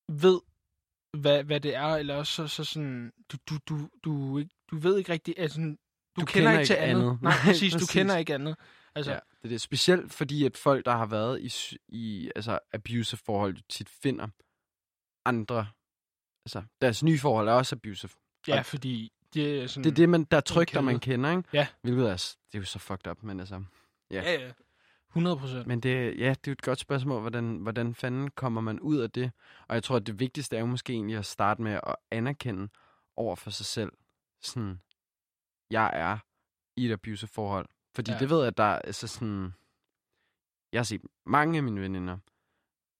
ved, 0.08 0.40
hvad, 1.20 1.44
hvad 1.44 1.60
det 1.60 1.74
er, 1.74 1.86
eller 1.96 2.14
også 2.14 2.32
så, 2.32 2.46
så 2.48 2.64
sådan, 2.64 3.12
du, 3.32 3.36
du, 3.48 3.58
du, 3.68 3.88
du, 4.04 4.38
ikke- 4.38 4.54
du 4.70 4.76
ved 4.78 4.98
ikke 4.98 5.12
rigtig, 5.12 5.34
altså, 5.38 5.60
du, 5.60 5.76
du 6.20 6.24
kender, 6.26 6.52
ikke 6.52 6.64
til 6.66 6.74
andet. 6.74 7.02
andet. 7.02 7.22
Nej, 7.22 7.32
Nej, 7.36 7.42
præcis, 7.44 7.72
du 7.72 7.78
præcis. 7.78 7.90
kender 7.92 8.16
ikke 8.16 8.34
andet. 8.34 8.56
Altså, 8.94 9.12
Ja, 9.12 9.18
det 9.42 9.44
er 9.44 9.48
det. 9.48 9.60
Specielt 9.60 10.12
fordi, 10.12 10.44
at 10.46 10.56
folk, 10.56 10.84
der 10.84 10.92
har 10.96 11.06
været 11.06 11.40
i, 11.42 11.76
i 11.88 12.30
altså, 12.36 12.58
abusive 12.72 13.18
forhold, 13.24 13.56
tit 13.68 13.88
finder 13.88 14.28
andre... 15.24 15.66
Altså, 16.46 16.62
deres 16.80 17.02
nye 17.02 17.18
forhold 17.18 17.48
er 17.48 17.52
også 17.52 17.74
abusive. 17.76 18.10
ja, 18.48 18.60
fordi 18.60 19.12
det 19.34 19.62
er 19.62 19.66
sådan... 19.66 19.84
Det 19.84 19.90
er 19.90 19.94
det, 19.94 20.08
man, 20.08 20.24
der 20.24 20.36
er 20.36 20.40
trygt, 20.40 20.82
man 20.84 21.00
kender, 21.00 21.30
ikke? 21.30 21.42
Ja. 21.52 21.66
Hvilket 21.82 22.10
er, 22.10 22.36
det 22.52 22.54
er 22.54 22.58
jo 22.58 22.64
så 22.64 22.78
fucked 22.78 23.10
up, 23.10 23.22
men 23.22 23.40
altså... 23.40 23.64
Ja. 24.10 24.22
Ja, 24.22 24.32
ja. 24.32 24.52
100 25.08 25.36
procent. 25.36 25.66
Men 25.66 25.80
det, 25.80 26.18
ja, 26.18 26.28
det 26.28 26.28
er 26.28 26.40
jo 26.46 26.52
et 26.52 26.62
godt 26.62 26.78
spørgsmål, 26.78 27.20
hvordan, 27.20 27.56
hvordan 27.56 27.94
fanden 27.94 28.30
kommer 28.30 28.60
man 28.60 28.80
ud 28.80 28.98
af 28.98 29.10
det? 29.10 29.32
Og 29.68 29.74
jeg 29.74 29.82
tror, 29.82 29.96
at 29.96 30.06
det 30.06 30.20
vigtigste 30.20 30.56
er 30.56 30.60
jo 30.60 30.66
måske 30.66 30.92
egentlig 30.92 31.16
at 31.16 31.26
starte 31.26 31.62
med 31.62 31.72
at 31.72 31.96
anerkende 32.10 32.68
over 33.16 33.36
for 33.36 33.50
sig 33.50 33.66
selv, 33.66 33.92
sådan, 34.42 34.80
jeg 35.70 35.90
er 35.94 36.18
i 36.76 36.86
et 36.86 36.92
abusive 36.92 37.28
forhold. 37.28 37.66
Fordi 37.94 38.10
Ja. 38.12 38.18
det 38.18 38.30
ved 38.30 38.46
at 38.46 38.56
der 38.56 38.64
er 38.64 38.78
altså 38.78 39.06
sådan, 39.06 39.54
jeg 40.72 40.78
har 40.78 40.84
set 40.84 41.00
mange 41.26 41.56
af 41.56 41.62
mine 41.62 41.80
veninder, 41.80 42.18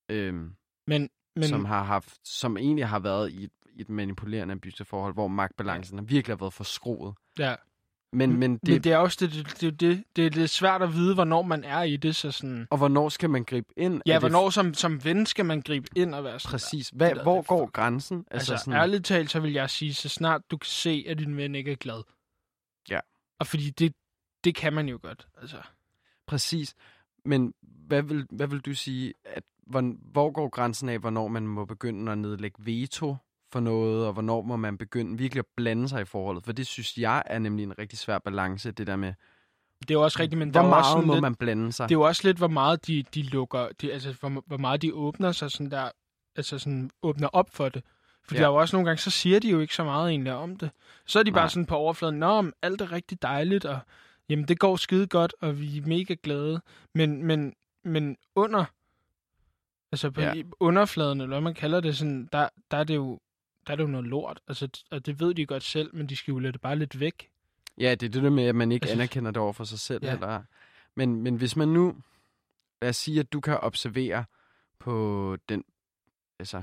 øhm, 0.09 0.57
men 0.87 1.11
men... 1.37 1.49
som 1.49 1.65
har 1.65 1.83
haft, 1.83 2.29
som 2.29 2.57
egentlig 2.57 2.89
har 2.89 2.99
været 2.99 3.33
i 3.33 3.45
et, 3.45 3.53
i 3.75 3.81
et 3.81 3.89
manipulerende 3.89 4.53
abusive 4.53 4.87
forhold, 4.87 5.15
hvor 5.15 5.29
magtbalancen 5.29 5.99
ja. 5.99 6.05
virkelig 6.05 6.33
har 6.37 6.39
været 6.39 6.53
forskroet. 6.53 7.15
ja, 7.39 7.55
Men, 8.13 8.37
men 8.37 8.53
Det, 8.53 8.61
det, 8.67 8.73
men 8.73 8.85
det 8.85 8.93
er 8.93 8.97
også 8.97 9.17
det, 9.27 9.33
det, 9.35 9.61
det, 9.61 9.81
det, 9.81 10.05
det 10.17 10.27
er 10.27 10.31
lidt 10.31 10.51
svært 10.51 10.83
at 10.83 10.93
vide, 10.93 11.15
hvornår 11.15 11.43
man 11.43 11.65
er 11.65 11.83
i 11.83 11.97
det. 11.97 12.17
Så 12.17 12.31
sådan, 12.31 12.67
og 12.71 12.79
hvornår 12.79 13.09
skal 13.09 13.31
man 13.31 13.45
gribe 13.45 13.69
ind? 13.77 14.03
ja, 14.07 14.13
Er 14.13 14.15
det 14.19 14.23
hvornår 14.23 14.51
som, 14.51 14.75
som 14.75 15.05
ven 15.05 15.27
skal 15.27 15.45
man 15.45 15.61
gribe 15.61 15.89
ind 15.97 16.15
og 16.15 16.25
være 16.25 16.41
sådan 16.41 16.51
Præcis. 16.53 16.89
Hvad, 16.89 17.09
det 17.09 17.17
der, 17.17 17.23
hvor 17.23 17.37
det 17.37 17.47
går 17.47 17.67
fuck- 17.67 17.71
grænsen? 17.71 18.25
Altså, 18.31 18.53
altså 18.53 18.65
sådan, 18.65 18.81
ærligt 18.81 19.05
talt, 19.05 19.31
så 19.31 19.41
vil 19.41 19.53
jeg 19.53 19.71
sige, 19.71 19.95
så 19.95 20.09
snart 20.09 20.43
du 20.51 20.57
kan 20.57 20.67
se, 20.67 21.05
at 21.09 21.19
din 21.19 21.37
ven 21.37 21.55
ikke 21.55 21.73
er 21.73 21.77
glad. 21.77 22.03
Ja. 22.91 23.01
Og 23.39 23.47
fordi 23.47 23.71
det, 23.71 23.95
det 24.45 24.55
kan 24.55 24.73
man 24.73 24.89
jo 24.89 24.99
godt. 25.03 25.27
Altså, 25.41 25.57
Præcis. 26.27 26.75
Men 27.25 27.55
hvad 27.63 28.03
vil, 28.03 28.27
hvad 28.31 28.47
vil 28.47 28.61
du 28.61 28.75
sige, 28.75 29.15
at 29.25 29.43
hvor, 29.67 29.95
hvor 30.13 30.31
går 30.31 30.49
grænsen 30.49 30.89
af, 30.89 30.99
hvornår 30.99 31.29
man 31.29 31.47
må 31.47 31.65
begynde 31.65 32.13
at 32.13 32.19
nedlægge 32.19 32.57
veto 32.67 33.17
for 33.55 33.61
noget, 33.61 34.07
og 34.07 34.13
hvornår 34.13 34.43
må 34.43 34.57
man 34.57 34.79
begynde 34.79 35.19
virkelig 35.19 35.39
at 35.39 35.47
blande 35.57 35.89
sig 35.89 36.03
i 36.03 36.05
forholdet? 36.05 36.45
For 36.45 36.53
det 36.53 36.67
synes 36.67 36.99
jeg 36.99 37.23
er 37.27 37.39
nemlig 37.39 37.63
en 37.63 37.79
rigtig 37.79 37.99
svær 37.99 38.19
balance, 38.19 38.71
det 38.71 38.87
der 38.87 38.97
med, 38.97 39.15
det 39.81 39.91
er 39.91 39.95
jo 39.95 40.03
også 40.03 40.21
rigtigt, 40.21 40.39
men 40.39 40.49
hvor 40.49 40.61
der 40.61 40.69
jo 40.69 40.75
også 40.77 40.91
meget 40.95 41.07
må 41.07 41.15
lidt, 41.15 41.23
man 41.23 41.35
blande 41.35 41.73
sig? 41.73 41.89
det 41.89 41.95
er 41.95 41.99
jo 41.99 42.03
også 42.03 42.23
lidt, 42.25 42.37
hvor 42.37 42.49
meget 42.49 42.87
de, 42.87 43.05
de 43.15 43.23
lukker, 43.23 43.69
de, 43.81 43.93
altså 43.93 44.15
hvor, 44.21 44.43
hvor 44.47 44.57
meget 44.57 44.83
de 44.83 44.95
åbner 44.95 45.33
sig 45.33 45.51
sådan 45.51 45.71
der, 45.71 45.91
altså 46.37 46.59
sådan 46.59 46.91
åbner 47.03 47.29
op 47.29 47.51
for 47.51 47.69
det. 47.69 47.83
For 48.29 48.35
ja. 48.35 48.41
Der 48.41 48.47
er 48.47 48.51
jo 48.51 48.57
også 48.57 48.77
nogle 48.77 48.87
gange, 48.87 48.99
så 48.99 49.11
siger 49.11 49.41
de 49.41 49.51
jo 49.51 49.61
ikke 49.61 49.75
så 49.75 49.85
meget 49.85 50.11
egentlig 50.11 50.33
om 50.33 50.57
det. 50.57 50.71
Så 51.07 51.19
er 51.19 51.23
de 51.23 51.33
bare 51.33 51.43
Nej. 51.43 51.49
sådan 51.49 51.67
på 51.67 51.75
overfladen, 51.75 52.19
nå, 52.19 52.41
men 52.41 52.53
alt 52.63 52.81
er 52.81 52.93
rigtig 52.93 53.23
dejligt, 53.23 53.65
og 53.65 53.79
jamen 54.29 54.49
det 54.49 54.59
går 54.59 54.77
skide 54.77 55.07
godt, 55.07 55.35
og 55.41 55.61
vi 55.61 55.79
er 55.79 55.87
mega 55.87 56.15
glade. 56.23 56.61
Men, 56.95 57.23
men, 57.23 57.55
men 57.85 58.17
under, 58.35 58.65
altså 59.93 60.11
på 60.11 60.21
ja. 60.21 60.43
underfladen, 60.61 61.21
eller 61.21 61.35
hvad 61.35 61.41
man 61.41 61.55
kalder 61.55 61.81
det, 61.81 61.97
sådan, 61.97 62.29
der, 62.33 62.49
der, 62.71 62.77
er 62.77 62.85
det 62.85 62.95
jo, 62.95 63.21
der 63.67 63.73
er 63.73 63.77
det 63.77 63.83
jo 63.85 63.89
noget 63.89 64.07
lort. 64.07 64.41
Altså, 64.49 64.83
og 64.91 65.07
det 65.07 65.21
ved 65.21 65.35
de 65.35 65.47
godt 65.47 65.63
selv, 65.63 65.95
men 65.97 66.09
de 66.09 66.17
skjuler 66.17 66.51
det 66.51 66.61
bare 66.61 66.77
lidt 66.77 67.01
væk. 67.01 67.31
Ja, 67.79 67.91
det 67.95 68.07
er 68.07 68.11
det 68.11 68.23
der 68.23 68.31
med, 68.31 68.45
at 68.45 68.55
man 68.55 68.73
ikke 68.73 68.85
Altså- 68.85 68.95
anerkender 68.95 69.31
det 69.31 69.43
over 69.43 69.53
for 69.53 69.65
sig 69.65 69.79
selv 69.79 70.05
Ja. 70.05 70.11
heller. 70.11 70.43
Men, 70.95 71.23
men 71.23 71.37
hvis 71.37 71.57
man 71.57 71.69
nu, 71.69 71.97
lad 72.83 72.89
os 72.91 72.97
sige, 72.97 73.21
at 73.21 73.33
du 73.33 73.41
kan 73.41 73.59
observere 73.59 74.25
på 74.79 75.37
den, 75.49 75.65
altså, 76.39 76.63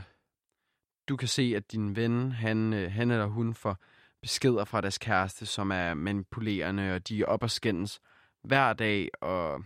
du 1.10 1.16
kan 1.18 1.28
se, 1.28 1.54
at 1.56 1.72
din 1.72 1.96
ven, 1.96 2.32
han, 2.32 2.74
øh, 2.74 2.92
han 2.92 3.12
eller 3.12 3.26
hun 3.26 3.54
får 3.54 3.78
beskeder 4.22 4.66
fra 4.66 4.82
deres 4.82 4.98
kæreste, 4.98 5.46
som 5.46 5.72
er 5.72 5.94
manipulerende, 5.94 6.96
og 6.96 7.08
de 7.08 7.22
er 7.22 7.26
op 7.26 7.44
og 7.44 7.52
skændes 7.52 8.00
hver 8.44 8.74
dag, 8.74 9.10
og 9.22 9.64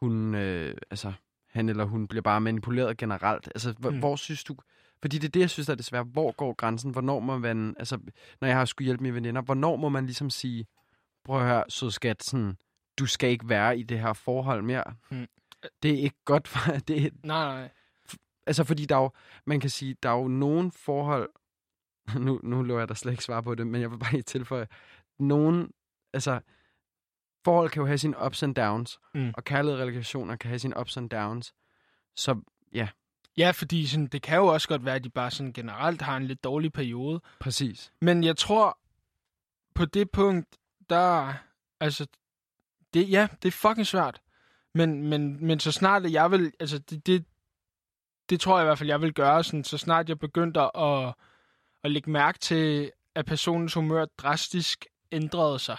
hun, 0.00 0.34
øh, 0.34 0.76
altså, 0.90 1.12
han 1.52 1.68
eller 1.68 1.84
hun 1.84 2.08
bliver 2.08 2.22
bare 2.22 2.40
manipuleret 2.40 2.96
generelt. 2.96 3.46
Altså, 3.54 3.74
hvor, 3.78 3.90
Mm. 3.90 3.98
hvor 3.98 4.16
synes 4.16 4.44
du, 4.44 4.56
fordi 5.02 5.18
det 5.18 5.28
er 5.28 5.30
det, 5.30 5.40
jeg 5.40 5.50
synes, 5.50 5.66
der 5.66 5.72
er 5.72 5.76
det 5.76 5.84
svære. 5.84 6.02
Hvor 6.02 6.32
går 6.32 6.52
grænsen? 6.52 6.90
Hvornår 6.90 7.20
må 7.20 7.38
man, 7.38 7.74
altså, 7.78 7.98
når 8.40 8.48
jeg 8.48 8.56
har 8.56 8.64
skulle 8.64 8.86
hjælpe 8.86 9.02
mine 9.02 9.14
veninder, 9.14 9.42
hvornår 9.42 9.76
må 9.76 9.88
man 9.88 10.06
ligesom 10.06 10.30
sige, 10.30 10.66
prøv 11.24 11.40
at 11.40 11.46
høre, 11.46 11.64
sød 11.68 11.90
skat, 11.90 12.22
sådan, 12.22 12.56
du 12.98 13.06
skal 13.06 13.30
ikke 13.30 13.48
være 13.48 13.78
i 13.78 13.82
det 13.82 14.00
her 14.00 14.12
forhold 14.12 14.62
mere. 14.62 14.84
Mm. 15.10 15.26
Det 15.82 15.90
er 15.94 15.98
ikke 15.98 16.24
godt 16.24 16.48
for, 16.48 16.72
det 16.88 17.04
er, 17.06 17.10
Nej, 17.24 17.44
nej. 17.60 17.68
altså 18.46 18.64
fordi 18.64 18.84
der 18.86 18.96
er 18.96 19.00
jo, 19.02 19.10
man 19.44 19.60
kan 19.60 19.70
sige, 19.70 19.96
der 20.02 20.08
er 20.08 20.14
jo 20.18 20.28
nogen 20.28 20.72
forhold, 20.72 21.30
nu, 22.26 22.40
nu 22.42 22.62
lover 22.62 22.80
jeg 22.80 22.88
der 22.88 22.94
slet 22.94 23.12
ikke 23.12 23.24
svar 23.24 23.40
på 23.40 23.54
det, 23.54 23.66
men 23.66 23.80
jeg 23.80 23.90
vil 23.90 23.98
bare 23.98 24.12
lige 24.12 24.22
tilføje, 24.22 24.66
nogen, 25.18 25.70
altså, 26.12 26.40
forhold 27.44 27.70
kan 27.70 27.80
jo 27.80 27.86
have 27.86 27.98
sine 27.98 28.16
ups 28.26 28.42
and 28.42 28.54
downs, 28.54 28.98
Mm. 29.14 29.32
og 29.36 29.44
kærlighed 29.44 29.80
relationer 29.80 30.36
kan 30.36 30.48
have 30.48 30.58
sine 30.58 30.80
ups 30.80 30.96
and 30.96 31.10
downs, 31.10 31.54
så 32.16 32.40
ja, 32.74 32.88
Ja, 33.36 33.50
fordi 33.50 33.86
sådan, 33.86 34.06
det 34.06 34.22
kan 34.22 34.36
jo 34.38 34.46
også 34.46 34.68
godt 34.68 34.84
være, 34.84 34.94
at 34.94 35.04
de 35.04 35.10
bare 35.10 35.30
sådan 35.30 35.52
generelt 35.52 36.02
har 36.02 36.16
en 36.16 36.26
lidt 36.26 36.44
dårlig 36.44 36.72
periode. 36.72 37.20
præcis. 37.40 37.92
Men 38.00 38.24
jeg 38.24 38.36
tror, 38.36 38.78
på 39.74 39.84
det 39.84 40.10
punkt, 40.10 40.56
der... 40.90 41.32
Altså, 41.80 42.06
det, 42.94 43.10
ja, 43.10 43.28
det 43.42 43.48
er 43.48 43.52
fucking 43.52 43.86
svært. 43.86 44.20
Men, 44.74 45.02
men, 45.08 45.46
men 45.46 45.60
så 45.60 45.72
snart 45.72 46.12
jeg 46.12 46.30
vil... 46.30 46.52
Altså, 46.60 46.78
det, 46.78 47.06
det, 47.06 47.24
det 48.30 48.40
tror 48.40 48.58
jeg 48.58 48.64
i 48.64 48.66
hvert 48.66 48.78
fald, 48.78 48.88
jeg 48.90 49.00
vil 49.02 49.14
gøre. 49.14 49.44
Sådan, 49.44 49.64
så 49.64 49.78
snart 49.78 50.08
jeg 50.08 50.18
begyndte 50.18 50.60
at, 50.60 51.14
at 51.84 51.90
lægge 51.90 52.10
mærke 52.10 52.38
til, 52.38 52.92
at 53.14 53.26
personens 53.26 53.74
humør 53.74 54.04
drastisk 54.04 54.86
ændrede 55.12 55.58
sig, 55.58 55.76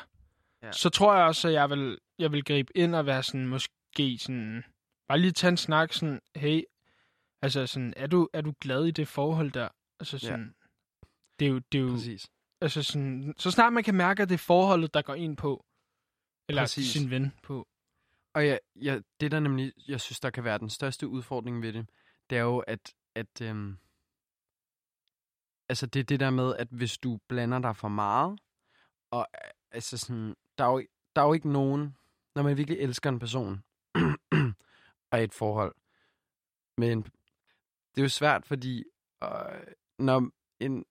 Ja. 0.63 0.71
så 0.71 0.89
tror 0.89 1.15
jeg 1.15 1.25
også, 1.25 1.47
at 1.47 1.53
jeg 1.53 1.69
vil, 1.69 1.97
jeg 2.19 2.31
vil 2.31 2.43
gribe 2.43 2.77
ind 2.77 2.95
og 2.95 3.05
være 3.05 3.23
sådan, 3.23 3.47
måske 3.47 4.17
sådan... 4.19 4.63
Bare 5.07 5.19
lige 5.19 5.31
tage 5.31 5.49
en 5.49 5.57
snak 5.57 5.93
sådan, 5.93 6.19
hey, 6.35 6.63
altså 7.41 7.67
sådan, 7.67 7.93
er 7.97 8.07
du, 8.07 8.29
er 8.33 8.41
du 8.41 8.53
glad 8.61 8.85
i 8.85 8.91
det 8.91 9.07
forhold 9.07 9.51
der? 9.51 9.69
Altså 9.99 10.19
sådan, 10.19 10.55
det 11.39 11.45
er 11.45 11.49
jo, 11.49 11.59
det 11.71 11.77
er 11.77 11.81
jo, 11.81 11.89
Præcis. 11.89 12.27
altså 12.61 12.83
sådan, 12.83 13.33
så 13.37 13.51
snart 13.51 13.73
man 13.73 13.83
kan 13.83 13.95
mærke, 13.95 14.23
at 14.23 14.29
det 14.29 14.35
er 14.35 14.39
forholdet, 14.39 14.93
der 14.93 15.01
går 15.01 15.13
ind 15.13 15.37
på, 15.37 15.65
eller 16.49 16.61
Præcis. 16.61 16.91
sin 16.91 17.09
ven 17.09 17.33
på. 17.43 17.67
Og 18.33 18.45
ja, 18.45 18.57
ja, 18.75 18.99
det 19.19 19.31
der 19.31 19.39
nemlig, 19.39 19.73
jeg 19.87 20.01
synes, 20.01 20.19
der 20.19 20.29
kan 20.29 20.43
være 20.43 20.57
den 20.57 20.69
største 20.69 21.07
udfordring 21.07 21.61
ved 21.61 21.73
det, 21.73 21.89
det 22.29 22.37
er 22.37 22.41
jo, 22.41 22.59
at, 22.59 22.93
at 23.15 23.41
øhm, 23.41 23.77
altså 25.69 25.85
det 25.85 25.99
er 25.99 26.03
det 26.03 26.19
der 26.19 26.29
med, 26.29 26.55
at 26.55 26.67
hvis 26.71 26.97
du 26.97 27.19
blander 27.27 27.59
dig 27.59 27.75
for 27.75 27.87
meget, 27.87 28.39
og 29.11 29.27
altså 29.71 29.97
sådan, 29.97 30.35
der 30.57 30.63
er 30.63 30.71
jo, 30.71 30.83
der 31.15 31.21
er 31.21 31.25
jo 31.25 31.33
ikke 31.33 31.51
nogen, 31.51 31.97
når 32.35 32.43
man 32.43 32.57
virkelig 32.57 32.79
elsker 32.79 33.09
en 33.09 33.19
person, 33.19 33.63
og 35.11 35.23
et 35.23 35.33
forhold, 35.33 35.75
men 36.77 37.03
det 37.95 37.97
er 37.97 38.01
jo 38.01 38.09
svært, 38.09 38.45
fordi 38.45 38.83
øh, 39.23 39.73
når 39.99 40.29
en, 40.59 40.85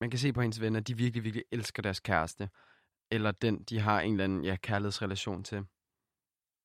man 0.00 0.10
kan 0.10 0.18
se 0.18 0.32
på 0.32 0.40
ens 0.40 0.60
venner, 0.60 0.80
de 0.80 0.96
virkelig, 0.96 1.24
virkelig 1.24 1.44
elsker 1.50 1.82
deres 1.82 2.00
kæreste, 2.00 2.50
eller 3.10 3.30
den, 3.30 3.62
de 3.62 3.78
har 3.80 4.00
en 4.00 4.12
eller 4.12 4.24
anden 4.24 4.44
ja, 4.44 4.56
kærlighedsrelation 4.56 5.44
til, 5.44 5.66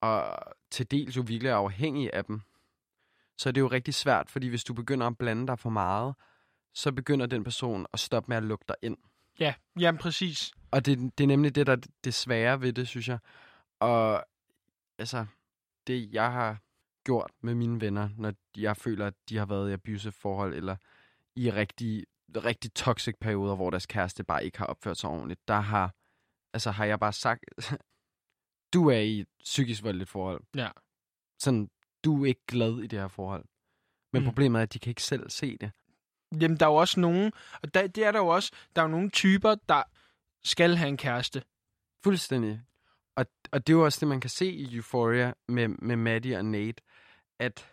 og 0.01 0.37
til 0.71 0.91
dels 0.91 1.17
jo 1.17 1.23
virkelig 1.27 1.49
er 1.49 1.55
afhængig 1.55 2.13
af 2.13 2.25
dem, 2.25 2.41
så 3.37 3.49
er 3.49 3.53
det 3.53 3.61
jo 3.61 3.67
rigtig 3.67 3.93
svært, 3.93 4.29
fordi 4.29 4.47
hvis 4.47 4.63
du 4.63 4.73
begynder 4.73 5.07
at 5.07 5.17
blande 5.17 5.47
dig 5.47 5.59
for 5.59 5.69
meget, 5.69 6.15
så 6.73 6.91
begynder 6.91 7.25
den 7.25 7.43
person 7.43 7.85
at 7.93 7.99
stoppe 7.99 8.29
med 8.29 8.37
at 8.37 8.43
lukke 8.43 8.65
dig 8.67 8.75
ind. 8.81 8.97
Ja, 9.39 9.53
jamen 9.79 9.99
præcis. 9.99 10.51
Og 10.75 10.85
det, 10.85 11.17
det 11.17 11.23
er 11.23 11.27
nemlig 11.27 11.55
det, 11.55 11.67
der 11.67 11.73
er 11.73 11.81
det 12.03 12.13
svære 12.13 12.61
ved 12.61 12.73
det, 12.73 12.87
synes 12.87 13.07
jeg. 13.07 13.19
Og 13.79 14.25
altså, 14.99 15.25
det 15.87 16.13
jeg 16.13 16.31
har 16.31 16.57
gjort 17.05 17.31
med 17.41 17.55
mine 17.55 17.81
venner, 17.81 18.09
når 18.17 18.33
jeg 18.57 18.77
føler, 18.77 19.07
at 19.07 19.13
de 19.29 19.37
har 19.37 19.45
været 19.45 19.69
i 19.69 19.73
abusive 19.73 20.11
forhold, 20.11 20.53
eller 20.53 20.75
i 21.35 21.51
rigtig, 21.51 22.05
rigtig 22.35 22.73
toxic 22.73 23.15
perioder, 23.21 23.55
hvor 23.55 23.69
deres 23.69 23.85
kæreste 23.85 24.23
bare 24.23 24.45
ikke 24.45 24.57
har 24.57 24.65
opført 24.65 24.97
sig 24.97 25.09
ordentligt, 25.09 25.47
der 25.47 25.59
har, 25.59 25.95
altså, 26.53 26.71
har 26.71 26.85
jeg 26.85 26.99
bare 26.99 27.13
sagt, 27.13 27.45
du 28.73 28.89
er 28.89 28.99
i 28.99 29.19
et 29.19 29.27
psykisk 29.43 29.83
voldeligt 29.83 30.09
forhold. 30.09 30.41
Ja. 30.55 30.69
Sådan, 31.39 31.69
du 32.03 32.23
er 32.23 32.27
ikke 32.27 32.45
glad 32.47 32.79
i 32.79 32.87
det 32.87 32.99
her 32.99 33.07
forhold. 33.07 33.45
Men 34.13 34.19
Mm. 34.19 34.23
mm. 34.23 34.25
problemet 34.25 34.59
er, 34.59 34.63
at 34.63 34.73
de 34.73 34.79
kan 34.79 34.91
ikke 34.91 35.03
selv 35.03 35.29
se 35.29 35.57
det. 35.57 35.71
Jamen, 36.41 36.57
der 36.57 36.65
er 36.65 36.69
jo 36.69 36.75
også 36.75 36.99
nogen, 36.99 37.31
og 37.63 37.73
der, 37.73 37.87
det 37.87 38.05
er 38.05 38.11
der 38.11 38.19
jo 38.19 38.27
også, 38.27 38.51
der 38.75 38.81
er 38.81 38.85
jo 38.85 38.91
nogle 38.91 39.09
typer, 39.09 39.55
der 39.69 39.83
skal 40.45 40.75
have 40.75 40.89
en 40.89 40.97
kæreste. 40.97 41.43
Fuldstændig. 42.03 42.61
Og, 43.15 43.25
og 43.51 43.67
det 43.67 43.73
er 43.73 43.77
jo 43.77 43.85
også 43.85 43.99
det, 43.99 44.07
man 44.07 44.21
kan 44.21 44.29
se 44.29 44.51
i 44.51 44.75
Euphoria 44.75 45.33
med, 45.47 45.67
med 45.67 45.95
Maddie 45.95 46.37
og 46.37 46.45
Nate, 46.45 46.83
at 47.39 47.69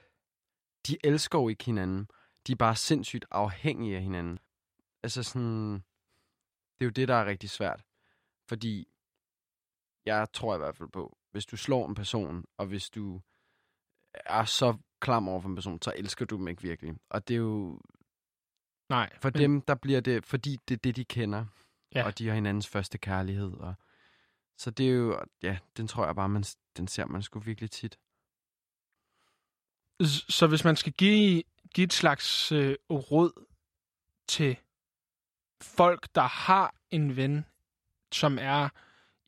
de 0.87 0.97
elsker 1.05 1.39
jo 1.39 1.49
ikke 1.49 1.64
hinanden. 1.64 2.09
De 2.47 2.53
er 2.53 2.57
bare 2.57 2.77
sindssygt 2.77 3.25
afhængige 3.31 3.97
af 3.97 4.03
hinanden. 4.03 4.39
Altså 5.03 5.23
sådan, 5.23 5.73
det 5.75 6.81
er 6.81 6.85
jo 6.85 6.91
det, 6.91 7.09
der 7.09 7.14
er 7.14 7.27
rigtig 7.27 7.51
svært. 7.51 7.85
Fordi 8.49 8.89
jeg 10.07 10.27
tror 10.33 10.55
i 10.55 10.59
hvert 10.59 10.77
fald 10.77 10.89
på, 10.89 11.18
hvis 11.31 11.47
du 11.47 11.57
slår 11.57 11.89
en 11.89 11.95
person, 11.95 12.45
og 12.57 12.66
hvis 12.66 12.91
du 12.91 13.20
er 14.14 14.45
så 14.45 14.77
klam 15.01 15.29
over 15.29 15.41
for 15.41 15.49
en 15.49 15.55
person, 15.55 15.83
så 15.83 15.93
elsker 15.97 16.25
du 16.25 16.37
dem 16.37 16.49
ikke 16.49 16.62
virkelig. 16.62 16.95
Og 17.11 17.29
det 17.29 17.35
er 17.35 17.39
jo, 17.39 17.81
Nej. 18.89 19.11
for 19.23 19.31
men- 19.35 19.41
dem, 19.43 19.61
der 19.61 19.75
bliver 19.75 20.01
det, 20.01 20.27
fordi 20.27 20.59
det 20.68 20.75
er 20.75 20.79
det, 20.79 20.97
de 20.97 21.05
kender. 21.05 21.47
Ja. 21.95 22.05
Og 22.05 22.18
de 22.18 22.28
har 22.28 22.34
hinandens 22.34 22.68
første 22.68 22.99
kærlighed. 22.99 23.53
Og, 23.53 23.74
så 24.59 24.70
det 24.70 24.88
er 24.88 24.93
jo, 24.93 25.20
ja, 25.43 25.59
den 25.76 25.88
tror 25.88 26.07
jeg 26.07 26.14
bare, 26.14 26.28
man, 26.28 26.45
den 26.76 26.88
ser 26.88 27.07
man 27.07 27.22
sgu 27.22 27.38
virkelig 27.38 27.70
tit. 27.70 27.99
Så 30.28 30.47
hvis 30.47 30.64
man 30.64 30.76
skal 30.76 30.93
give, 30.93 31.43
give 31.74 31.84
et 31.84 31.93
slags 31.93 32.53
øh, 32.53 32.76
råd 32.90 33.47
til 34.28 34.57
folk, 35.62 36.09
der 36.14 36.22
har 36.22 36.74
en 36.90 37.16
ven, 37.16 37.47
som 38.12 38.38
er 38.40 38.68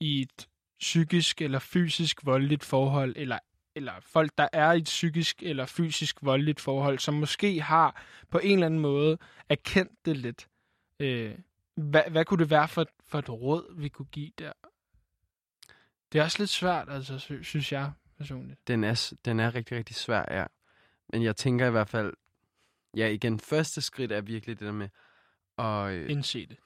i 0.00 0.20
et 0.20 0.48
psykisk 0.80 1.42
eller 1.42 1.58
fysisk 1.58 2.26
voldeligt 2.26 2.64
forhold, 2.64 3.14
eller, 3.16 3.38
eller 3.76 3.92
folk, 4.00 4.32
der 4.38 4.48
er 4.52 4.72
i 4.72 4.78
et 4.78 4.84
psykisk 4.84 5.42
eller 5.42 5.66
fysisk 5.66 6.18
voldeligt 6.22 6.60
forhold, 6.60 6.98
som 6.98 7.14
måske 7.14 7.60
har 7.60 8.02
på 8.30 8.38
en 8.38 8.52
eller 8.52 8.66
anden 8.66 8.80
måde 8.80 9.18
erkendt 9.48 9.92
det 10.04 10.16
lidt. 10.16 10.48
Øh, 11.00 11.38
hvad, 11.76 12.02
hvad 12.10 12.24
kunne 12.24 12.38
det 12.42 12.50
være 12.50 12.68
for, 12.68 12.86
for 13.06 13.18
et 13.18 13.28
råd, 13.30 13.74
vi 13.76 13.88
kunne 13.88 14.06
give 14.12 14.30
der? 14.38 14.52
Det 16.12 16.18
er 16.20 16.24
også 16.24 16.38
lidt 16.38 16.50
svært, 16.50 16.88
altså, 16.90 17.18
sy- 17.18 17.42
synes 17.42 17.72
jeg 17.72 17.92
personligt. 18.18 18.66
Den 18.68 18.84
er, 18.84 19.12
den 19.24 19.40
er 19.40 19.54
rigtig, 19.54 19.76
rigtig 19.78 19.96
svær, 19.96 20.24
ja. 20.30 20.46
Men 21.08 21.22
jeg 21.22 21.36
tænker 21.36 21.66
i 21.66 21.70
hvert 21.70 21.88
fald, 21.88 22.14
ja 22.96 23.06
igen, 23.08 23.40
første 23.40 23.80
skridt 23.80 24.12
er 24.12 24.20
virkelig 24.20 24.58
det 24.58 24.66
der 24.66 24.72
med 24.72 24.88
at 25.58 25.92
øh, 25.92 26.10
Indse 26.10 26.46
det. 26.46 26.56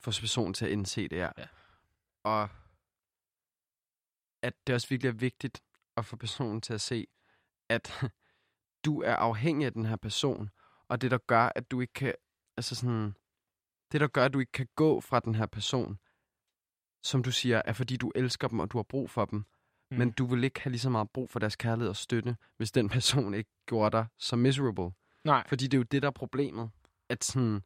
få 0.00 0.10
personen 0.20 0.54
til 0.54 0.64
at 0.64 0.70
indse 0.70 1.08
det, 1.08 1.16
ja. 1.16 1.30
Ja. 1.38 1.46
og 2.22 2.48
at 4.42 4.54
det 4.66 4.74
også 4.74 4.88
virkelig 4.88 5.08
er 5.08 5.12
vigtigt 5.12 5.62
at 5.96 6.04
få 6.04 6.16
personen 6.16 6.60
til 6.60 6.74
at 6.74 6.80
se, 6.80 7.06
at 7.68 8.02
du 8.84 9.02
er 9.02 9.14
afhængig 9.16 9.66
af 9.66 9.72
den 9.72 9.86
her 9.86 9.96
person, 9.96 10.50
og 10.88 11.00
det, 11.00 11.10
der 11.10 11.18
gør, 11.18 11.52
at 11.54 11.70
du 11.70 11.80
ikke 11.80 11.92
kan, 11.92 12.14
altså 12.56 12.74
sådan, 12.74 13.14
det, 13.92 14.00
der 14.00 14.06
gør, 14.06 14.24
at 14.24 14.32
du 14.32 14.38
ikke 14.38 14.52
kan 14.52 14.68
gå 14.76 15.00
fra 15.00 15.20
den 15.20 15.34
her 15.34 15.46
person, 15.46 15.98
som 17.02 17.22
du 17.22 17.30
siger, 17.32 17.62
er 17.64 17.72
fordi 17.72 17.96
du 17.96 18.12
elsker 18.14 18.48
dem, 18.48 18.60
og 18.60 18.72
du 18.72 18.78
har 18.78 18.82
brug 18.82 19.10
for 19.10 19.24
dem. 19.24 19.44
Mm. 19.90 19.98
Men 19.98 20.10
du 20.10 20.26
vil 20.26 20.44
ikke 20.44 20.60
have 20.60 20.70
lige 20.70 20.80
så 20.80 20.90
meget 20.90 21.10
brug 21.10 21.30
for 21.30 21.38
deres 21.38 21.56
kærlighed 21.56 21.88
og 21.88 21.96
støtte, 21.96 22.36
hvis 22.56 22.72
den 22.72 22.88
person 22.96 23.34
ikke 23.34 23.50
gjorde 23.66 23.96
dig 23.96 24.06
så 24.18 24.36
miserable. 24.36 24.90
Nej. 25.24 25.44
Fordi 25.46 25.64
det 25.66 25.74
er 25.74 25.78
jo 25.78 25.82
det, 25.90 26.02
der 26.02 26.08
er 26.08 26.12
problemet. 26.12 26.70
At 27.08 27.24
sådan, 27.24 27.62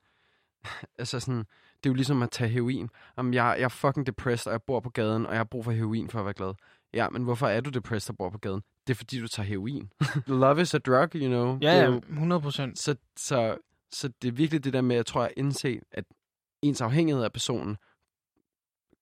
altså 0.99 1.21
sådan, 1.21 1.39
det 1.85 1.89
er 1.89 1.91
jo 1.91 1.95
ligesom 1.95 2.23
at 2.23 2.31
tage 2.31 2.51
heroin. 2.51 2.91
Om 3.17 3.35
jeg, 3.35 3.57
jeg 3.59 3.65
er 3.65 3.69
fucking 3.69 4.07
depressed, 4.07 4.47
og 4.47 4.53
jeg 4.53 4.63
bor 4.63 4.81
på 4.81 4.91
gaden, 4.91 5.27
og 5.27 5.33
jeg 5.33 5.39
har 5.39 5.45
brug 5.45 5.65
for 5.65 5.73
heroin 5.73 6.09
for 6.11 6.19
at 6.19 6.25
være 6.25 6.35
glad. 6.35 6.55
Ja, 6.95 7.09
men 7.09 7.23
hvorfor 7.23 7.47
er 7.49 7.61
du 7.61 7.71
depressed 7.71 8.11
og 8.11 8.17
bor 8.17 8.31
på 8.31 8.39
gaden? 8.39 8.63
Det 8.87 8.93
er 8.93 8.97
fordi, 8.97 9.21
du 9.21 9.29
tager 9.29 9.47
heroin. 9.47 9.93
Love 10.27 10.61
is 10.63 10.75
a 10.75 10.79
drug, 10.79 11.09
you 11.15 11.29
know. 11.29 11.59
Ja, 11.63 11.73
ja, 11.79 11.85
jo- 11.85 12.03
100 12.09 12.41
procent. 12.43 12.79
så, 12.79 12.97
så, 13.17 13.57
så 13.97 14.09
det 14.23 14.29
er 14.29 14.33
virkelig 14.33 14.65
det 14.65 14.73
der 14.73 14.81
med, 14.81 14.97
jeg 14.97 15.07
tror, 15.07 15.23
at 15.23 15.33
indse, 15.37 15.81
at 15.93 16.05
ens 16.63 16.81
afhængighed 16.81 17.25
af 17.25 17.33
personen 17.33 17.77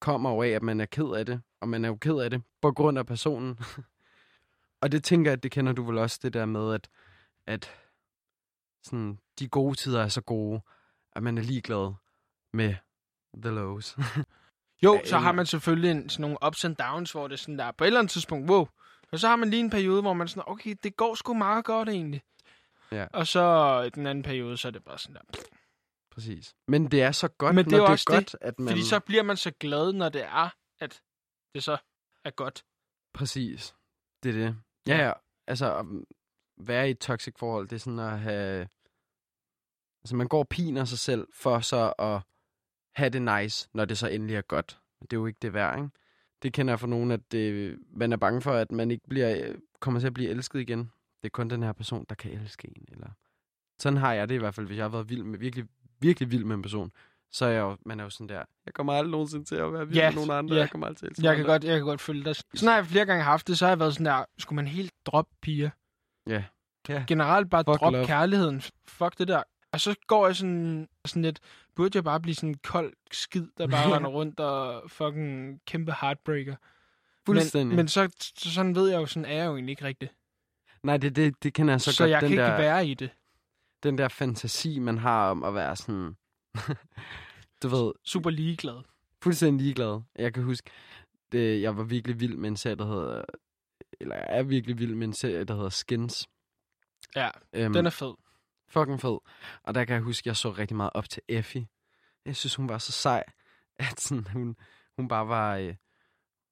kommer 0.01 0.30
jo 0.30 0.42
af, 0.42 0.49
at 0.49 0.62
man 0.62 0.80
er 0.80 0.86
ked 0.86 1.14
af 1.16 1.26
det, 1.26 1.42
og 1.61 1.68
man 1.68 1.84
er 1.84 1.88
jo 1.88 1.97
ked 1.97 2.18
af 2.18 2.30
det 2.30 2.42
på 2.62 2.72
grund 2.72 2.99
af 2.99 3.07
personen. 3.07 3.59
og 4.82 4.92
det 4.92 5.05
tænker 5.05 5.30
jeg, 5.30 5.36
at 5.36 5.42
det 5.42 5.51
kender 5.51 5.72
du 5.72 5.82
vel 5.82 5.99
også, 5.99 6.20
det 6.22 6.32
der 6.32 6.47
med, 6.47 6.74
at, 6.74 6.88
at 7.47 7.70
sådan, 8.82 9.18
de 9.38 9.49
gode 9.49 9.74
tider 9.74 10.03
er 10.03 10.09
så 10.09 10.20
gode, 10.20 10.61
at 11.12 11.22
man 11.22 11.38
er 11.38 11.42
ligeglad 11.42 11.95
med 12.53 12.74
the 13.42 13.51
lows. 13.51 13.97
Jo, 14.82 15.01
så 15.05 15.18
har 15.18 15.32
man 15.32 15.47
selvfølgelig 15.47 15.90
en, 15.90 16.09
sådan 16.09 16.22
nogle 16.22 16.38
ups 16.47 16.64
and 16.64 16.76
downs, 16.76 17.12
hvor 17.12 17.28
det 17.28 17.34
er 17.34 17.38
sådan 17.38 17.59
der, 17.59 17.72
på 17.72 17.84
et 17.84 17.86
eller 17.86 18.01
andet 18.01 18.11
tidspunkt, 18.11 18.51
wow. 18.51 18.66
Og 19.12 19.18
så 19.18 19.28
har 19.28 19.36
man 19.36 19.51
lige 19.51 19.61
en 19.61 19.70
periode, 19.70 20.03
hvor 20.03 20.12
man 20.12 20.28
sådan, 20.28 20.42
okay, 20.47 20.74
det 20.82 20.97
går 20.97 21.14
sgu 21.14 21.34
meget 21.34 21.64
godt 21.64 21.88
egentlig. 21.88 22.22
Ja. 22.95 23.07
Og 23.12 23.26
så 23.26 23.80
i 23.86 23.90
den 23.90 24.07
anden 24.07 24.24
periode, 24.24 24.57
så 24.57 24.68
er 24.68 24.72
det 24.72 24.84
bare 24.84 24.99
sådan 24.99 25.14
der. 25.14 25.42
Præcis. 26.11 26.55
Men 26.68 26.90
det 26.90 27.03
er 27.03 27.12
så 27.12 27.28
godt, 27.28 27.55
Men 27.55 27.64
det 27.64 27.72
er 27.72 27.76
når 27.78 27.86
det 27.86 27.92
er 27.92 27.97
det, 27.97 28.07
godt, 28.07 28.36
at 28.40 28.59
man... 28.59 28.68
Fordi 28.68 28.84
så 28.84 29.01
bliver 29.01 29.22
man 29.22 29.36
så 29.36 29.51
glad, 29.51 29.92
når 29.92 30.09
det 30.09 30.22
er, 30.22 30.55
at 30.80 31.03
det 31.55 31.64
så 31.64 31.76
er 32.24 32.30
godt. 32.30 32.64
Præcis. 33.14 33.74
Det 34.22 34.28
er 34.28 34.32
det. 34.32 34.57
Ja, 34.86 35.07
ja. 35.07 35.12
Altså, 35.47 35.76
at 35.76 35.86
være 36.57 36.88
i 36.88 36.90
et 36.90 36.99
toxic 36.99 37.34
forhold, 37.38 37.68
det 37.68 37.76
er 37.76 37.80
sådan 37.80 37.99
at 37.99 38.18
have... 38.18 38.68
Altså, 40.03 40.16
man 40.16 40.28
går 40.28 40.38
og 40.38 40.49
piner 40.49 40.84
sig 40.84 40.99
selv 40.99 41.28
for 41.34 41.61
så 41.61 41.92
at 41.99 42.20
have 42.95 43.11
det 43.11 43.22
nice, 43.22 43.68
når 43.74 43.84
det 43.84 43.99
så 43.99 44.09
endelig 44.09 44.36
er 44.36 44.42
godt. 44.42 44.80
Det 45.01 45.12
er 45.12 45.16
jo 45.16 45.26
ikke 45.26 45.38
det 45.42 45.55
værd, 45.55 45.78
ikke? 45.78 45.90
Det 46.42 46.53
kender 46.53 46.72
jeg 46.72 46.80
for 46.80 46.86
nogen, 46.86 47.11
at 47.11 47.32
det, 47.32 47.78
man 47.90 48.12
er 48.12 48.16
bange 48.16 48.42
for, 48.42 48.53
at 48.53 48.72
man 48.72 48.90
ikke 48.90 49.09
bliver, 49.09 49.57
kommer 49.80 50.01
til 50.01 50.07
at 50.07 50.14
blive 50.14 50.30
elsket 50.30 50.61
igen. 50.61 50.90
Det 51.25 51.29
er 51.29 51.33
kun 51.33 51.51
den 51.51 51.62
her 51.62 51.72
person, 51.72 52.07
der 52.09 52.14
kan 52.14 52.31
elske 52.31 52.68
en. 52.77 52.85
Eller... 52.93 53.07
Sådan 53.79 53.97
har 53.97 54.12
jeg 54.12 54.29
det 54.29 54.35
i 54.35 54.39
hvert 54.39 54.55
fald, 54.55 54.66
hvis 54.66 54.77
jeg 54.77 54.85
har 54.85 54.89
været 54.89 55.09
vild 55.09 55.22
med, 55.22 55.39
virkelig, 55.39 55.64
virkelig 56.01 56.31
vild 56.31 56.45
med 56.45 56.57
en 56.57 56.62
person. 56.62 56.93
Så 57.33 57.45
er 57.45 57.51
jeg 57.51 57.61
jo, 57.61 57.77
man 57.87 58.01
er 58.01 58.05
jo 58.05 58.11
sådan 58.11 58.29
der, 58.29 58.45
jeg 58.66 58.75
kommer 58.75 58.93
aldrig 58.93 59.11
nogensinde 59.11 59.45
til 59.45 59.55
at 59.57 59.72
være 59.72 59.87
vild 59.87 59.99
Ja, 59.99 60.11
med 60.11 60.14
nogen 60.14 60.31
andre. 60.31 60.55
ja. 60.55 60.61
Jeg 60.61 60.70
kommer 60.70 60.87
altid 60.87 61.11
til 61.11 61.22
at 61.22 61.25
Jeg 61.25 61.37
kan, 61.37 61.45
andre. 61.45 61.53
godt, 61.53 61.64
jeg 61.64 61.77
kan 61.77 61.85
godt 61.87 62.01
følge 62.01 62.25
dig. 62.25 62.35
Sådan 62.37 62.68
har 62.68 62.75
jeg 62.77 62.87
flere 62.87 63.07
gange 63.07 63.25
haft 63.25 63.49
det, 63.49 63.59
så 63.59 63.64
har 63.64 63.70
jeg 63.70 63.79
været 63.79 63.95
sådan 63.95 64.07
der, 64.07 64.25
skulle 64.39 64.57
man 64.57 64.66
helt 64.66 64.93
droppe 65.07 65.35
piger? 65.43 65.70
Ja. 66.27 66.45
ja. 66.89 67.05
Generelt 67.09 67.51
bare 67.51 67.64
Fuck 67.68 67.81
droppe 67.81 67.97
love. 67.99 68.07
kærligheden. 68.07 68.62
Fuck 68.89 69.18
det 69.18 69.29
der. 69.29 69.43
Og 69.72 69.81
så 69.81 69.95
går 70.07 70.27
jeg 70.27 70.37
sådan, 70.37 70.89
sådan 71.05 71.22
lidt, 71.22 71.41
burde 71.77 71.91
jeg 71.97 72.05
bare 72.05 72.20
blive 72.20 72.35
sådan 72.35 72.49
en 72.49 72.59
kold 72.64 72.93
skid, 73.12 73.47
der 73.59 73.66
bare 73.66 73.93
render 73.97 74.11
rundt 74.11 74.41
og 74.41 74.91
fucking 74.91 75.61
kæmpe 75.66 75.93
heartbreaker. 76.01 76.57
Fuldstændig. 77.27 77.66
Men, 77.68 77.77
men 77.77 77.89
så, 77.89 78.09
så, 78.37 78.51
sådan 78.55 78.75
ved 78.75 78.89
jeg 78.91 79.01
jo, 79.01 79.07
sådan 79.07 79.25
er 79.25 79.35
jeg 79.35 79.47
jo 79.47 79.53
egentlig 79.55 79.70
ikke 79.72 79.85
rigtigt. 79.85 80.12
Nej, 80.85 80.97
det, 80.97 81.16
det, 81.16 81.43
det 81.43 81.55
kender 81.55 81.72
jeg 81.74 81.80
så, 81.80 81.91
Så, 81.91 81.97
så 81.97 82.03
godt. 82.03 82.11
jeg 82.11 82.20
den 82.20 82.28
kan 82.30 82.39
der, 82.39 82.47
ikke 82.47 82.59
være 82.62 82.87
i 82.87 82.95
det. 82.95 83.11
Den 83.82 83.99
der 83.99 84.09
fantasi, 84.09 84.78
man 84.78 84.99
har 84.99 85.30
om 85.30 85.43
at 85.45 85.55
være 85.55 85.76
sådan... 85.76 86.16
du 87.62 87.68
ved, 87.68 87.93
Super 88.05 88.30
ligeglad. 88.30 88.82
fuldstændig 89.22 89.61
ligeglad. 89.64 90.01
Jeg 90.16 90.35
kan 90.35 90.43
huske, 90.43 90.70
det, 91.32 91.62
jeg 91.62 91.76
var 91.76 91.82
virkelig 91.82 92.20
vild 92.20 92.37
med 92.37 92.49
en 92.49 92.57
serie, 92.57 92.76
der 92.76 92.87
hedder... 92.87 93.24
Eller 94.01 94.16
jeg 94.16 94.26
er 94.28 94.43
virkelig 94.43 94.78
vild 94.78 94.95
med 94.95 95.07
en 95.07 95.12
serie, 95.14 95.45
der 95.45 95.55
hedder 95.55 95.68
Skins. 95.68 96.28
Ja, 97.16 97.30
Øhm, 97.53 97.72
den 97.72 97.87
er 97.87 97.91
fed. 97.91 98.14
fucking 98.68 99.01
fed. 99.01 99.18
Og 99.62 99.74
der 99.74 99.85
kan 99.85 99.95
jeg 99.95 100.03
huske, 100.03 100.28
jeg 100.28 100.37
så 100.37 100.51
rigtig 100.51 100.76
meget 100.76 100.91
op 100.95 101.09
til 101.09 101.22
Effie. 101.28 101.66
Jeg 102.26 102.37
synes, 102.37 102.55
hun 102.55 102.68
var 102.68 102.78
så 102.78 102.93
sej, 102.93 103.24
at 103.78 104.01
sådan, 104.01 104.26
hun, 104.32 104.57
hun 104.97 105.09
bare 105.09 105.28
var... 105.28 105.57
Øh, 105.57 105.74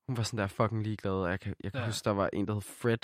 hun 0.06 0.16
var 0.16 0.22
sådan 0.22 0.38
der 0.38 0.46
fucking 0.46 0.82
ligeglad. 0.82 1.12
Og 1.12 1.30
jeg 1.30 1.40
kan, 1.40 1.54
jeg 1.64 1.72
kan 1.72 1.80
ja. 1.80 1.86
huske, 1.86 2.04
der 2.04 2.10
var 2.10 2.30
en, 2.32 2.46
der 2.46 2.52
hed 2.54 2.60
Fred, 2.60 2.98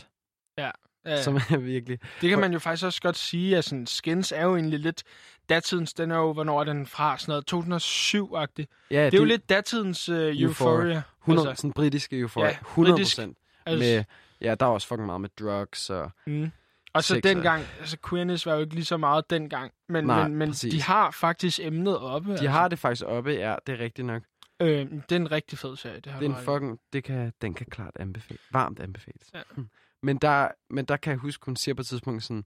Ja, 0.59 0.71
ja. 1.09 1.23
som 1.23 1.37
er 1.37 1.57
virkelig... 1.75 1.99
det 2.21 2.31
kan 2.31 2.39
man 2.39 2.53
jo 2.53 2.59
faktisk 2.59 2.85
også 2.85 3.01
godt 3.03 3.17
sige, 3.17 3.57
at 3.57 3.65
sådan, 3.65 3.87
Skins 3.87 4.33
er 4.33 4.45
jo 4.45 4.57
egentlig 4.57 4.79
lidt... 4.81 5.03
Datidens, 5.49 5.95
den 5.95 6.11
er 6.11 6.17
jo, 6.17 6.33
hvornår 6.33 6.61
er 6.61 6.65
den 6.65 6.87
fra? 6.87 7.19
Sådan 7.19 7.43
noget 7.51 7.83
2007-agtig. 7.83 8.67
Ja, 8.91 9.05
Det 9.07 9.15
er 9.15 9.19
jo 9.19 9.25
lidt 9.25 9.49
datidens 9.49 10.09
uh, 10.09 10.17
Euphoria. 10.17 10.43
Euphoria. 10.47 11.03
100, 11.23 11.49
Altså, 11.49 11.61
sådan 11.61 11.73
britiske 11.73 12.19
eufori. 12.19 12.45
Ja, 12.47 12.57
100 12.61 12.95
britisk. 12.97 13.17
procent. 13.17 13.39
altså, 13.67 13.79
Med, 13.85 14.05
ja, 14.41 14.55
der 14.55 14.67
var 14.67 14.73
også 14.73 14.87
fucking 14.89 15.07
meget 15.07 15.21
med 15.21 15.29
drugs 15.41 15.91
og... 15.91 16.11
mm. 16.27 16.51
Og 16.93 17.05
så 17.05 17.15
sex 17.15 17.23
dengang, 17.23 17.65
altså 17.81 17.97
Queerness 18.09 18.47
var 18.47 18.55
jo 18.55 18.61
ikke 18.61 18.75
lige 18.75 18.85
så 18.85 18.97
meget 18.97 19.31
dengang, 19.31 19.73
men, 19.89 20.05
Nej, 20.05 20.23
men, 20.29 20.37
men 20.37 20.49
præcis. 20.51 20.75
de 20.75 20.83
har 20.83 21.11
faktisk 21.11 21.61
emnet 21.63 21.99
oppe. 21.99 22.37
De 22.39 22.47
har 22.49 22.69
det 22.69 22.79
faktisk 22.79 23.05
oppe, 23.07 23.31
ja, 23.31 23.55
det 23.67 23.73
er 23.75 23.79
rigtigt 23.79 24.07
nok. 24.07 24.23
Øh, 24.61 24.69
det 24.69 25.13
er 25.13 25.17
en 25.17 25.33
rigtig 25.33 25.59
fed 25.59 25.77
serie, 25.77 26.01
det 26.01 26.13
har 26.13 26.21
Det 26.21 26.27
er 26.27 26.31
du 26.31 26.35
en 26.35 26.37
ret 26.39 26.43
i. 26.43 26.45
fucking, 26.45 26.79
det 26.93 27.05
kan, 27.05 27.33
den 27.43 27.55
kan 27.55 27.67
klart 27.71 27.93
anbefale, 28.01 28.39
varmt 28.53 28.81
anbefales. 28.81 29.31
Ja. 29.35 29.41
Men, 30.03 30.17
der, 30.19 30.49
men 30.71 30.85
der 30.85 30.97
kan 30.97 31.11
jeg 31.11 31.19
huske, 31.19 31.45
hun 31.45 31.57
siger 31.57 31.75
på 31.75 31.81
et 31.81 31.87
tidspunkt 31.87 32.23
sådan, 32.23 32.45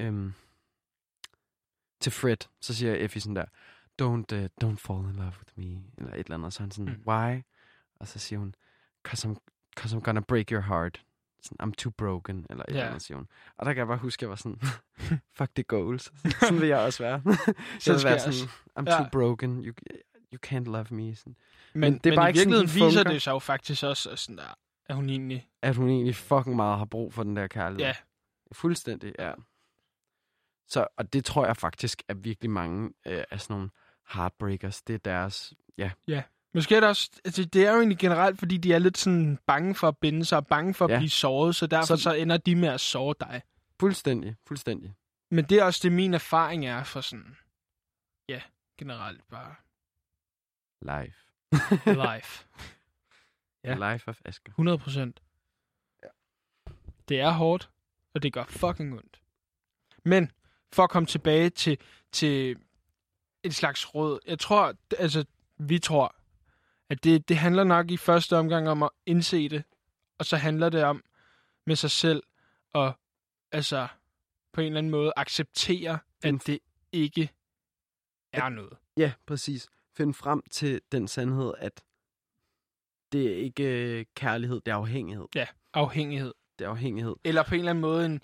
øhm, 0.00 0.32
til 2.00 2.12
Fred, 2.12 2.36
så 2.60 2.74
siger 2.74 2.94
Effie 2.94 3.20
sådan 3.20 3.36
der, 3.36 3.44
don't, 4.02 4.36
uh, 4.36 4.44
don't 4.64 4.76
fall 4.76 5.10
in 5.10 5.16
love 5.16 5.32
with 5.38 5.52
me, 5.56 5.82
eller 5.98 6.12
et 6.12 6.18
eller 6.18 6.34
andet, 6.34 6.52
så 6.52 6.60
han 6.62 6.70
sådan, 6.70 6.92
Mm. 6.94 7.02
why? 7.12 7.42
Og 8.00 8.08
så 8.08 8.18
siger 8.18 8.38
hun, 8.38 8.54
cause 9.04 9.28
I'm, 9.28 9.36
cause 9.76 9.96
I'm 9.96 10.00
gonna 10.00 10.20
break 10.20 10.50
your 10.50 10.60
heart. 10.60 11.02
Sådan, 11.42 11.68
I'm 11.68 11.72
too 11.78 11.90
broken, 11.90 12.46
eller 12.50 12.64
et 12.68 12.74
Ja. 12.74 12.78
eller 12.78 12.86
andet, 12.88 13.02
siger 13.02 13.16
hun. 13.16 13.28
Og 13.56 13.66
der 13.66 13.72
kan 13.72 13.78
jeg 13.78 13.86
bare 13.86 13.98
huske, 13.98 14.18
at 14.20 14.22
jeg 14.22 14.30
var 14.30 14.36
sådan, 14.36 14.60
fuck 15.38 15.50
the 15.54 15.62
goals. 15.62 16.12
sådan 16.40 16.60
vil 16.60 16.68
jeg 16.68 16.78
også 16.78 17.02
være. 17.02 17.22
så 17.80 17.92
jeg 17.92 18.00
skal 18.00 18.10
være 18.10 18.20
sådan, 18.20 18.48
I'm 18.78 18.90
Ja. 18.92 18.96
too 18.98 19.06
broken, 19.12 19.64
you, 19.64 19.74
you 20.32 20.38
can't 20.46 20.64
love 20.64 20.86
me. 20.90 21.16
Sådan. 21.16 21.36
Men, 21.72 21.80
men 21.80 21.92
det 21.98 22.06
er 22.06 22.10
men 22.10 22.16
bare 22.16 22.28
i 22.28 22.30
ikke 22.30 22.38
sådan, 22.40 22.50
virkeligheden 22.52 22.68
den 22.68 22.88
viser 22.90 23.02
det 23.04 23.22
sig 23.22 23.30
jo 23.30 23.38
faktisk 23.38 23.82
også 23.84 24.16
sådan 24.16 24.38
der, 24.38 24.54
at 24.88 24.96
hun 24.96 25.08
egentlig... 25.08 25.48
at 25.62 25.76
hun 25.76 25.88
egentlig 25.88 26.16
fucking 26.16 26.56
meget 26.56 26.78
har 26.78 26.84
brug 26.84 27.14
for 27.14 27.22
den 27.22 27.36
der 27.36 27.46
kærlighed. 27.46 27.86
Ja, 27.86 27.94
Fuldstændig, 28.52 29.14
ja. 29.18 29.32
Så, 30.68 30.86
og 30.96 31.12
det 31.12 31.24
tror 31.24 31.46
jeg 31.46 31.56
faktisk, 31.56 32.02
at 32.08 32.24
virkelig 32.24 32.50
mange 32.50 32.90
øh, 33.06 33.24
af 33.30 33.40
sådan 33.40 33.54
nogle 33.54 33.70
heartbreakers, 34.12 34.82
det 34.82 34.94
er 34.94 34.98
deres, 34.98 35.52
ja, 35.78 35.90
Måske 36.54 36.76
er 36.76 36.80
det 36.80 36.88
også, 36.88 37.10
altså 37.24 37.44
det 37.44 37.66
er 37.66 37.70
jo 37.72 37.76
egentlig 37.76 37.98
generelt, 37.98 38.38
fordi 38.38 38.56
de 38.56 38.72
er 38.74 38.78
lidt 38.78 38.98
sådan 38.98 39.38
bange 39.46 39.74
for 39.74 39.88
at 39.88 39.98
binde 39.98 40.24
sig, 40.24 40.38
og 40.38 40.46
bange 40.46 40.74
for 40.74 40.84
at 40.84 40.90
Ja. 40.90 40.98
blive 40.98 41.10
såret, 41.10 41.56
så 41.56 41.66
derfor 41.66 41.86
så, 41.86 41.96
Så- 41.96 42.02
så 42.02 42.12
ender 42.14 42.36
de 42.36 42.54
med 42.56 42.68
at 42.68 42.80
såre 42.80 43.14
dig. 43.20 43.42
fuldstændig, 43.80 44.36
fuldstændig. 44.46 44.94
Men 45.30 45.44
det 45.44 45.58
er 45.58 45.64
også 45.64 45.80
det, 45.82 45.92
min 45.92 46.14
erfaring 46.14 46.66
er 46.66 46.84
for 46.84 47.00
sådan, 47.00 47.36
ja, 48.28 48.42
generelt 48.78 49.28
bare 49.30 49.54
Life. 50.82 51.18
life. 51.86 52.46
Ja. 53.76 53.92
Life 53.92 54.08
of 54.08 54.20
Asger. 54.24 54.48
100 54.50 54.78
procent. 54.78 55.22
Ja. 56.02 56.08
Det 57.08 57.20
er 57.20 57.30
hårdt, 57.30 57.70
og 58.14 58.22
det 58.22 58.32
gør 58.32 58.44
fucking 58.44 58.92
ondt. 58.94 59.22
Men 60.04 60.32
for 60.72 60.84
at 60.84 60.90
komme 60.90 61.06
tilbage 61.06 61.50
til, 61.50 61.78
til 62.12 62.56
et 63.42 63.54
slags 63.54 63.94
råd. 63.94 64.18
Jeg 64.26 64.38
tror, 64.38 64.74
altså, 64.98 65.24
vi 65.58 65.78
tror, 65.78 66.16
at 66.88 67.04
det, 67.04 67.28
det 67.28 67.36
handler 67.36 67.64
nok 67.64 67.90
i 67.90 67.96
første 67.96 68.36
omgang 68.36 68.68
om 68.68 68.82
at 68.82 68.90
indse 69.06 69.48
det, 69.48 69.64
og 70.18 70.24
så 70.26 70.36
handler 70.36 70.68
det 70.68 70.84
om 70.84 71.04
med 71.66 71.76
sig 71.76 71.90
selv 71.90 72.22
at 72.74 72.92
altså, 73.52 73.88
på 74.52 74.60
en 74.60 74.66
eller 74.66 74.78
anden 74.78 74.90
måde 74.90 75.12
acceptere, 75.16 75.98
at 76.22 76.28
En- 76.28 76.38
det 76.38 76.58
ikke 76.92 77.30
er 78.32 78.48
noget. 78.48 78.76
Ja, 78.96 79.12
præcis. 79.26 79.68
Find 79.96 80.14
frem 80.14 80.42
til 80.50 80.80
den 80.92 81.08
sandhed, 81.08 81.52
at 81.58 81.82
det 83.12 83.32
er 83.32 83.36
ikke 83.36 83.62
øh, 83.64 84.04
kærlighed, 84.14 84.60
det 84.66 84.72
er 84.72 84.76
afhængighed. 84.76 85.26
Afhængighed. 85.74 86.34
Det 86.58 86.64
er 86.64 86.68
afhængighed. 86.68 87.14
Eller 87.24 87.42
på 87.42 87.54
en 87.54 87.58
eller 87.58 87.70
anden 87.70 87.82
måde 87.82 88.06
en... 88.06 88.20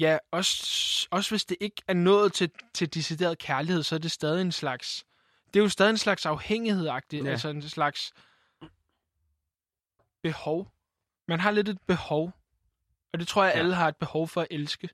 Ja, 0.00 0.18
også, 0.30 1.08
også 1.10 1.30
hvis 1.30 1.44
det 1.44 1.56
ikke 1.60 1.82
er 1.88 1.94
nået 1.94 2.32
til, 2.32 2.50
til 2.74 2.94
decideret 2.94 3.38
kærlighed, 3.38 3.82
så 3.82 3.94
er 3.94 3.98
det 3.98 4.10
stadig 4.10 4.40
en 4.42 4.52
slags... 4.52 5.04
Det 5.54 5.60
er 5.60 5.64
jo 5.64 5.68
stadig 5.68 5.90
en 5.90 5.98
slags 5.98 6.26
afhængighed-agtigt. 6.26 7.24
Ja. 7.24 7.30
Altså 7.30 7.48
en 7.48 7.62
slags 7.62 8.12
behov. 10.22 10.72
Man 11.28 11.40
har 11.40 11.50
lidt 11.50 11.68
et 11.68 11.78
behov. 11.86 12.32
Og 13.12 13.18
det 13.20 13.28
tror 13.28 13.44
jeg, 13.44 13.52
Ja. 13.54 13.58
alle 13.58 13.74
har 13.74 13.88
et 13.88 13.96
behov 13.96 14.28
for 14.28 14.40
at 14.40 14.46
elske. 14.50 14.88